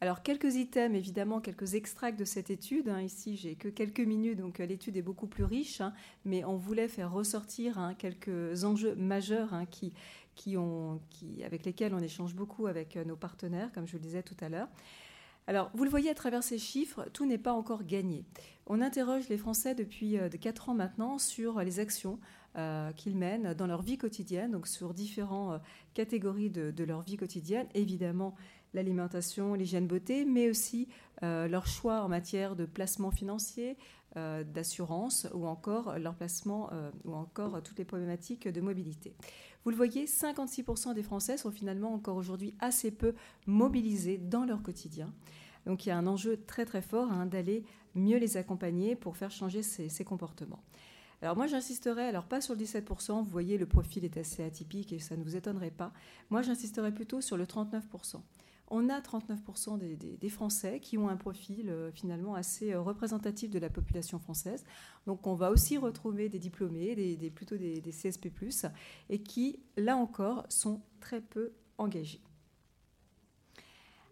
Alors, 0.00 0.22
quelques 0.22 0.56
items, 0.56 0.94
évidemment, 0.94 1.40
quelques 1.40 1.74
extracts 1.74 2.18
de 2.18 2.26
cette 2.26 2.50
étude. 2.50 2.90
Hein. 2.90 3.00
Ici, 3.00 3.38
j'ai 3.38 3.54
que 3.54 3.68
quelques 3.68 4.00
minutes, 4.00 4.38
donc 4.38 4.58
l'étude 4.58 4.98
est 4.98 5.02
beaucoup 5.02 5.26
plus 5.26 5.44
riche, 5.44 5.80
hein. 5.80 5.94
mais 6.26 6.44
on 6.44 6.58
voulait 6.58 6.88
faire 6.88 7.10
ressortir 7.10 7.78
hein, 7.78 7.94
quelques 7.94 8.64
enjeux 8.64 8.94
majeurs 8.96 9.54
qui, 9.70 9.94
qui 10.34 10.58
ont, 10.58 11.00
qui, 11.08 11.42
avec 11.42 11.64
lesquels 11.64 11.94
on 11.94 12.00
échange 12.00 12.34
beaucoup 12.34 12.66
avec 12.66 12.98
euh, 12.98 13.04
nos 13.04 13.16
partenaires, 13.16 13.72
comme 13.72 13.86
je 13.86 13.94
le 13.94 14.00
disais 14.00 14.22
tout 14.22 14.36
à 14.40 14.50
l'heure. 14.50 14.68
Alors, 15.46 15.70
vous 15.74 15.84
le 15.84 15.90
voyez 15.90 16.10
à 16.10 16.14
travers 16.14 16.42
ces 16.42 16.58
chiffres, 16.58 17.06
tout 17.12 17.26
n'est 17.26 17.38
pas 17.38 17.52
encore 17.52 17.84
gagné. 17.84 18.24
On 18.66 18.80
interroge 18.80 19.28
les 19.28 19.36
Français 19.36 19.74
depuis 19.74 20.16
4 20.40 20.68
euh, 20.68 20.72
ans 20.72 20.74
maintenant 20.74 21.18
sur 21.18 21.60
les 21.60 21.80
actions 21.80 22.18
euh, 22.56 22.92
qu'ils 22.92 23.16
mènent 23.16 23.52
dans 23.52 23.66
leur 23.66 23.82
vie 23.82 23.98
quotidienne, 23.98 24.52
donc 24.52 24.66
sur 24.66 24.94
différentes 24.94 25.60
catégories 25.92 26.48
de, 26.48 26.84
leur 26.84 27.02
vie 27.02 27.16
quotidienne. 27.16 27.66
Évidemment, 27.74 28.34
l'alimentation, 28.72 29.54
l'hygiène 29.54 29.86
beauté, 29.86 30.24
mais 30.24 30.48
aussi 30.48 30.88
leur 31.22 31.66
choix 31.66 32.02
en 32.02 32.08
matière 32.08 32.54
de 32.54 32.66
placement 32.66 33.10
financier, 33.10 33.78
d'assurance 34.14 35.26
ou 35.32 35.46
encore 35.46 35.98
leur 35.98 36.14
placement 36.14 36.70
ou 37.04 37.14
encore 37.14 37.62
toutes 37.62 37.78
les 37.78 37.84
problématiques 37.84 38.46
de 38.46 38.60
mobilité. 38.60 39.14
Vous 39.64 39.70
le 39.70 39.76
voyez, 39.76 40.04
56% 40.04 40.92
des 40.92 41.02
Français 41.02 41.38
sont 41.38 41.50
finalement 41.50 41.94
encore 41.94 42.16
aujourd'hui 42.16 42.54
assez 42.60 42.90
peu 42.90 43.14
mobilisés 43.46 44.18
dans 44.18 44.44
leur 44.44 44.62
quotidien. 44.62 45.12
Donc 45.64 45.86
il 45.86 45.88
y 45.88 45.92
a 45.92 45.96
un 45.96 46.06
enjeu 46.06 46.38
très 46.46 46.66
très 46.66 46.82
fort 46.82 47.10
hein, 47.10 47.24
d'aller 47.24 47.64
mieux 47.94 48.18
les 48.18 48.36
accompagner 48.36 48.94
pour 48.94 49.16
faire 49.16 49.30
changer 49.30 49.62
ces, 49.62 50.04
comportements. 50.04 50.62
Alors 51.22 51.36
moi 51.36 51.46
j'insisterai, 51.46 52.02
alors 52.02 52.24
pas 52.24 52.42
sur 52.42 52.54
le 52.54 52.60
17%, 52.60 53.18
vous 53.18 53.24
voyez 53.24 53.56
le 53.56 53.64
profil 53.64 54.04
est 54.04 54.18
assez 54.18 54.44
atypique 54.44 54.92
et 54.92 54.98
ça 54.98 55.16
ne 55.16 55.24
vous 55.24 55.36
étonnerait 55.36 55.70
pas. 55.70 55.92
Moi 56.28 56.42
j'insisterai 56.42 56.92
plutôt 56.92 57.22
sur 57.22 57.38
le 57.38 57.46
39% 57.46 58.20
on 58.68 58.88
a 58.88 59.00
39% 59.00 59.78
des, 59.78 60.28
Français 60.28 60.80
qui 60.80 60.96
ont 60.96 61.08
un 61.08 61.16
profil 61.16 61.68
euh, 61.68 61.90
finalement 61.92 62.34
assez 62.34 62.72
euh, 62.72 62.80
représentatif 62.80 63.50
de 63.50 63.58
la 63.58 63.68
population 63.68 64.18
française. 64.18 64.64
Donc 65.06 65.26
on 65.26 65.34
va 65.34 65.50
aussi 65.50 65.76
retrouver 65.76 66.28
des 66.28 66.38
diplômés, 66.38 66.94
plutôt 67.34 67.56
des, 67.56 67.82
CSP, 67.82 68.28
et 69.10 69.22
qui, 69.22 69.60
là 69.76 69.96
encore, 69.96 70.44
sont 70.48 70.80
très 71.00 71.20
peu 71.20 71.52
engagés. 71.78 72.22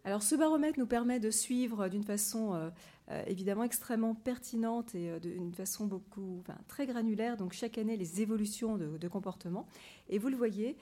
Alors 0.05 0.23
ce 0.23 0.35
baromètre 0.35 0.79
nous 0.79 0.87
permet 0.87 1.21
de 1.21 1.31
suivre 1.31 1.89
d'une 1.89 2.03
façon 2.03 2.55
euh, 2.55 3.23
évidemment 3.29 3.63
extrêmement 3.63 4.17
pertinente 4.17 4.97
et 4.97 5.21
d'une 5.21 5.55
façon 5.55 5.87
beaucoup, 5.87 6.43
très 6.67 6.87
granulaire, 6.87 7.37
donc 7.37 7.53
chaque 7.53 7.79
année 7.79 7.97
les 7.97 8.21
évolutions 8.21 8.77
de 8.77 9.09
comportement. 9.09 9.67
Et 10.09 10.19
vous 10.19 10.29
le 10.29 10.37
voyez, 10.37 10.77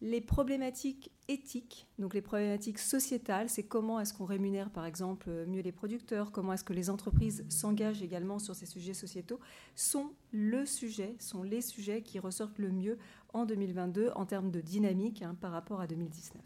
les 0.00 0.20
problématiques 0.20 1.10
éthiques, 1.26 1.88
donc 1.98 2.14
les 2.14 2.22
problématiques 2.22 2.78
sociétales, 2.78 3.48
c'est 3.48 3.64
comment 3.64 3.98
est-ce 3.98 4.14
qu'on 4.14 4.24
rémunère 4.24 4.70
par 4.70 4.86
exemple 4.86 5.28
mieux 5.46 5.60
les 5.60 5.72
producteurs, 5.72 6.30
comment 6.30 6.52
est-ce 6.52 6.64
que 6.64 6.72
les 6.72 6.88
entreprises 6.88 7.44
s'engagent 7.48 8.02
également 8.02 8.38
sur 8.38 8.54
ces 8.54 8.66
sujets 8.66 8.94
sociétaux, 8.94 9.40
sont 9.74 10.12
le 10.30 10.66
sujet, 10.66 11.16
sont 11.18 11.42
les 11.42 11.60
sujets 11.60 12.02
qui 12.02 12.20
ressortent 12.20 12.58
le 12.58 12.70
mieux 12.70 12.98
en 13.32 13.44
2022 13.44 14.10
en 14.14 14.24
termes 14.24 14.50
de 14.50 14.60
dynamique 14.60 15.22
hein, 15.22 15.36
par 15.40 15.50
rapport 15.50 15.80
à 15.80 15.88
2019. 15.88 16.40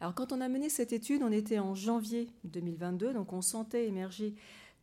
Alors 0.00 0.14
quand 0.14 0.32
on 0.32 0.40
a 0.40 0.48
mené 0.48 0.68
cette 0.68 0.92
étude, 0.92 1.22
on 1.22 1.32
était 1.32 1.60
en 1.60 1.74
janvier 1.74 2.26
2022, 2.44 3.14
donc 3.14 3.32
on 3.32 3.40
sentait 3.40 3.86
émerger 3.86 4.34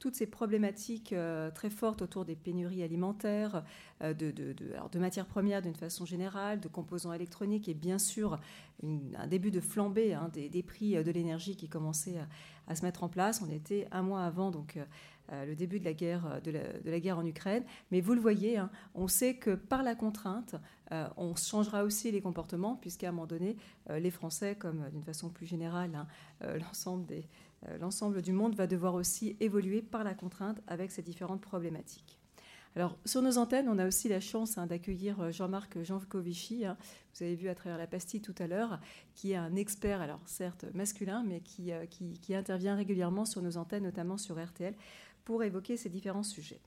toutes 0.02 0.16
ces 0.16 0.26
problématiques 0.26 1.14
euh, 1.14 1.52
très 1.52 1.70
fortes 1.70 2.02
autour 2.02 2.26
des 2.26 2.36
pénuries 2.36 2.82
alimentaires, 2.82 3.64
euh, 4.02 4.16
de, 4.16 4.98
matières 4.98 5.28
premières 5.28 5.62
d'une 5.62 5.76
façon 5.76 6.06
générale, 6.06 6.60
de 6.60 6.68
composants 6.68 7.14
électroniques 7.14 7.70
et 7.70 7.76
bien 7.76 8.00
sûr 8.00 8.40
un 8.84 9.28
début 9.28 9.52
de 9.52 9.60
flambée 9.60 10.16
hein, 10.16 10.32
des, 10.34 10.64
prix 10.64 10.98
euh, 10.98 11.04
de 11.04 11.12
l'énergie 11.12 11.56
qui 11.56 11.70
commençaient 11.70 12.18
à, 12.68 12.76
se 12.76 12.84
mettre 12.84 13.04
en 13.04 13.10
place. 13.10 13.44
On 13.48 13.52
était 13.52 13.88
un 13.92 14.02
mois 14.02 14.24
avant 14.24 14.50
donc 14.50 14.80
le 15.30 15.56
début 15.56 15.80
de 15.80 15.86
la 15.86 17.00
guerre 17.00 17.18
en 17.18 17.26
Ukraine, 17.26 17.64
mais 17.92 18.02
vous 18.02 18.14
le 18.14 18.22
voyez, 18.22 18.58
hein, 18.58 18.70
on 18.96 19.08
sait 19.08 19.36
que 19.36 19.56
par 19.56 19.84
la 19.84 19.94
contrainte, 19.94 20.56
on 21.18 21.36
changera 21.36 21.84
aussi 21.84 22.12
les 22.12 22.22
comportements 22.22 22.78
puisqu'à 22.78 23.10
un 23.10 23.12
moment 23.12 23.28
donné, 23.28 23.58
les 23.90 24.12
Français, 24.12 24.56
comme 24.56 24.90
d'une 24.92 25.04
façon 25.04 25.30
plus 25.30 25.46
générale, 25.46 25.96
hein, 25.96 26.08
l'ensemble 26.60 27.06
des 27.06 27.26
l'ensemble 27.80 28.22
du 28.22 28.32
monde 28.32 28.56
va 28.56 28.68
devoir 28.68 28.96
aussi 28.96 29.36
évoluer 29.40 29.82
par 29.82 30.04
la 30.04 30.14
contrainte 30.14 30.62
avec 30.68 30.92
ces 30.92 31.02
différentes 31.02 31.42
problématiques. 31.42 32.22
Alors, 32.76 32.98
sur 33.04 33.22
nos 33.22 33.38
antennes, 33.38 33.68
on 33.68 33.78
a 33.80 33.86
aussi 33.86 34.08
la 34.08 34.22
chance 34.22 34.58
hein, 34.58 34.66
d'accueillir 34.66 35.20
euh, 35.20 35.32
Jean-Marc 35.32 35.84
Jankovici, 35.84 36.66
hein, 36.66 36.78
vous 37.14 37.24
avez 37.24 37.36
vu 37.36 37.50
à 37.50 37.56
travers 37.56 37.78
la 37.78 37.88
pastille 37.88 38.22
tout 38.22 38.36
à 38.40 38.48
l'heure, 38.48 38.80
qui 39.14 39.34
est 39.34 39.36
un 39.36 39.56
expert, 39.56 40.00
alors 40.00 40.22
certes 40.26 40.66
masculin, 40.74 41.24
mais 41.28 41.42
qui, 41.42 41.74
euh, 41.74 41.86
intervient 42.30 42.76
régulièrement 42.76 43.26
sur 43.26 43.42
nos 43.42 43.58
antennes, 43.58 43.84
notamment 43.84 44.18
sur 44.18 44.42
RTL, 44.42 44.74
pour 45.26 45.44
évoquer 45.44 45.76
ces 45.76 45.90
différents 45.90 46.24
sujets. 46.24 46.62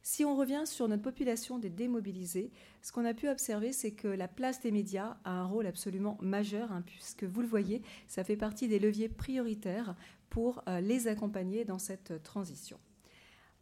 Si 0.00 0.24
on 0.24 0.36
revient 0.36 0.62
sur 0.64 0.86
notre 0.86 1.02
population 1.02 1.58
des 1.58 1.70
démobilisés, 1.70 2.52
ce 2.80 2.92
qu'on 2.92 3.04
a 3.04 3.12
pu 3.12 3.28
observer, 3.28 3.72
c'est 3.72 3.90
que 3.90 4.06
la 4.06 4.28
place 4.28 4.60
des 4.60 4.70
médias 4.70 5.16
a 5.24 5.32
un 5.32 5.44
rôle 5.44 5.66
absolument 5.66 6.18
majeur, 6.20 6.70
hein, 6.70 6.84
puisque 6.86 7.24
vous 7.24 7.40
le 7.40 7.48
voyez, 7.48 7.82
ça 8.06 8.22
fait 8.22 8.36
partie 8.36 8.68
des 8.68 8.78
leviers 8.78 9.08
prioritaires 9.08 9.96
pour 10.30 10.62
euh, 10.68 10.80
les 10.80 11.08
accompagner 11.08 11.64
dans 11.64 11.78
cette 11.78 12.22
transition. 12.22 12.78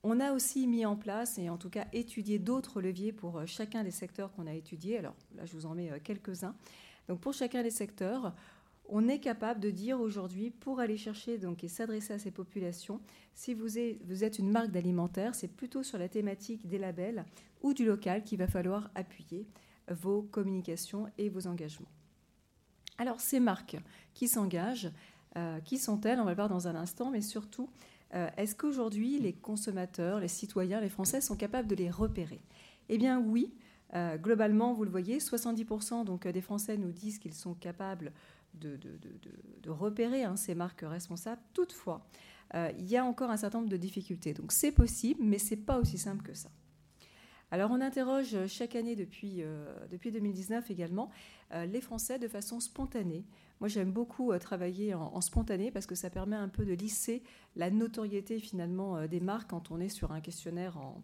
On 0.02 0.20
a 0.20 0.32
aussi 0.32 0.66
mis 0.66 0.86
en 0.86 0.96
place 0.96 1.38
et 1.38 1.48
en 1.48 1.56
tout 1.56 1.70
cas 1.70 1.86
étudié 1.92 2.38
d'autres 2.38 2.80
leviers 2.80 3.12
pour 3.12 3.38
euh, 3.38 3.46
chacun 3.46 3.82
des 3.82 3.90
secteurs 3.90 4.32
qu'on 4.32 4.46
a 4.46 4.54
étudiés. 4.54 4.98
Alors 4.98 5.16
là, 5.34 5.46
je 5.46 5.52
vous 5.52 5.66
en 5.66 5.74
mets 5.74 5.90
euh, 5.90 5.98
quelques-uns. 6.02 6.54
Donc 7.08 7.20
pour 7.20 7.32
chacun 7.32 7.62
des 7.62 7.70
secteurs, 7.70 8.34
on 8.88 9.08
est 9.08 9.18
capable 9.18 9.60
de 9.60 9.70
dire 9.70 10.00
aujourd'hui, 10.00 10.50
pour 10.50 10.80
aller 10.80 10.96
chercher 10.96 11.38
donc, 11.38 11.64
et 11.64 11.68
s'adresser 11.68 12.14
à 12.14 12.18
ces 12.18 12.30
populations, 12.30 13.00
si 13.34 13.52
vous 13.54 13.78
êtes 13.78 14.38
une 14.38 14.50
marque 14.50 14.70
d'alimentaire, 14.70 15.34
c'est 15.34 15.48
plutôt 15.48 15.82
sur 15.82 15.98
la 15.98 16.08
thématique 16.08 16.66
des 16.66 16.78
labels 16.78 17.24
ou 17.62 17.74
du 17.74 17.84
local 17.84 18.22
qu'il 18.22 18.38
va 18.38 18.46
falloir 18.46 18.90
appuyer 18.94 19.46
vos 19.90 20.22
communications 20.22 21.06
et 21.18 21.28
vos 21.28 21.46
engagements. 21.46 21.90
Alors 22.98 23.20
ces 23.20 23.40
marques 23.40 23.76
qui 24.14 24.28
s'engagent, 24.28 24.90
euh, 25.36 25.60
qui 25.60 25.78
sont-elles 25.78 26.18
On 26.18 26.24
va 26.24 26.30
le 26.30 26.36
voir 26.36 26.48
dans 26.48 26.66
un 26.66 26.74
instant, 26.74 27.10
mais 27.10 27.20
surtout, 27.20 27.68
euh, 28.14 28.28
est-ce 28.36 28.54
qu'aujourd'hui 28.54 29.18
les 29.18 29.34
consommateurs, 29.34 30.20
les 30.20 30.28
citoyens, 30.28 30.80
les 30.80 30.88
Français 30.88 31.20
sont 31.20 31.36
capables 31.36 31.68
de 31.68 31.74
les 31.74 31.90
repérer? 31.90 32.40
Eh 32.88 32.98
bien 32.98 33.20
oui. 33.20 33.52
Euh, 33.94 34.16
globalement, 34.16 34.72
vous 34.72 34.84
le 34.84 34.90
voyez, 34.90 35.18
70% 35.18 36.04
donc, 36.04 36.26
des 36.26 36.40
Français 36.40 36.76
nous 36.76 36.90
disent 36.90 37.18
qu'ils 37.18 37.34
sont 37.34 37.54
capables 37.54 38.12
de, 38.54 38.78
repérer 39.68 40.24
hein, 40.24 40.36
ces 40.36 40.54
marques 40.54 40.82
responsables. 40.82 41.40
Toutefois, 41.52 42.06
il 42.54 42.86
y 42.86 42.96
a 42.96 43.04
encore 43.04 43.30
un 43.30 43.36
certain 43.36 43.58
nombre 43.58 43.70
de 43.70 43.76
difficultés. 43.76 44.32
Donc 44.32 44.52
c'est 44.52 44.72
possible, 44.72 45.22
mais 45.22 45.38
ce 45.38 45.50
n'est 45.50 45.60
pas 45.60 45.78
aussi 45.78 45.98
simple 45.98 46.22
que 46.22 46.34
ça. 46.34 46.48
Alors 47.50 47.70
on 47.70 47.80
interroge 47.80 48.46
chaque 48.48 48.74
année 48.74 48.96
depuis, 48.96 49.42
depuis 49.90 50.10
2019 50.10 50.70
également 50.70 51.10
les 51.52 51.80
Français 51.80 52.18
de 52.18 52.26
façon 52.26 52.58
spontanée 52.58 53.24
moi, 53.60 53.68
j'aime 53.68 53.90
beaucoup 53.90 54.32
euh, 54.32 54.38
travailler 54.38 54.92
en, 54.94 55.20
spontané 55.20 55.70
parce 55.70 55.86
que 55.86 55.94
ça 55.94 56.10
permet 56.10 56.36
un 56.36 56.48
peu 56.48 56.64
de 56.64 56.74
lisser 56.74 57.22
la 57.54 57.70
notoriété 57.70 58.38
finalement 58.38 58.96
euh, 58.98 59.06
des 59.06 59.20
marques 59.20 59.50
quand 59.50 59.70
on 59.70 59.80
est 59.80 59.88
sur 59.88 60.12
un 60.12 60.20
questionnaire 60.20 60.76
en, 60.76 61.02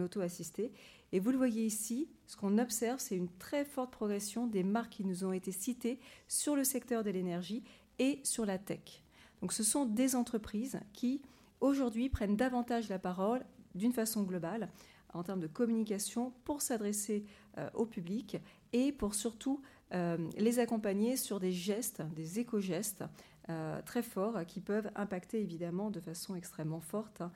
auto-assisté. 0.00 0.72
Et 1.12 1.20
vous 1.20 1.30
le 1.32 1.36
voyez 1.36 1.66
ici, 1.66 2.08
ce 2.26 2.34
qu'on 2.34 2.56
observe, 2.56 2.98
c'est 2.98 3.16
une 3.16 3.28
très 3.28 3.66
forte 3.66 3.92
progression 3.92 4.46
des 4.46 4.62
marques 4.62 4.92
qui 4.92 5.04
nous 5.04 5.24
ont 5.24 5.34
été 5.34 5.52
citées 5.52 6.00
sur 6.28 6.56
le 6.56 6.64
secteur 6.64 7.04
de 7.04 7.10
l'énergie 7.10 7.62
et 7.98 8.18
sur 8.24 8.46
la 8.46 8.56
tech. 8.56 9.02
Donc 9.42 9.52
ce 9.52 9.62
sont 9.62 9.84
des 9.84 10.16
entreprises 10.16 10.80
qui, 10.94 11.20
aujourd'hui, 11.60 12.08
prennent 12.08 12.36
davantage 12.36 12.88
la 12.88 12.98
parole 12.98 13.44
d'une 13.74 13.92
façon 13.92 14.22
globale 14.22 14.70
en 15.12 15.22
termes 15.22 15.40
de 15.40 15.46
communication 15.46 16.32
pour 16.44 16.62
s'adresser 16.62 17.24
euh, 17.58 17.68
au 17.74 17.86
public 17.86 18.38
et 18.72 18.92
pour 18.92 19.14
surtout 19.14 19.60
euh, 19.92 20.16
les 20.38 20.58
accompagner 20.58 21.16
sur 21.16 21.40
des 21.40 21.52
gestes, 21.52 22.02
des 22.14 22.38
éco-gestes 22.40 23.04
euh, 23.48 23.82
très 23.82 24.02
forts 24.02 24.46
qui 24.46 24.60
peuvent 24.60 24.90
impacter 24.94 25.40
évidemment 25.40 25.90
de 25.90 26.00
façon 26.00 26.34
extrêmement 26.34 26.80
forte 26.80 27.20
hein, 27.20 27.30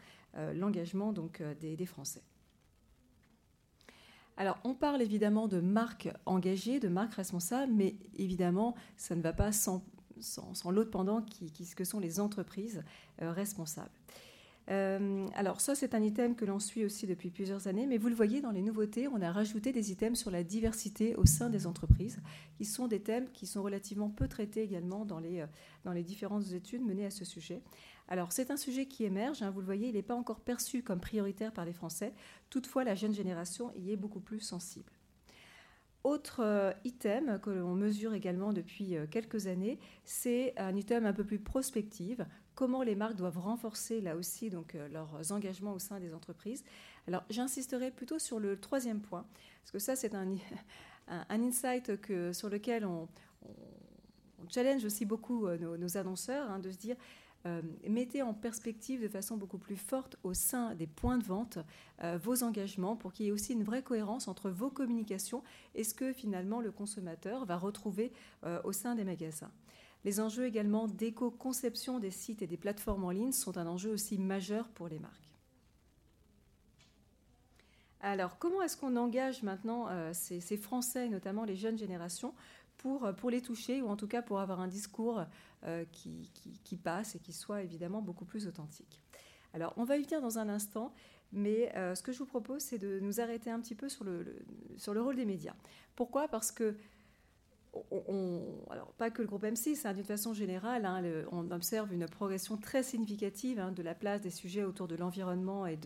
l'engagement 0.54 1.12
donc 1.12 1.42
des, 1.60 1.86
Français. 1.86 2.22
Alors, 4.36 4.58
on 4.64 4.74
parle 4.74 5.00
évidemment 5.00 5.48
de 5.48 5.60
marques 5.60 6.10
engagées, 6.26 6.78
de 6.78 6.88
marques 6.88 7.14
responsables, 7.14 7.72
mais 7.72 7.96
évidemment, 8.16 8.74
ça 8.98 9.16
ne 9.16 9.22
va 9.22 9.32
pas 9.32 9.50
sans, 9.50 9.82
l'autre 10.70 10.90
pendant 10.90 11.22
qui, 11.22 11.50
qui, 11.50 11.66
que 11.74 11.84
sont 11.84 12.00
les 12.00 12.20
entreprises 12.20 12.84
responsables. 13.18 13.90
Euh, 14.68 15.28
alors 15.34 15.60
ça, 15.60 15.74
c'est 15.74 15.94
un 15.94 16.02
item 16.02 16.34
que 16.34 16.44
l'on 16.44 16.58
suit 16.58 16.84
aussi 16.84 17.06
depuis 17.06 17.30
plusieurs 17.30 17.68
années, 17.68 17.86
mais 17.86 17.98
vous 17.98 18.08
le 18.08 18.14
voyez 18.14 18.40
dans 18.40 18.50
les 18.50 18.62
nouveautés, 18.62 19.06
on 19.08 19.22
a 19.22 19.30
rajouté 19.30 19.72
des 19.72 19.92
items 19.92 20.18
sur 20.18 20.30
la 20.30 20.42
diversité 20.42 21.14
au 21.14 21.24
sein 21.24 21.50
des 21.50 21.66
entreprises, 21.66 22.18
qui 22.56 22.64
sont 22.64 22.88
des 22.88 23.00
thèmes 23.00 23.30
qui 23.30 23.46
sont 23.46 23.62
relativement 23.62 24.10
peu 24.10 24.26
traités 24.26 24.62
également 24.62 25.04
dans 25.04 25.20
les, 25.20 25.40
euh, 25.40 25.46
dans 25.84 25.92
les 25.92 26.02
différentes 26.02 26.50
études 26.52 26.82
menées 26.82 27.06
à 27.06 27.10
ce 27.10 27.24
sujet. 27.24 27.62
Alors 28.08 28.32
c'est 28.32 28.50
un 28.50 28.56
sujet 28.56 28.86
qui 28.86 29.04
émerge, 29.04 29.42
hein, 29.42 29.50
vous 29.50 29.60
le 29.60 29.66
voyez, 29.66 29.88
il 29.88 29.94
n'est 29.94 30.02
pas 30.02 30.14
encore 30.14 30.40
perçu 30.40 30.82
comme 30.82 31.00
prioritaire 31.00 31.52
par 31.52 31.64
les 31.64 31.72
Français, 31.72 32.12
toutefois 32.50 32.84
la 32.84 32.94
jeune 32.94 33.14
génération 33.14 33.72
y 33.76 33.92
est 33.92 33.96
beaucoup 33.96 34.20
plus 34.20 34.40
sensible. 34.40 34.92
Autre 36.04 36.40
euh, 36.40 36.72
item 36.84 37.40
que 37.40 37.50
l'on 37.50 37.74
mesure 37.74 38.14
également 38.14 38.52
depuis 38.52 38.94
quelques 39.10 39.48
années, 39.48 39.80
c'est 40.04 40.54
un 40.56 40.76
item 40.76 41.04
un 41.04 41.12
peu 41.12 41.24
plus 41.24 41.40
prospective, 41.40 42.26
comment 42.56 42.82
les 42.82 42.96
marques 42.96 43.14
doivent 43.14 43.38
renforcer 43.38 44.00
là 44.00 44.16
aussi 44.16 44.50
donc, 44.50 44.74
euh, 44.74 44.88
leurs 44.88 45.30
engagements 45.30 45.74
au 45.74 45.78
sein 45.78 46.00
des 46.00 46.12
entreprises. 46.12 46.64
Alors 47.06 47.22
j'insisterai 47.30 47.92
plutôt 47.92 48.18
sur 48.18 48.40
le 48.40 48.58
troisième 48.58 49.00
point, 49.00 49.24
parce 49.62 49.70
que 49.70 49.78
ça 49.78 49.94
c'est 49.94 50.16
un, 50.16 50.34
un, 51.08 51.42
insight 51.42 52.00
que, 52.00 52.32
sur 52.32 52.48
lequel 52.48 52.84
on, 52.84 53.06
challenge 54.48 54.84
aussi 54.84 55.04
beaucoup 55.04 55.46
euh, 55.46 55.76
nos, 55.76 55.96
annonceurs, 55.96 56.50
hein, 56.50 56.58
de 56.58 56.70
se 56.70 56.78
dire 56.78 56.96
euh, 57.46 57.62
mettez 57.88 58.22
en 58.22 58.34
perspective 58.34 59.00
de 59.02 59.08
façon 59.08 59.36
beaucoup 59.36 59.58
plus 59.58 59.76
forte 59.76 60.16
au 60.24 60.34
sein 60.34 60.74
des 60.74 60.88
points 60.88 61.18
de 61.18 61.24
vente 61.24 61.58
vos 62.20 62.42
engagements 62.42 62.96
pour 62.96 63.12
qu'il 63.12 63.26
y 63.26 63.28
ait 63.28 63.32
aussi 63.32 63.52
une 63.52 63.62
vraie 63.62 63.82
cohérence 63.82 64.26
entre 64.26 64.50
vos 64.50 64.68
communications 64.68 65.44
et 65.76 65.84
ce 65.84 65.94
que 65.94 66.12
finalement 66.12 66.60
le 66.60 66.72
consommateur 66.72 67.44
va 67.44 67.56
retrouver 67.56 68.12
au 68.64 68.72
sein 68.72 68.96
des 68.96 69.04
magasins. 69.04 69.52
Les 70.06 70.20
enjeux 70.20 70.46
également 70.46 70.86
d'éco-conception 70.86 71.98
des 71.98 72.12
sites 72.12 72.40
et 72.40 72.46
des 72.46 72.56
plateformes 72.56 73.02
en 73.02 73.10
ligne 73.10 73.32
sont 73.32 73.58
un 73.58 73.66
enjeu 73.66 73.90
aussi 73.90 74.18
majeur 74.18 74.68
pour 74.68 74.86
les 74.86 75.00
marques. 75.00 75.34
Alors, 78.00 78.38
comment 78.38 78.62
est-ce 78.62 78.76
qu'on 78.76 78.94
engage 78.94 79.42
maintenant 79.42 79.88
euh, 79.88 80.12
ces, 80.14 80.56
Français, 80.56 81.08
notamment 81.08 81.42
les 81.42 81.56
jeunes 81.56 81.76
générations, 81.76 82.34
pour, 82.76 83.04
euh, 83.04 83.12
pour 83.12 83.30
les 83.30 83.42
toucher, 83.42 83.82
ou 83.82 83.88
en 83.88 83.96
tout 83.96 84.06
cas 84.06 84.22
pour 84.22 84.38
avoir 84.38 84.60
un 84.60 84.68
discours 84.68 85.24
euh, 85.64 85.84
qui, 85.90 86.76
passe 86.76 87.16
et 87.16 87.18
qui 87.18 87.32
soit 87.32 87.62
évidemment 87.62 88.00
beaucoup 88.00 88.24
plus 88.24 88.46
authentique? 88.46 89.02
Alors, 89.54 89.74
on 89.76 89.82
va 89.82 89.96
y 89.96 90.04
venir 90.04 90.20
dans 90.20 90.38
un 90.38 90.48
instant, 90.48 90.94
mais 91.32 91.72
ce 91.96 92.02
que 92.02 92.12
je 92.12 92.20
vous 92.20 92.26
propose, 92.26 92.62
c'est 92.62 92.78
de 92.78 93.00
nous 93.00 93.20
arrêter 93.20 93.50
un 93.50 93.58
petit 93.58 93.74
peu 93.74 93.88
sur 93.88 94.04
le, 94.04 94.38
sur 94.76 94.94
le 94.94 95.02
rôle 95.02 95.16
des 95.16 95.24
médias. 95.24 95.56
Pourquoi? 95.96 96.28
Parce 96.28 96.52
que 96.52 96.76
alors 98.70 98.92
pas 98.98 99.10
que 99.10 99.22
le 99.22 99.28
groupe 99.28 99.44
M6, 99.44 99.86
hein, 99.86 99.92
d'une 99.92 100.04
façon 100.04 100.34
générale, 100.34 100.84
hein, 100.84 101.02
on 101.32 101.50
observe 101.50 101.92
une 101.92 102.06
progression 102.06 102.56
très 102.56 102.82
significative 102.82 103.58
hein, 103.58 103.72
de 103.72 103.82
la 103.82 103.94
place 103.94 104.20
des 104.20 104.30
sujets 104.30 104.64
autour 104.64 104.88
de 104.88 104.96
l'environnement 104.96 105.66
et, 105.66 105.78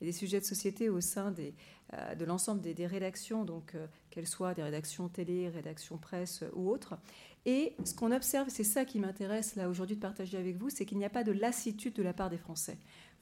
des 0.00 0.12
sujets 0.12 0.40
de 0.40 0.44
société 0.44 0.88
au 0.88 1.00
sein 1.00 1.34
euh, 1.92 2.14
de 2.14 2.24
l'ensemble 2.24 2.60
des, 2.60 2.86
rédactions, 2.86 3.44
donc 3.44 3.74
euh, 3.74 3.86
qu'elles 4.10 4.26
soient 4.26 4.54
des 4.54 4.62
rédactions 4.62 5.08
télé, 5.08 5.48
rédactions 5.48 5.98
presse 5.98 6.44
ou 6.54 6.70
autres. 6.70 6.96
Et 7.44 7.74
ce 7.84 7.94
qu'on 7.94 8.10
observe, 8.10 8.48
c'est 8.48 8.64
ça 8.64 8.84
qui 8.84 8.98
m'intéresse 8.98 9.54
là 9.54 9.68
aujourd'hui 9.68 9.94
de 9.94 10.00
partager 10.00 10.36
avec 10.36 10.56
vous, 10.56 10.68
c'est 10.68 10.84
qu'il 10.84 10.98
n'y 10.98 11.04
a 11.04 11.10
pas 11.10 11.22
de 11.22 11.30
lassitude 11.30 11.94
de 11.94 12.02
la 12.02 12.12
part 12.12 12.28
des 12.28 12.38
Français. 12.38 12.76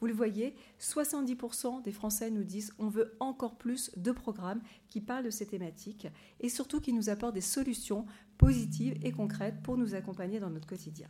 Vous 0.05 0.09
le 0.09 0.15
voyez, 0.15 0.55
70% 0.83 1.81
des 1.81 1.91
Français 1.91 2.31
nous 2.31 2.45
disent 2.45 2.75
on 2.79 2.89
veut 2.89 3.17
encore 3.21 3.57
plus 3.57 3.91
de 3.97 4.13
programmes 4.13 4.61
qui 4.91 5.01
parlent 5.01 5.25
de 5.25 5.31
ces 5.31 5.47
thématiques 5.47 6.07
et 6.41 6.51
surtout 6.51 6.79
qui 6.79 6.93
nous 6.93 7.09
apportent 7.09 7.33
des 7.33 7.41
solutions 7.41 8.05
positives 8.37 8.99
et 9.03 9.13
concrètes 9.13 9.63
pour 9.63 9.79
nous 9.79 9.95
accompagner 9.95 10.41
dans 10.41 10.51
notre 10.51 10.67
quotidien. 10.67 11.09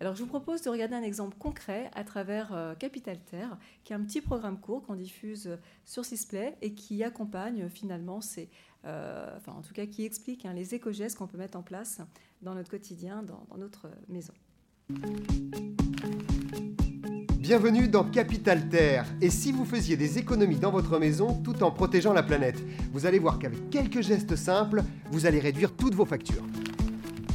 Alors 0.00 0.16
je 0.16 0.24
vous 0.24 0.28
propose 0.28 0.60
de 0.62 0.70
regarder 0.70 0.96
un 0.96 1.04
exemple 1.04 1.38
concret 1.38 1.88
à 1.94 2.02
travers 2.02 2.52
euh, 2.52 2.74
Capital 2.74 3.20
Terre, 3.20 3.58
qui 3.84 3.92
est 3.92 3.96
un 3.96 4.02
petit 4.02 4.20
programme 4.20 4.58
court 4.58 4.82
qu'on 4.82 4.96
diffuse 4.96 5.56
sur 5.84 6.04
Sisplay 6.04 6.58
et 6.62 6.74
qui 6.74 7.04
accompagne 7.04 7.68
finalement 7.68 8.18
euh, 8.86 9.36
enfin 9.36 9.52
en 9.52 9.62
tout 9.62 9.72
cas 9.72 9.86
qui 9.86 10.04
explique 10.04 10.46
hein, 10.46 10.52
les 10.52 10.74
éco-gestes 10.74 11.16
qu'on 11.16 11.28
peut 11.28 11.38
mettre 11.38 11.56
en 11.56 11.62
place 11.62 12.00
dans 12.42 12.56
notre 12.56 12.72
quotidien, 12.72 13.22
dans 13.22 13.46
notre 13.56 13.88
maison. 14.08 14.32
Bienvenue 17.46 17.86
dans 17.86 18.02
Capital 18.02 18.68
Terre. 18.68 19.04
Et 19.20 19.30
si 19.30 19.52
vous 19.52 19.64
faisiez 19.64 19.96
des 19.96 20.18
économies 20.18 20.58
dans 20.58 20.72
votre 20.72 20.98
maison 20.98 21.40
tout 21.44 21.62
en 21.62 21.70
protégeant 21.70 22.12
la 22.12 22.24
planète 22.24 22.56
Vous 22.92 23.06
allez 23.06 23.20
voir 23.20 23.38
qu'avec 23.38 23.70
quelques 23.70 24.00
gestes 24.00 24.34
simples, 24.34 24.82
vous 25.12 25.26
allez 25.26 25.38
réduire 25.38 25.70
toutes 25.76 25.94
vos 25.94 26.04
factures. 26.04 26.42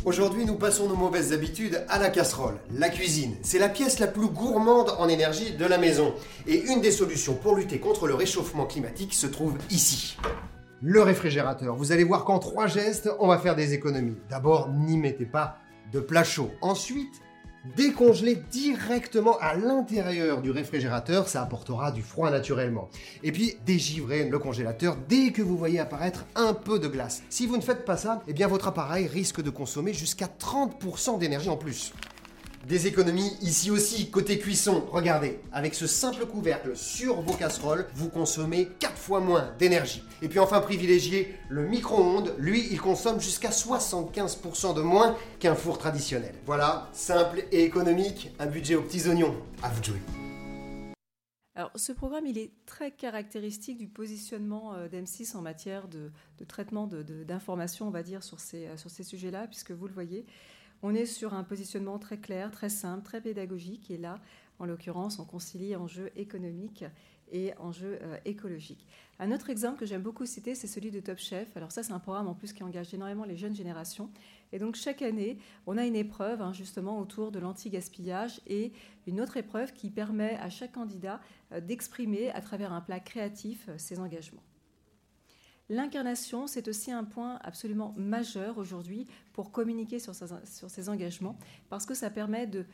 Aujourd'hui, 0.04 0.44
nous 0.44 0.56
passons 0.56 0.90
nos 0.90 0.98
mauvaises 0.98 1.32
habitudes 1.32 1.86
à 1.88 1.98
la 1.98 2.10
casserole. 2.10 2.56
La 2.74 2.90
cuisine, 2.90 3.38
c'est 3.42 3.58
la 3.58 3.70
pièce 3.70 4.00
la 4.00 4.08
plus 4.08 4.28
gourmande 4.28 4.94
en 5.00 5.08
énergie 5.08 5.54
de 5.54 5.66
la 5.66 5.78
maison. 5.78 6.14
Et 6.46 6.60
une 6.60 6.82
des 6.82 6.92
solutions 6.92 7.36
pour 7.36 7.56
lutter 7.56 7.80
contre 7.80 8.06
le 8.06 8.14
réchauffement 8.14 8.66
climatique 8.66 9.14
se 9.14 9.28
trouve 9.28 9.58
ici. 9.70 10.18
Le 10.82 11.02
réfrigérateur. 11.02 11.78
Vous 11.78 11.94
allez 11.94 12.04
voir 12.04 12.26
qu'en 12.26 12.40
trois 12.40 12.68
gestes, 12.68 13.10
on 13.20 13.28
va 13.28 13.38
faire 13.38 13.56
des 13.56 13.74
économies. 13.74 14.18
D'abord, 14.30 14.74
n'y 14.74 14.98
mettez 14.98 15.26
pas 15.26 15.60
de 15.94 16.02
plat 16.02 16.26
chaud. 16.26 16.52
Ensuite, 16.60 17.22
décongeler 17.76 18.36
directement 18.52 19.38
à 19.40 19.56
l'intérieur 19.56 20.42
du 20.42 20.52
réfrigérateur, 20.52 21.28
ça 21.28 21.42
apportera 21.42 21.92
du 21.92 22.02
froid 22.02 22.32
naturellement. 22.32 22.90
Et 23.24 23.32
puis 23.32 23.56
dégivrer 23.66 24.28
le 24.28 24.40
congélateur 24.40 24.98
dès 25.08 25.32
que 25.32 25.42
vous 25.42 25.58
voyez 25.58 25.80
apparaître 25.80 26.26
un 26.36 26.54
peu 26.54 26.80
de 26.80 26.88
glace. 26.88 27.24
Si 27.30 27.48
vous 27.48 27.58
ne 27.58 27.62
faites 27.62 27.86
pas 27.86 27.98
ça, 27.98 28.24
eh 28.28 28.34
bien 28.34 28.48
votre 28.48 28.68
appareil 28.68 29.08
risque 29.08 29.42
de 29.42 29.50
consommer 29.50 29.94
jusqu'à 29.94 30.28
30% 30.28 31.20
d'énergie 31.20 31.50
en 31.50 31.58
plus. 31.58 31.94
Des 32.68 32.86
économies 32.86 33.32
ici 33.42 33.72
aussi, 33.72 34.12
côté 34.12 34.38
cuisson. 34.38 34.86
Regardez, 34.92 35.40
avec 35.52 35.74
ce 35.74 35.88
simple 35.88 36.26
couvercle 36.28 36.76
sur 36.76 37.22
vos 37.22 37.34
casseroles, 37.34 37.88
vous 37.96 38.10
consommez 38.10 38.68
4 38.80 38.96
fois 38.96 39.20
moins 39.20 39.52
d'énergie. 39.58 40.04
Et 40.22 40.30
puis 40.30 40.38
enfin 40.38 40.62
privilégier 40.62 41.36
le 41.50 41.68
micro-ondes, 41.68 42.36
lui, 42.38 42.68
il 42.72 42.80
consomme 42.80 43.20
jusqu'à 43.20 43.50
75% 43.50 44.76
de 44.76 44.82
moins 44.82 45.18
qu'un 45.40 45.56
four 45.56 45.80
traditionnel. 45.80 46.36
Voilà, 46.46 46.90
simple 46.94 47.44
et 47.52 47.64
économique, 47.64 48.32
un 48.38 48.46
budget 48.46 48.76
aux 48.76 48.84
petits 48.84 49.08
oignons. 49.08 49.36
À 49.64 49.70
vous 49.70 49.80
de 49.80 49.86
jouer. 49.86 50.00
Alors, 51.56 51.72
ce 51.76 51.92
programme, 51.92 52.26
il 52.28 52.38
est 52.38 52.52
très 52.66 52.92
caractéristique 52.92 53.78
du 53.78 53.88
positionnement 53.88 54.74
euh, 54.74 54.88
d'M6 54.88 55.36
en 55.36 55.42
matière 55.42 55.88
de, 55.88 56.12
traitement 56.48 56.88
d'informations, 56.88 57.88
on 57.88 57.92
va 57.92 58.04
dire, 58.04 58.22
euh, 58.22 58.78
sur 58.78 58.90
ces 58.90 59.04
sujets-là, 59.04 59.48
puisque 59.48 59.72
vous 59.72 59.88
le 59.88 59.94
voyez, 59.94 60.26
on 60.84 60.94
est 60.94 61.06
sur 61.06 61.34
un 61.34 61.44
positionnement 61.44 62.00
très 62.00 62.18
clair, 62.18 62.52
très 62.52 62.70
simple, 62.70 63.04
très 63.04 63.22
pédagogique. 63.22 63.92
Et 63.92 63.98
là, 63.98 64.20
en 64.60 64.66
l'occurrence, 64.66 65.20
on 65.20 65.26
concilie 65.26 65.76
enjeux 65.76 66.12
économiques 66.16 66.86
et 67.32 67.54
enjeux 67.58 68.00
euh, 68.02 68.18
écologiques. 68.26 68.86
Un 69.20 69.32
autre 69.32 69.50
exemple 69.50 69.80
que 69.80 69.86
j'aime 69.86 70.02
beaucoup 70.02 70.26
citer, 70.26 70.56
c'est 70.56 70.68
celui 70.68 70.92
de 70.92 71.00
Top 71.00 71.18
Chef. 71.18 71.56
Alors 71.56 71.72
ça, 71.72 71.84
c'est 71.84 71.94
un 71.94 72.00
programme 72.00 72.28
en 72.28 72.34
plus 72.34 72.54
qui 72.54 72.64
engage 72.64 72.94
énormément 72.94 73.24
les 73.24 73.38
jeunes 73.38 73.56
générations. 73.56 74.10
Et 74.52 74.60
donc 74.60 74.76
chaque 74.76 75.02
année, 75.02 75.38
on 75.66 75.78
a 75.78 75.86
une 75.86 75.96
épreuve 75.96 76.42
hein, 76.42 76.54
justement 76.54 77.00
autour 77.00 77.32
de 77.32 77.40
l'anti-gaspillage 77.40 78.42
et 78.48 78.74
une 79.08 79.22
autre 79.22 79.38
épreuve 79.38 79.74
qui 79.74 79.90
permet 79.90 80.36
à 80.38 80.50
chaque 80.50 80.74
candidat 80.74 81.22
euh, 81.54 81.62
d'exprimer 81.62 82.30
à 82.32 82.42
travers 82.42 82.74
un 82.74 82.82
plat 82.82 83.00
créatif 83.00 83.70
euh, 83.70 83.78
ses 83.78 84.00
engagements. 84.00 84.44
L'incarnation, 85.72 86.48
c'est 86.48 86.68
aussi 86.68 86.92
un 86.92 87.06
point 87.06 87.40
absolument 87.46 87.94
majeur 87.96 88.58
aujourd'hui 88.58 89.08
pour 89.32 89.54
communiquer 89.54 90.00
sur, 90.00 90.14
ces 90.14 90.90
engagements, 90.90 91.40
parce 91.70 91.86
que 91.86 91.94
ça 91.94 92.10
permet 92.10 92.46
de 92.46 92.66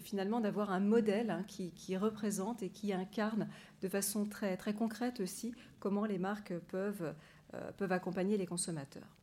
finalement 0.00 0.40
d'avoir 0.40 0.72
un 0.72 0.80
modèle 0.80 1.28
hein, 1.28 1.44
qui, 1.46 1.96
représente 1.98 2.62
et 2.62 2.70
qui 2.70 2.94
incarne 2.94 3.46
de 3.82 3.88
façon 3.90 4.24
très, 4.24 4.56
concrète 4.72 5.20
aussi 5.20 5.54
comment 5.80 6.06
les 6.06 6.16
marques 6.16 6.54
peuvent, 6.70 7.14
euh, 7.52 7.72
peuvent 7.72 7.92
accompagner 7.92 8.38
les 8.38 8.46
consommateurs. 8.46 9.14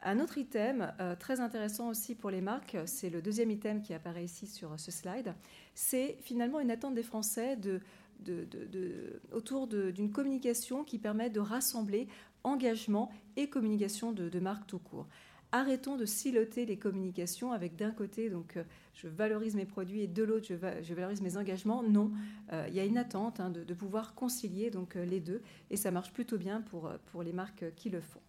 Un 0.00 0.20
autre 0.20 0.38
item 0.38 0.94
euh, 1.00 1.14
très 1.16 1.40
intéressant 1.40 1.90
aussi 1.90 2.14
pour 2.14 2.30
les 2.30 2.40
marques, 2.40 2.78
c'est 2.86 3.10
le 3.10 3.20
deuxième 3.20 3.50
item 3.50 3.82
qui 3.82 3.92
apparaît 3.92 4.24
ici 4.24 4.46
sur 4.46 4.80
ce 4.80 4.90
slide, 4.90 5.34
c'est 5.74 6.16
finalement 6.22 6.60
une 6.60 6.70
attente 6.70 6.94
des 6.94 7.02
Français 7.02 7.56
de, 7.56 7.82
autour 9.32 9.66
d'une 9.66 10.10
communication 10.10 10.84
qui 10.84 10.98
permet 10.98 11.30
de 11.30 11.40
rassembler 11.40 12.08
engagement 12.42 13.10
et 13.36 13.48
communication 13.48 14.12
de, 14.12 14.40
marque 14.40 14.66
tout 14.66 14.78
court 14.78 15.06
arrêtons 15.52 15.96
de 15.96 16.04
siloter 16.04 16.66
les 16.66 16.76
communications 16.78 17.52
avec 17.52 17.76
d'un 17.76 17.90
côté, 17.90 18.30
donc 18.30 18.56
euh, 18.56 18.64
je 18.94 19.08
valorise 19.08 19.54
mes 19.54 19.64
produits 19.64 20.02
et 20.02 20.06
de 20.06 20.22
l'autre, 20.22 20.46
je, 20.48 20.94
valorise 20.94 21.20
mes 21.22 21.36
engagements. 21.36 21.82
Non, 21.82 22.12
euh, 22.52 22.66
il 22.68 22.74
y 22.74 22.80
a 22.80 22.84
une 22.84 22.98
attente 22.98 23.40
hein, 23.40 23.50
de, 23.50 23.74
pouvoir 23.74 24.14
concilier 24.14 24.70
donc 24.70 24.96
euh, 24.96 25.04
les 25.04 25.20
deux 25.20 25.42
et 25.70 25.76
ça 25.76 25.90
marche 25.90 26.12
plutôt 26.12 26.38
bien 26.38 26.60
pour, 26.60 26.90
pour 27.06 27.22
les 27.22 27.32
marques 27.32 27.64
qui 27.74 27.90
le 27.90 28.00
font. 28.00 28.20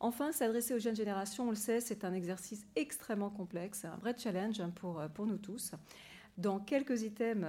Enfin, 0.00 0.32
s'adresser 0.32 0.74
aux 0.74 0.80
jeunes 0.80 0.96
générations, 0.96 1.46
on 1.46 1.50
le 1.50 1.56
sait, 1.56 1.80
c'est 1.80 2.04
un 2.04 2.12
exercice 2.12 2.66
extrêmement 2.74 3.30
complexe, 3.30 3.84
un 3.84 3.96
vrai 3.98 4.14
challenge 4.18 4.60
hein, 4.60 4.72
pour, 4.74 5.00
pour 5.14 5.26
nous 5.26 5.38
tous. 5.38 5.72
Dans 6.38 6.58
quelques 6.58 7.02
items, 7.02 7.46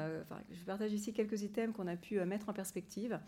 je 0.52 0.64
partage 0.66 0.92
ici 0.94 1.14
quelques 1.14 1.42
items 1.42 1.76
qu'on 1.76 1.88
a 1.88 1.96
pu 1.96 2.20
mettre 2.26 2.50
en 2.50 2.54
perspective. 2.54 3.20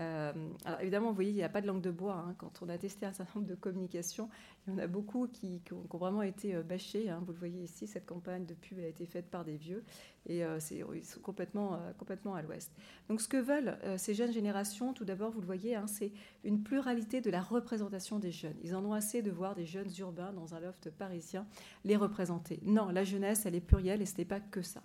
Euh, 0.00 0.32
alors 0.64 0.80
évidemment, 0.80 1.08
vous 1.08 1.14
voyez, 1.14 1.30
il 1.30 1.36
n'y 1.36 1.42
a 1.42 1.48
pas 1.48 1.60
de 1.60 1.66
langue 1.66 1.80
de 1.80 1.90
bois. 1.90 2.24
Hein. 2.26 2.34
Quand 2.38 2.62
on 2.62 2.68
a 2.68 2.78
testé 2.78 3.04
un 3.06 3.12
certain 3.12 3.40
nombre 3.40 3.50
de 3.50 3.56
communications, 3.56 4.28
il 4.66 4.74
y 4.74 4.76
en 4.76 4.78
a 4.78 4.86
beaucoup 4.86 5.26
qui, 5.26 5.60
ont, 5.72 5.98
vraiment 5.98 6.22
été 6.22 6.54
euh, 6.54 6.62
bâchés. 6.62 7.10
Hein. 7.10 7.20
Vous 7.26 7.32
le 7.32 7.38
voyez 7.38 7.64
ici, 7.64 7.86
cette 7.86 8.06
campagne 8.06 8.46
de 8.46 8.54
pub 8.54 8.78
a 8.78 8.86
été 8.86 9.06
faite 9.06 9.26
par 9.26 9.44
des 9.44 9.56
vieux 9.56 9.84
et 10.26 10.44
euh, 10.44 10.60
c'est, 10.60 10.84
ils 10.94 11.04
sont 11.04 11.20
complètement, 11.20 11.80
complètement 11.98 12.34
à 12.34 12.42
l'ouest. 12.42 12.70
Donc 13.08 13.20
ce 13.20 13.28
que 13.28 13.38
veulent 13.38 13.76
ces 13.96 14.14
jeunes 14.14 14.32
générations, 14.32 14.92
tout 14.92 15.04
d'abord, 15.04 15.30
vous 15.30 15.40
le 15.40 15.46
voyez, 15.46 15.74
hein, 15.74 15.86
c'est 15.86 16.12
une 16.44 16.62
pluralité 16.62 17.20
de 17.20 17.30
la 17.30 17.40
représentation 17.40 18.18
des 18.18 18.30
jeunes. 18.30 18.56
Ils 18.62 18.76
en 18.76 18.84
ont 18.84 18.92
assez 18.92 19.22
de 19.22 19.30
voir 19.30 19.54
des 19.54 19.66
jeunes 19.66 19.90
urbains 19.98 20.32
dans 20.32 20.54
un 20.54 20.60
loft 20.60 20.90
parisien 20.90 21.46
les 21.84 21.96
représenter. 21.96 22.60
Non, 22.62 22.90
la 22.90 23.04
jeunesse, 23.04 23.46
elle 23.46 23.54
est 23.54 23.60
plurielle 23.60 24.02
et 24.02 24.06
ce 24.06 24.18
n'est 24.18 24.24
pas 24.26 24.40
que 24.40 24.62
ça. 24.62 24.82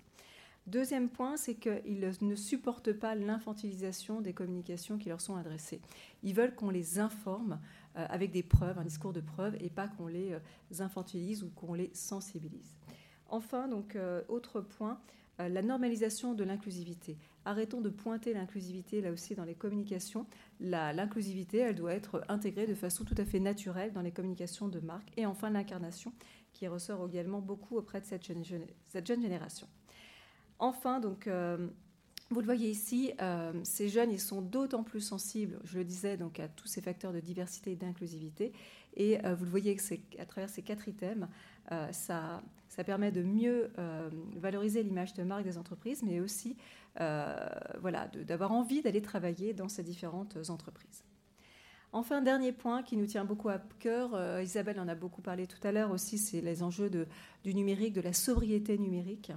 Deuxième 0.66 1.10
point, 1.10 1.36
c'est 1.36 1.56
qu'ils 1.56 2.16
ne 2.22 2.36
supportent 2.36 2.94
pas 2.94 3.16
l'infantilisation 3.16 4.22
des 4.22 4.32
communications 4.32 4.98
qui 4.98 5.10
leur 5.10 5.20
sont 5.20 5.36
adressées. 5.36 5.82
Ils 6.24 6.34
veulent 6.34 6.56
qu'on 6.56 6.70
les 6.70 7.00
informe 7.00 7.60
euh, 7.98 8.06
avec 8.10 8.32
des 8.32 8.44
preuves, 8.44 8.80
un 8.80 8.86
discours 8.86 9.12
de 9.12 9.20
preuves, 9.20 9.58
et 9.60 9.70
pas 9.70 9.90
qu'on 9.90 10.08
les 10.08 10.32
euh, 10.32 10.40
infantilise 10.80 11.44
ou 11.44 11.50
qu'on 11.50 11.74
les 11.74 11.92
sensibilise. 11.94 12.78
Enfin, 13.28 13.68
donc, 13.68 13.98
euh, 13.98 14.22
autre 14.30 14.62
point, 14.62 15.00
la 15.40 15.64
normalisation 15.64 16.36
de 16.36 16.44
l'inclusivité. 16.44 17.18
Arrêtons 17.44 17.82
de 17.82 17.90
pointer 17.90 18.36
l'inclusivité 18.36 19.02
là 19.02 19.12
aussi 19.12 19.34
dans 19.34 19.44
les 19.44 19.56
communications. 19.56 20.28
L'inclusivité, 20.60 21.58
elle 21.58 21.74
doit 21.74 21.94
être 21.96 22.24
intégrée 22.30 22.68
de 22.68 22.76
façon 22.76 23.04
tout 23.04 23.16
à 23.18 23.26
fait 23.26 23.40
naturelle 23.40 23.92
dans 23.94 24.04
les 24.04 24.12
communications 24.12 24.68
de 24.68 24.80
marque. 24.80 25.12
Et 25.18 25.26
enfin, 25.26 25.50
l'incarnation, 25.50 26.14
qui 26.54 26.68
ressort 26.68 27.04
également 27.10 27.42
beaucoup 27.42 27.78
auprès 27.78 28.00
de 28.00 28.06
cette 28.06 28.24
jeune, 28.24 28.44
cette 28.90 29.08
jeune 29.08 29.24
génération. 29.24 29.68
Enfin, 30.64 31.02
donc, 31.02 31.28
euh, 31.28 31.58
vous 32.30 32.40
le 32.40 32.46
voyez 32.46 32.70
ici, 32.70 33.12
euh, 33.22 33.52
ces 33.64 33.90
jeunes, 33.90 34.18
sont 34.18 34.42
d'autant 34.42 34.82
plus 34.82 35.02
sensibles, 35.02 35.60
je 35.66 35.78
le 35.78 35.84
disais, 35.84 36.16
donc 36.16 36.40
à 36.40 36.48
tous 36.48 36.70
ces 36.70 36.80
facteurs 36.80 37.12
de 37.12 37.20
diversité 37.20 37.74
et 37.74 37.76
d'inclusivité. 37.76 38.54
Et 38.96 39.20
euh, 39.26 39.36
vous 39.36 39.44
le 39.44 39.52
voyez 39.52 39.76
à 40.18 40.26
travers 40.26 40.50
ces 40.50 40.62
quatre 40.62 40.88
items, 40.88 41.28
ça, 41.92 42.42
permet 42.86 43.12
de 43.12 43.24
mieux 43.24 43.72
valoriser 44.38 44.84
l'image 44.84 45.14
de 45.16 45.24
marque 45.24 45.44
des 45.44 45.58
entreprises, 45.58 46.02
mais 46.02 46.22
aussi 46.22 46.56
voilà, 46.96 48.08
d'avoir 48.26 48.54
envie 48.54 48.82
d'aller 48.82 49.02
travailler 49.02 49.54
dans 49.54 49.68
ces 49.68 49.84
différentes 49.84 50.38
entreprises. 50.50 51.04
Enfin, 51.92 52.22
dernier 52.22 52.54
point 52.54 52.84
qui 52.84 52.96
nous 52.96 53.06
tient 53.06 53.26
beaucoup 53.26 53.50
à 53.50 53.60
cœur, 53.80 54.42
Isabelle 54.42 54.80
en 54.80 54.88
a 54.88 54.96
beaucoup 54.96 55.22
parlé 55.22 55.46
tout 55.46 55.68
à 55.68 55.74
l'heure 55.74 55.92
aussi, 55.92 56.18
c'est 56.18 56.40
les 56.40 56.64
enjeux 56.64 56.90
du 57.44 57.54
numérique, 57.54 57.94
de 57.94 58.02
la 58.02 58.14
sobriété 58.14 58.78
numérique. 58.78 59.34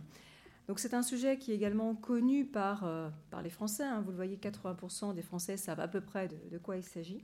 Donc 0.69 0.81
c'est 0.81 0.95
un 0.95 1.03
sujet 1.03 1.39
qui 1.39 1.53
est 1.53 1.55
également 1.55 1.95
connu 1.95 2.45
par, 2.45 2.85
euh, 2.85 3.09
par 3.31 3.43
les 3.43 3.51
Français. 3.51 3.85
Hein. 3.85 4.01
Vous 4.01 4.11
le 4.11 4.17
voyez, 4.17 4.37
80% 4.37 5.15
des 5.15 5.23
Français 5.23 5.57
savent 5.57 5.81
à 5.81 5.89
peu 5.89 6.01
près 6.01 6.29
de, 6.51 6.59
quoi 6.59 6.77
il 6.77 6.83
s'agit. 6.83 7.23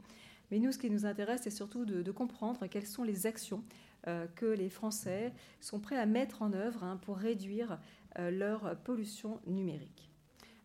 Mais 0.50 0.58
nous, 0.58 0.70
ce 0.70 0.78
qui 0.78 0.90
nous 0.90 1.06
intéresse, 1.06 1.40
c'est 1.42 1.50
surtout 1.50 1.84
de, 1.84 2.10
comprendre 2.12 2.66
quelles 2.66 2.86
sont 2.86 3.02
les 3.02 3.26
actions 3.26 3.64
euh, 4.06 4.26
que 4.36 4.46
les 4.46 4.68
Français 4.68 5.32
sont 5.60 5.80
prêts 5.80 5.98
à 5.98 6.06
mettre 6.06 6.42
en 6.42 6.52
œuvre 6.52 6.84
hein, 6.84 6.98
pour 7.02 7.16
réduire 7.16 7.80
euh, 8.18 8.30
leur 8.30 8.76
pollution 8.82 9.40
numérique. 9.46 10.10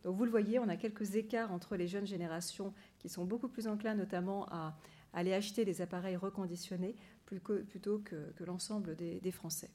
Donc 0.04 0.16
vous 0.16 0.26
le 0.26 0.32
voyez, 0.32 0.60
on 0.60 0.70
a 0.70 0.78
quelques 0.78 1.16
écarts 1.16 1.52
entre 1.52 1.76
les 1.76 1.88
jeunes 1.88 2.06
générations 2.06 2.74
qui 3.00 3.10
sont 3.10 3.26
beaucoup 3.26 3.48
plus 3.48 3.68
enclins 3.68 3.96
notamment 3.96 4.46
à, 4.52 4.78
aller 5.14 5.34
acheter 5.34 5.66
des 5.66 5.82
appareils 5.82 6.16
reconditionnés 6.16 6.96
plutôt 7.26 8.00
que, 8.00 8.44
l'ensemble 8.46 8.96
des 8.96 9.32
Français. 9.32 9.70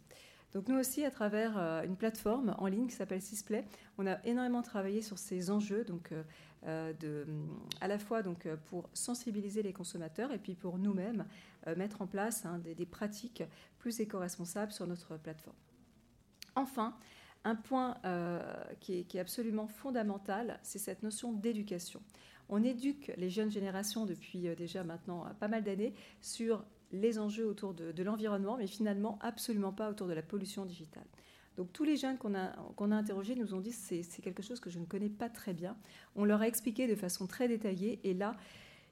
Donc 0.54 0.68
nous 0.68 0.78
aussi, 0.78 1.04
à 1.04 1.10
travers 1.10 1.56
euh, 1.56 1.82
une 1.82 1.96
plateforme 1.96 2.54
en 2.58 2.66
ligne 2.66 2.86
qui 2.86 2.94
s'appelle 2.94 3.22
Sisplay, 3.22 3.64
on 3.96 4.06
a 4.06 4.24
énormément 4.26 4.62
travaillé 4.62 5.00
sur 5.00 5.18
ces 5.18 5.50
enjeux, 5.50 5.84
donc 5.84 6.12
euh, 6.12 6.22
euh, 6.66 7.24
à 7.80 7.88
la 7.88 7.98
fois 7.98 8.22
donc 8.22 8.46
pour 8.66 8.88
sensibiliser 8.92 9.62
les 9.62 9.72
consommateurs 9.72 10.32
et 10.32 10.38
puis 10.38 10.54
pour 10.54 10.78
nous-mêmes 10.78 11.24
mettre 11.76 12.02
en 12.02 12.06
place 12.06 12.44
hein, 12.44 12.58
des, 12.58 12.86
pratiques 12.86 13.42
plus 13.78 14.00
éco-responsables 14.00 14.72
sur 14.72 14.86
notre 14.86 15.16
plateforme. 15.16 15.56
Enfin, 16.54 16.96
un 17.44 17.54
point 17.54 17.96
qui, 18.80 18.94
est, 18.94 19.18
absolument 19.18 19.68
fondamental, 19.68 20.58
c'est 20.62 20.78
cette 20.78 21.02
notion 21.02 21.32
d'éducation. 21.32 22.02
On 22.48 22.62
éduque 22.62 23.12
les 23.16 23.30
jeunes 23.30 23.50
générations 23.50 24.06
depuis 24.06 24.54
déjà 24.56 24.84
maintenant 24.84 25.26
pas 25.38 25.48
mal 25.48 25.62
d'années 25.62 25.94
sur 26.20 26.64
les 26.92 27.18
enjeux 27.18 27.46
autour 27.46 27.74
de, 27.74 28.02
l'environnement, 28.02 28.56
mais 28.56 28.66
finalement 28.66 29.18
absolument 29.20 29.72
pas 29.72 29.90
autour 29.90 30.06
de 30.06 30.12
la 30.12 30.22
pollution 30.22 30.64
digitale. 30.64 31.06
Donc 31.56 31.72
tous 31.72 31.84
les 31.84 31.96
jeunes 31.96 32.16
qu'on 32.16 32.34
a, 32.34 32.54
a 32.54 32.96
interrogés 32.96 33.34
nous 33.34 33.54
ont 33.54 33.60
dit 33.60 33.72
c'est, 33.72 34.02
c'est 34.02 34.22
quelque 34.22 34.42
chose 34.42 34.60
que 34.60 34.70
je 34.70 34.78
ne 34.78 34.86
connais 34.86 35.10
pas 35.10 35.28
très 35.28 35.52
bien. 35.52 35.76
On 36.16 36.24
leur 36.24 36.40
a 36.40 36.48
expliqué 36.48 36.86
de 36.86 36.94
façon 36.94 37.26
très 37.26 37.48
détaillée 37.48 38.00
et 38.04 38.14
là, 38.14 38.36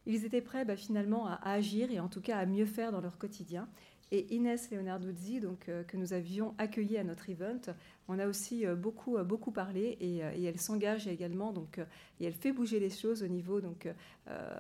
ils 0.07 0.24
étaient 0.24 0.40
prêts 0.40 0.64
bah, 0.64 0.76
finalement 0.76 1.26
à, 1.26 1.34
agir 1.42 1.90
et 1.90 2.01
en 2.01 2.09
tout 2.09 2.20
cas 2.20 2.38
à 2.38 2.46
mieux 2.46 2.66
faire 2.66 2.92
dans 2.92 3.01
leur 3.01 3.18
quotidien. 3.18 3.68
Et 4.12 4.34
Inès 4.34 4.70
Leonarduzzi, 4.72 5.38
donc, 5.38 5.68
euh, 5.68 5.84
que 5.84 5.96
nous 5.96 6.12
avions 6.12 6.54
accueilli 6.58 6.98
à 6.98 7.04
notre 7.04 7.30
event, 7.30 7.61
on 8.08 8.18
a 8.18 8.26
aussi 8.26 8.66
euh, 8.66 8.74
beaucoup, 8.74 9.16
euh, 9.16 9.22
beaucoup 9.22 9.52
parlé 9.52 9.96
et, 10.00 10.18
elle 10.18 10.58
s'engage 10.58 11.06
également 11.06 11.52
donc, 11.52 11.78
et 12.18 12.24
elle 12.24 12.34
fait 12.34 12.50
bouger 12.50 12.80
les 12.80 12.90
choses 12.90 13.22
au 13.22 13.28
niveau, 13.28 13.61
donc, 13.61 13.88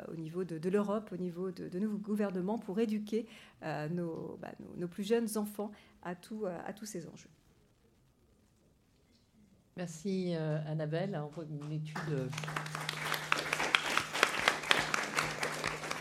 au 0.08 0.14
niveau 0.14 0.44
de, 0.44 0.68
l'Europe, 0.68 1.10
au 1.12 1.16
niveau 1.16 1.50
de, 1.50 1.68
de, 1.68 1.78
nos 1.80 1.96
gouvernements 1.96 2.58
pour 2.58 2.78
éduquer 2.78 3.26
nos, 3.62 4.38
bah, 4.40 4.52
nos, 4.76 4.86
plus 4.86 5.02
jeunes 5.02 5.36
enfants 5.36 5.72
à, 6.02 6.14
tout, 6.14 6.46
à 6.46 6.72
tous 6.72 6.86
ces 6.86 7.06
enjeux. 7.08 7.30
Merci 9.76 10.34
Annabelle. 10.34 11.20
On 11.24 11.28
voit 11.28 11.44
une 11.44 11.72
étude 11.72 12.30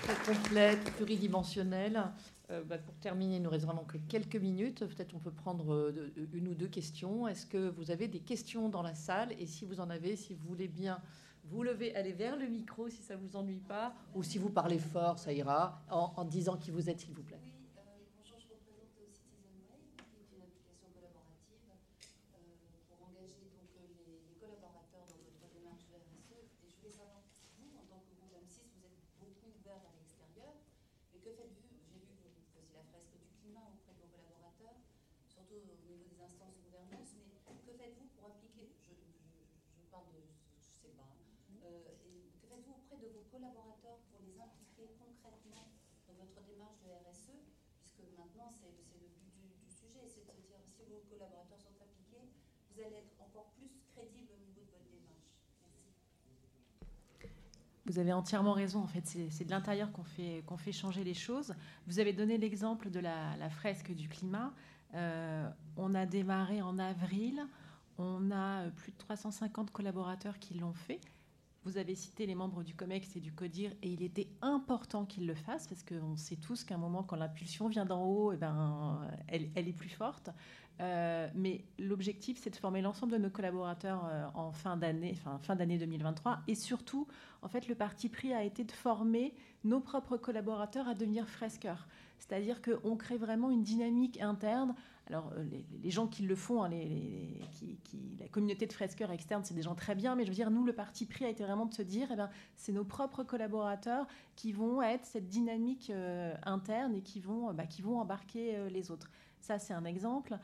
très 0.03 0.33
complète, 0.33 0.91
pluridimensionnelle. 0.95 2.03
Euh, 2.51 2.63
bah, 2.63 2.77
pour 2.79 2.95
terminer, 2.95 3.35
il 3.35 3.41
nous 3.43 3.49
reste 3.49 3.65
vraiment 3.65 3.83
que 3.83 3.97
quelques 3.97 4.35
minutes. 4.35 4.85
Peut-être 4.85 5.13
on 5.15 5.19
peut 5.19 5.31
prendre 5.31 5.73
euh, 5.73 6.11
une 6.33 6.47
ou 6.47 6.55
deux 6.55 6.67
questions. 6.67 7.27
Est-ce 7.27 7.45
que 7.45 7.69
vous 7.69 7.91
avez 7.91 8.07
des 8.07 8.19
questions 8.19 8.69
dans 8.69 8.81
la 8.81 8.95
salle? 8.95 9.33
Et 9.39 9.45
si 9.45 9.65
vous 9.65 9.79
en 9.79 9.89
avez, 9.89 10.15
si 10.15 10.33
vous 10.33 10.47
voulez 10.47 10.67
bien 10.67 10.99
vous 11.45 11.63
lever, 11.63 11.95
aller 11.95 12.13
vers 12.13 12.37
le 12.37 12.47
micro 12.47 12.89
si 12.89 13.01
ça 13.01 13.15
vous 13.15 13.35
ennuie 13.35 13.59
pas, 13.59 13.93
ou 14.13 14.23
si 14.23 14.37
vous 14.37 14.49
parlez 14.49 14.77
fort, 14.77 15.17
ça 15.17 15.33
ira, 15.33 15.81
en 15.89 16.23
disant 16.25 16.57
qui 16.57 16.69
vous 16.69 16.89
êtes, 16.89 16.99
s'il 16.99 17.13
vous 17.13 17.23
plaît. 17.23 17.48
Collaborateurs 51.19 51.59
sont 51.59 51.75
impliqués, 51.81 52.29
vous 52.71 52.81
allez 52.81 52.95
être 52.95 53.21
encore 53.21 53.51
plus 53.57 53.69
crédible 53.93 54.29
au 54.33 54.39
niveau 54.45 54.61
de 54.61 54.71
votre 54.71 54.89
démarche. 54.89 55.35
Vous 57.85 57.99
avez 57.99 58.13
entièrement 58.13 58.53
raison. 58.53 58.81
En 58.81 58.87
fait, 58.87 59.05
c'est 59.05 59.43
de 59.43 59.51
l'intérieur 59.51 59.91
qu'on 59.91 60.03
fait, 60.03 60.43
qu'on 60.45 60.57
fait 60.57 60.71
changer 60.71 61.03
les 61.03 61.13
choses. 61.13 61.53
Vous 61.87 61.99
avez 61.99 62.13
donné 62.13 62.37
l'exemple 62.37 62.89
de 62.89 62.99
la, 62.99 63.49
fresque 63.49 63.91
du 63.91 64.07
climat. 64.07 64.53
on 64.93 65.95
a 65.95 66.05
démarré 66.05 66.61
en 66.61 66.77
avril. 66.79 67.45
On 67.97 68.31
a 68.31 68.69
plus 68.69 68.93
de 68.93 68.97
350 68.97 69.71
collaborateurs 69.71 70.39
qui 70.39 70.53
l'ont 70.53 70.73
fait. 70.73 71.01
Vous 71.69 71.77
avez 71.77 71.93
cité 71.93 72.25
les 72.25 72.33
membres 72.33 72.63
du 72.63 72.73
COMEX 72.73 73.15
et 73.15 73.19
du 73.19 73.31
CODIR, 73.31 73.71
et 73.83 73.89
il 73.89 74.01
était 74.01 74.27
important 74.41 75.05
qu'ils 75.05 75.27
le 75.27 75.35
fassent, 75.35 75.67
parce 75.67 75.83
qu'on 75.83 76.17
sait 76.17 76.35
tous 76.35 76.63
qu'à 76.63 76.73
un 76.73 76.79
moment, 76.79 77.03
quand 77.03 77.15
l'impulsion 77.15 77.67
vient 77.67 77.85
d'en 77.85 78.03
haut, 78.05 78.33
eh 78.33 78.37
ben, 78.37 79.07
elle, 79.27 79.51
est 79.55 79.77
plus 79.77 79.89
forte. 79.89 80.31
Euh, 80.81 81.29
mais 81.35 81.63
l'objectif, 81.77 82.39
c'est 82.41 82.49
de 82.49 82.55
former 82.55 82.81
l'ensemble 82.81 83.11
de 83.11 83.19
nos 83.19 83.29
collaborateurs 83.29 84.03
euh, 84.09 84.25
en 84.33 84.51
fin 84.51 84.77
d'année, 84.77 85.13
enfin, 85.13 85.37
fin 85.43 85.55
d'année 85.55 85.77
2023. 85.77 86.39
Et 86.47 86.55
surtout, 86.55 87.07
en 87.43 87.49
fait, 87.49 87.67
le 87.67 87.75
parti 87.75 88.09
pris 88.09 88.33
a 88.33 88.43
été 88.43 88.63
de 88.63 88.71
former 88.71 89.35
nos 89.63 89.79
propres 89.79 90.17
collaborateurs 90.17 90.87
à 90.87 90.95
devenir 90.95 91.29
fresqueurs. 91.29 91.87
C'est-à-dire 92.19 92.61
qu'on 92.61 92.95
crée 92.95 93.17
vraiment 93.17 93.49
une 93.49 93.63
dynamique 93.63 94.21
interne 94.21 94.75
alors, 95.09 95.31
euh, 95.35 95.43
les, 95.81 95.89
gens 95.89 96.05
qui 96.05 96.23
le 96.23 96.35
font, 96.35 96.63
hein, 96.63 96.69
la 96.69 98.27
communauté 98.27 98.67
de 98.67 98.73
fresqueurs 98.73 99.11
externes, 99.11 99.43
c'est 99.43 99.55
des 99.55 99.63
gens 99.63 99.73
très 99.73 99.95
bien, 99.95 100.15
mais 100.15 100.23
je 100.23 100.29
veux 100.29 100.35
dire, 100.35 100.51
nous, 100.51 100.63
le 100.63 100.73
parti 100.73 101.07
pris 101.07 101.25
a 101.25 101.29
été 101.29 101.43
vraiment 101.43 101.65
de 101.65 101.73
se 101.73 101.81
dire, 101.81 102.07
eh 102.11 102.15
ben, 102.15 102.29
c'est 102.55 102.71
nos 102.71 102.83
propres 102.83 103.23
collaborateurs 103.23 104.05
qui 104.35 104.51
vont 104.51 104.83
être 104.83 105.05
cette 105.05 105.27
dynamique 105.27 105.89
euh, 105.89 106.35
interne 106.43 106.93
et 106.93 107.01
qui 107.01 107.19
vont, 107.21 107.51
bah, 107.53 107.65
qui 107.65 107.83
embarquer 107.83 108.55
euh, 108.55 108.69
les 108.69 108.91
autres. 108.91 109.09
Ça, 109.39 109.57
c'est 109.57 109.73
un 109.73 109.85
exemple. 109.85 110.37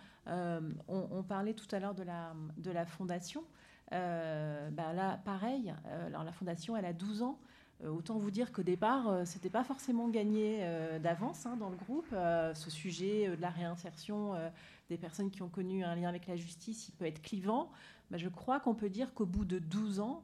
On, 0.88 1.24
parlait 1.28 1.54
tout 1.54 1.68
à 1.76 1.80
l'heure 1.80 1.94
de 1.94 2.04
la, 2.04 2.34
de 2.58 2.72
la 2.72 2.86
fondation. 2.86 3.44
Bah, 3.92 4.94
là, 4.94 5.18
pareil, 5.26 5.74
alors 6.08 6.24
la 6.24 6.32
fondation, 6.32 6.78
elle 6.78 6.86
a 6.86 6.94
12 6.94 7.22
ans. 7.22 7.38
Euh, 7.84 7.90
autant 7.90 8.18
vous 8.18 8.32
dire 8.32 8.52
qu'au 8.52 8.64
départ, 8.64 9.10
euh, 9.10 9.26
ce 9.26 9.36
n'était 9.36 9.50
pas 9.50 9.64
forcément 9.64 10.08
gagné 10.08 10.60
euh, 10.62 11.00
d'avance 11.00 11.46
hein, 11.46 11.58
dans 11.58 11.70
le 11.70 11.76
groupe. 11.76 12.08
ce 12.12 12.70
sujet 12.70 13.36
de 13.36 13.42
la 13.42 13.50
réinsertion 13.50 14.34
des 14.90 14.98
personnes 14.98 15.32
qui 15.32 15.42
ont 15.42 15.50
connu 15.50 15.84
un 15.84 15.96
lien 15.96 16.10
avec 16.10 16.28
la 16.28 16.36
justice, 16.36 16.90
il 16.90 16.94
peut 16.94 17.06
être 17.06 17.22
clivant. 17.22 17.72
Mais 18.12 18.20
je 18.20 18.30
crois 18.30 18.60
qu'on 18.60 18.76
peut 18.76 18.90
dire 18.90 19.14
qu'au 19.14 19.26
bout 19.26 19.46
de 19.46 19.60
12 19.60 20.00
ans, 20.00 20.24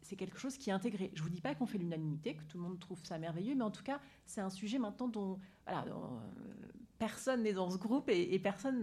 c'est 0.00 0.16
quelque 0.16 0.38
chose 0.38 0.56
qui 0.56 0.70
est 0.70 0.72
intégré. 0.72 1.10
Je 1.14 1.20
ne 1.20 1.24
vous 1.24 1.34
dis 1.34 1.40
pas 1.40 1.54
qu'on 1.54 1.66
fait 1.66 1.78
l'unanimité, 1.78 2.34
que 2.34 2.44
tout 2.44 2.56
le 2.58 2.62
monde 2.62 2.78
trouve 2.78 3.04
ça 3.04 3.18
merveilleux, 3.18 3.54
mais 3.54 3.64
en 3.64 3.70
tout 3.70 3.82
cas, 3.82 4.00
c'est 4.24 4.40
un 4.40 4.50
sujet 4.50 4.78
maintenant 4.78 5.08
dont, 5.08 5.38
personne 6.98 7.42
n'est 7.42 7.52
dans 7.52 7.68
ce 7.70 7.76
groupe 7.76 8.08
et, 8.08 8.38
personne, 8.38 8.78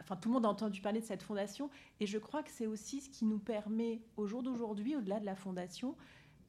enfin 0.00 0.16
tout 0.16 0.28
le 0.28 0.34
monde 0.34 0.46
a 0.46 0.48
entendu 0.48 0.80
parler 0.80 1.00
de 1.00 1.04
cette 1.04 1.22
fondation. 1.22 1.68
Et 2.00 2.06
je 2.06 2.18
crois 2.18 2.42
que 2.42 2.50
c'est 2.50 2.66
aussi 2.66 3.00
ce 3.00 3.10
qui 3.10 3.24
nous 3.24 3.40
permet, 3.40 4.00
au 4.16 4.26
jour 4.26 4.42
d'aujourd'hui, 4.42 4.96
au-delà 4.96 5.20
de 5.20 5.26
la 5.26 5.34
fondation, 5.34 5.96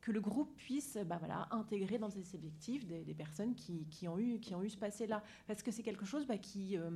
que 0.05 0.11
le 0.11 0.21
groupe 0.21 0.55
puisse 0.55 0.99
bah 1.07 1.19
intégrer 1.49 1.97
dans 1.97 2.11
ses 2.11 2.35
objectifs 2.35 2.85
des, 2.85 3.13
personnes 3.15 3.55
qui, 3.55 4.07
ont 4.07 4.19
eu, 4.19 4.39
ce 4.69 4.77
passé-là. 4.77 5.23
Parce 5.47 5.63
que 5.63 5.71
c'est 5.71 5.81
quelque 5.81 6.05
chose 6.05 6.27
bah, 6.27 6.37
qui, 6.37 6.77
euh, 6.77 6.91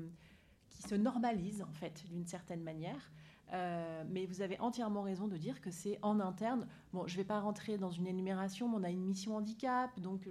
qui 0.69 0.83
se 0.83 0.93
normalise, 0.93 1.63
en 1.63 1.73
fait, 1.73 2.05
d'une 2.07 2.27
certaine 2.27 2.61
manière. 2.61 3.11
Euh, 3.51 4.03
mais 4.07 4.27
vous 4.27 4.43
avez 4.43 4.59
entièrement 4.59 5.01
raison 5.01 5.27
de 5.27 5.37
dire 5.37 5.59
que 5.59 5.71
c'est 5.71 5.97
en 6.03 6.19
interne. 6.19 6.67
Bon, 6.93 7.07
je 7.07 7.13
ne 7.15 7.17
vais 7.17 7.23
pas 7.25 7.39
rentrer 7.39 7.79
dans 7.79 7.89
une 7.89 8.05
énumération, 8.05 8.69
mais 8.69 8.75
on 8.77 8.83
a 8.83 8.91
une 8.91 9.03
mission 9.03 9.35
handicap, 9.37 9.99
donc 9.99 10.27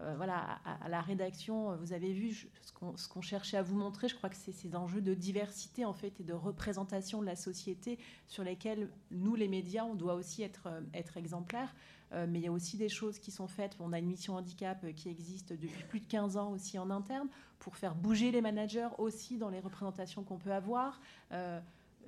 euh, 0.00 0.14
voilà, 0.16 0.58
à, 0.64 0.88
la 0.88 1.00
rédaction, 1.00 1.76
vous 1.76 1.92
avez 1.92 2.12
vu 2.12 2.48
ce 2.62 3.08
qu'on 3.08 3.20
cherchait 3.20 3.58
à 3.58 3.62
vous 3.62 3.76
montrer. 3.76 4.08
Je 4.08 4.16
crois 4.16 4.28
que 4.28 4.36
c'est 4.36 4.50
ces 4.50 4.74
enjeux 4.74 5.02
de 5.02 5.14
diversité 5.14 5.84
en 5.84 5.94
fait 5.94 6.18
et 6.18 6.24
de 6.24 6.32
représentation 6.32 7.20
de 7.20 7.26
la 7.26 7.36
société 7.36 7.96
sur 8.26 8.42
lesquels 8.42 8.90
nous, 9.12 9.36
les 9.36 9.46
médias, 9.48 9.84
on 9.84 9.94
doit 9.94 10.14
aussi 10.14 10.42
être 10.42 11.16
exemplaires. 11.16 11.72
Euh, 12.12 12.26
mais 12.28 12.38
il 12.38 12.44
y 12.44 12.48
a 12.48 12.52
aussi 12.52 12.76
des 12.76 12.88
choses 12.88 13.18
qui 13.18 13.30
sont 13.30 13.48
faites. 13.48 13.76
On 13.80 13.92
a 13.92 13.98
une 13.98 14.06
mission 14.06 14.36
handicap 14.36 14.82
euh, 14.84 14.92
qui 14.92 15.08
existe 15.08 15.52
depuis 15.52 15.84
plus 15.84 16.00
de 16.00 16.06
15 16.06 16.36
ans 16.36 16.50
aussi 16.50 16.78
en 16.78 16.90
interne 16.90 17.28
pour 17.58 17.76
faire 17.76 17.94
bouger 17.94 18.30
les 18.30 18.40
managers 18.40 18.88
aussi 18.98 19.36
dans 19.36 19.50
les 19.50 19.60
représentations 19.60 20.22
qu'on 20.22 20.38
peut 20.38 20.52
avoir. 20.52 21.00
Euh, 21.32 21.60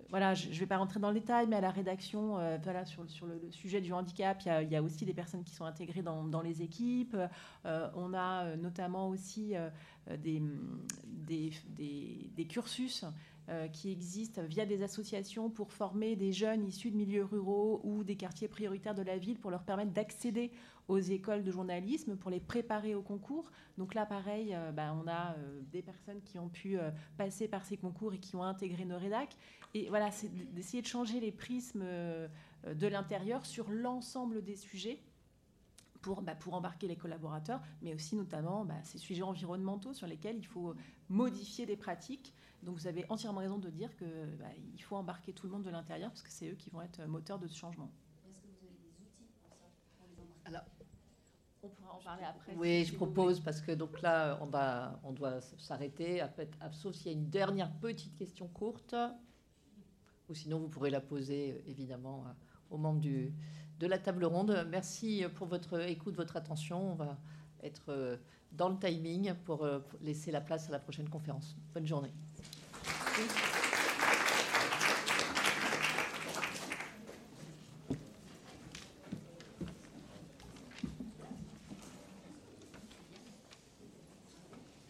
voilà, 0.08 0.34
je 0.34 0.48
ne 0.48 0.54
vais 0.54 0.66
pas 0.66 0.78
rentrer 0.78 0.98
dans 0.98 1.10
le 1.10 1.20
détail, 1.20 1.46
mais 1.46 1.56
à 1.56 1.60
la 1.60 1.70
rédaction, 1.70 2.38
voilà, 2.64 2.84
sur, 2.84 3.04
le, 3.26 3.50
sujet 3.52 3.80
du 3.80 3.92
handicap, 3.92 4.42
il 4.44 4.68
y, 4.68 4.74
a, 4.74 4.82
aussi 4.82 5.04
des 5.04 5.14
personnes 5.14 5.44
qui 5.44 5.54
sont 5.54 5.64
intégrées 5.64 6.02
dans, 6.02 6.42
les 6.42 6.62
équipes. 6.62 7.16
on 7.64 8.14
a 8.14 8.56
notamment 8.56 9.08
aussi 9.08 9.54
des, 10.08 10.42
cursus 12.48 13.04
qui 13.72 13.90
existent 13.90 14.42
via 14.44 14.64
des 14.64 14.82
associations 14.82 15.50
pour 15.50 15.72
former 15.72 16.14
des 16.14 16.32
jeunes 16.32 16.64
issus 16.64 16.90
de 16.90 16.96
milieux 16.96 17.24
ruraux 17.24 17.80
ou 17.82 18.04
des 18.04 18.16
quartiers 18.16 18.46
prioritaires 18.46 18.94
de 18.94 19.02
la 19.02 19.18
ville 19.18 19.40
pour 19.40 19.50
leur 19.50 19.64
permettre 19.64 19.90
d'accéder 19.92 20.52
aux 20.86 20.98
écoles 20.98 21.42
de 21.42 21.50
journalisme, 21.50 22.16
pour 22.16 22.30
les 22.30 22.38
préparer 22.38 22.94
au 22.94 23.02
concours. 23.02 23.50
Donc 23.76 23.94
là, 23.94 24.06
pareil, 24.06 24.54
euh, 24.54 24.70
bah, 24.70 24.96
on 25.02 25.08
a 25.08 25.34
euh, 25.34 25.60
des 25.72 25.82
personnes 25.82 26.20
qui 26.22 26.38
ont 26.38 26.48
pu 26.48 26.78
passer 27.16 27.48
par 27.48 27.64
ces 27.64 27.76
concours 27.76 28.14
et 28.14 28.18
qui 28.18 28.36
ont 28.36 28.44
intégré 28.44 28.84
nos 28.84 28.98
rédacs. 28.98 29.36
Et 29.74 29.88
voilà, 29.88 30.10
c'est 30.10 30.28
d'essayer 30.52 30.82
de 30.82 30.86
changer 30.86 31.18
les 31.18 31.32
prismes 31.32 31.84
de 31.84 32.86
l'intérieur 32.86 33.46
sur 33.46 33.68
l'ensemble 33.70 34.42
des 34.42 34.56
sujets 34.56 35.00
pour, 36.00 36.22
bah, 36.22 36.36
embarquer 36.50 36.88
les 36.88 36.96
collaborateurs, 36.96 37.60
mais 37.82 37.94
aussi 37.94 38.16
notamment 38.16 38.64
bah, 38.64 38.74
ces 38.82 38.98
sujets 38.98 39.22
environnementaux 39.22 39.92
sur 39.92 40.06
lesquels 40.06 40.36
il 40.36 40.46
faut 40.46 40.74
modifier 41.08 41.66
des 41.66 41.76
pratiques 41.76 42.34
donc 42.62 42.76
vous 42.76 42.86
avez 42.86 43.06
entièrement 43.08 43.40
raison 43.40 43.58
de 43.58 43.70
dire 43.70 43.96
qu'il 43.96 44.36
bah, 44.38 44.46
faut 44.80 44.96
embarquer 44.96 45.32
tout 45.32 45.46
le 45.46 45.52
monde 45.52 45.62
de 45.62 45.70
l'intérieur 45.70 46.10
parce 46.10 46.22
que 46.22 46.30
c'est 46.30 46.50
eux 46.50 46.54
qui 46.54 46.70
vont 46.70 46.82
être 46.82 47.02
moteurs 47.06 47.38
de 47.38 47.48
ce 47.48 47.56
changement. 47.56 47.90
Est-ce 48.28 48.38
que 48.38 48.46
vous 48.48 48.66
avez 48.66 48.76
des 48.76 48.90
outils 49.00 49.28
pour 49.40 49.50
ça, 49.56 49.64
pour 49.96 50.06
les 50.08 50.20
embarquer 50.20 50.42
Alors, 50.44 50.64
on 51.62 51.68
pourra 51.68 51.94
en 51.94 52.02
parler 52.02 52.24
après. 52.24 52.54
Oui, 52.56 52.84
je 52.84 52.94
propose 52.94 53.40
parce 53.40 53.60
que 53.62 53.72
donc 53.72 54.02
là, 54.02 54.38
on, 54.42 54.46
va, 54.46 55.00
on 55.04 55.12
doit 55.12 55.40
s'arrêter, 55.58 56.22
sauf 56.72 56.94
s'il 56.94 57.06
y 57.06 57.14
a 57.14 57.18
une 57.18 57.30
dernière 57.30 57.72
petite 57.72 58.14
question 58.14 58.46
courte, 58.48 58.94
ou 60.28 60.34
sinon 60.34 60.58
vous 60.58 60.68
pourrez 60.68 60.90
la 60.90 61.00
poser 61.00 61.62
évidemment 61.66 62.24
aux 62.70 62.78
membres 62.78 63.00
du, 63.00 63.34
de 63.78 63.86
la 63.86 63.98
table 63.98 64.24
ronde. 64.24 64.66
Merci 64.70 65.24
pour 65.34 65.46
votre 65.46 65.80
écoute, 65.88 66.14
votre 66.14 66.36
attention. 66.36 66.92
On 66.92 66.94
va 66.94 67.18
être 67.62 68.18
dans 68.52 68.68
le 68.68 68.78
timing 68.78 69.34
pour 69.44 69.66
laisser 70.00 70.30
la 70.30 70.40
place 70.40 70.68
à 70.68 70.72
la 70.72 70.78
prochaine 70.78 71.08
conférence. 71.08 71.56
Bonne 71.74 71.86
journée. 71.86 72.12
Thank 73.20 73.44
you. 73.44 73.49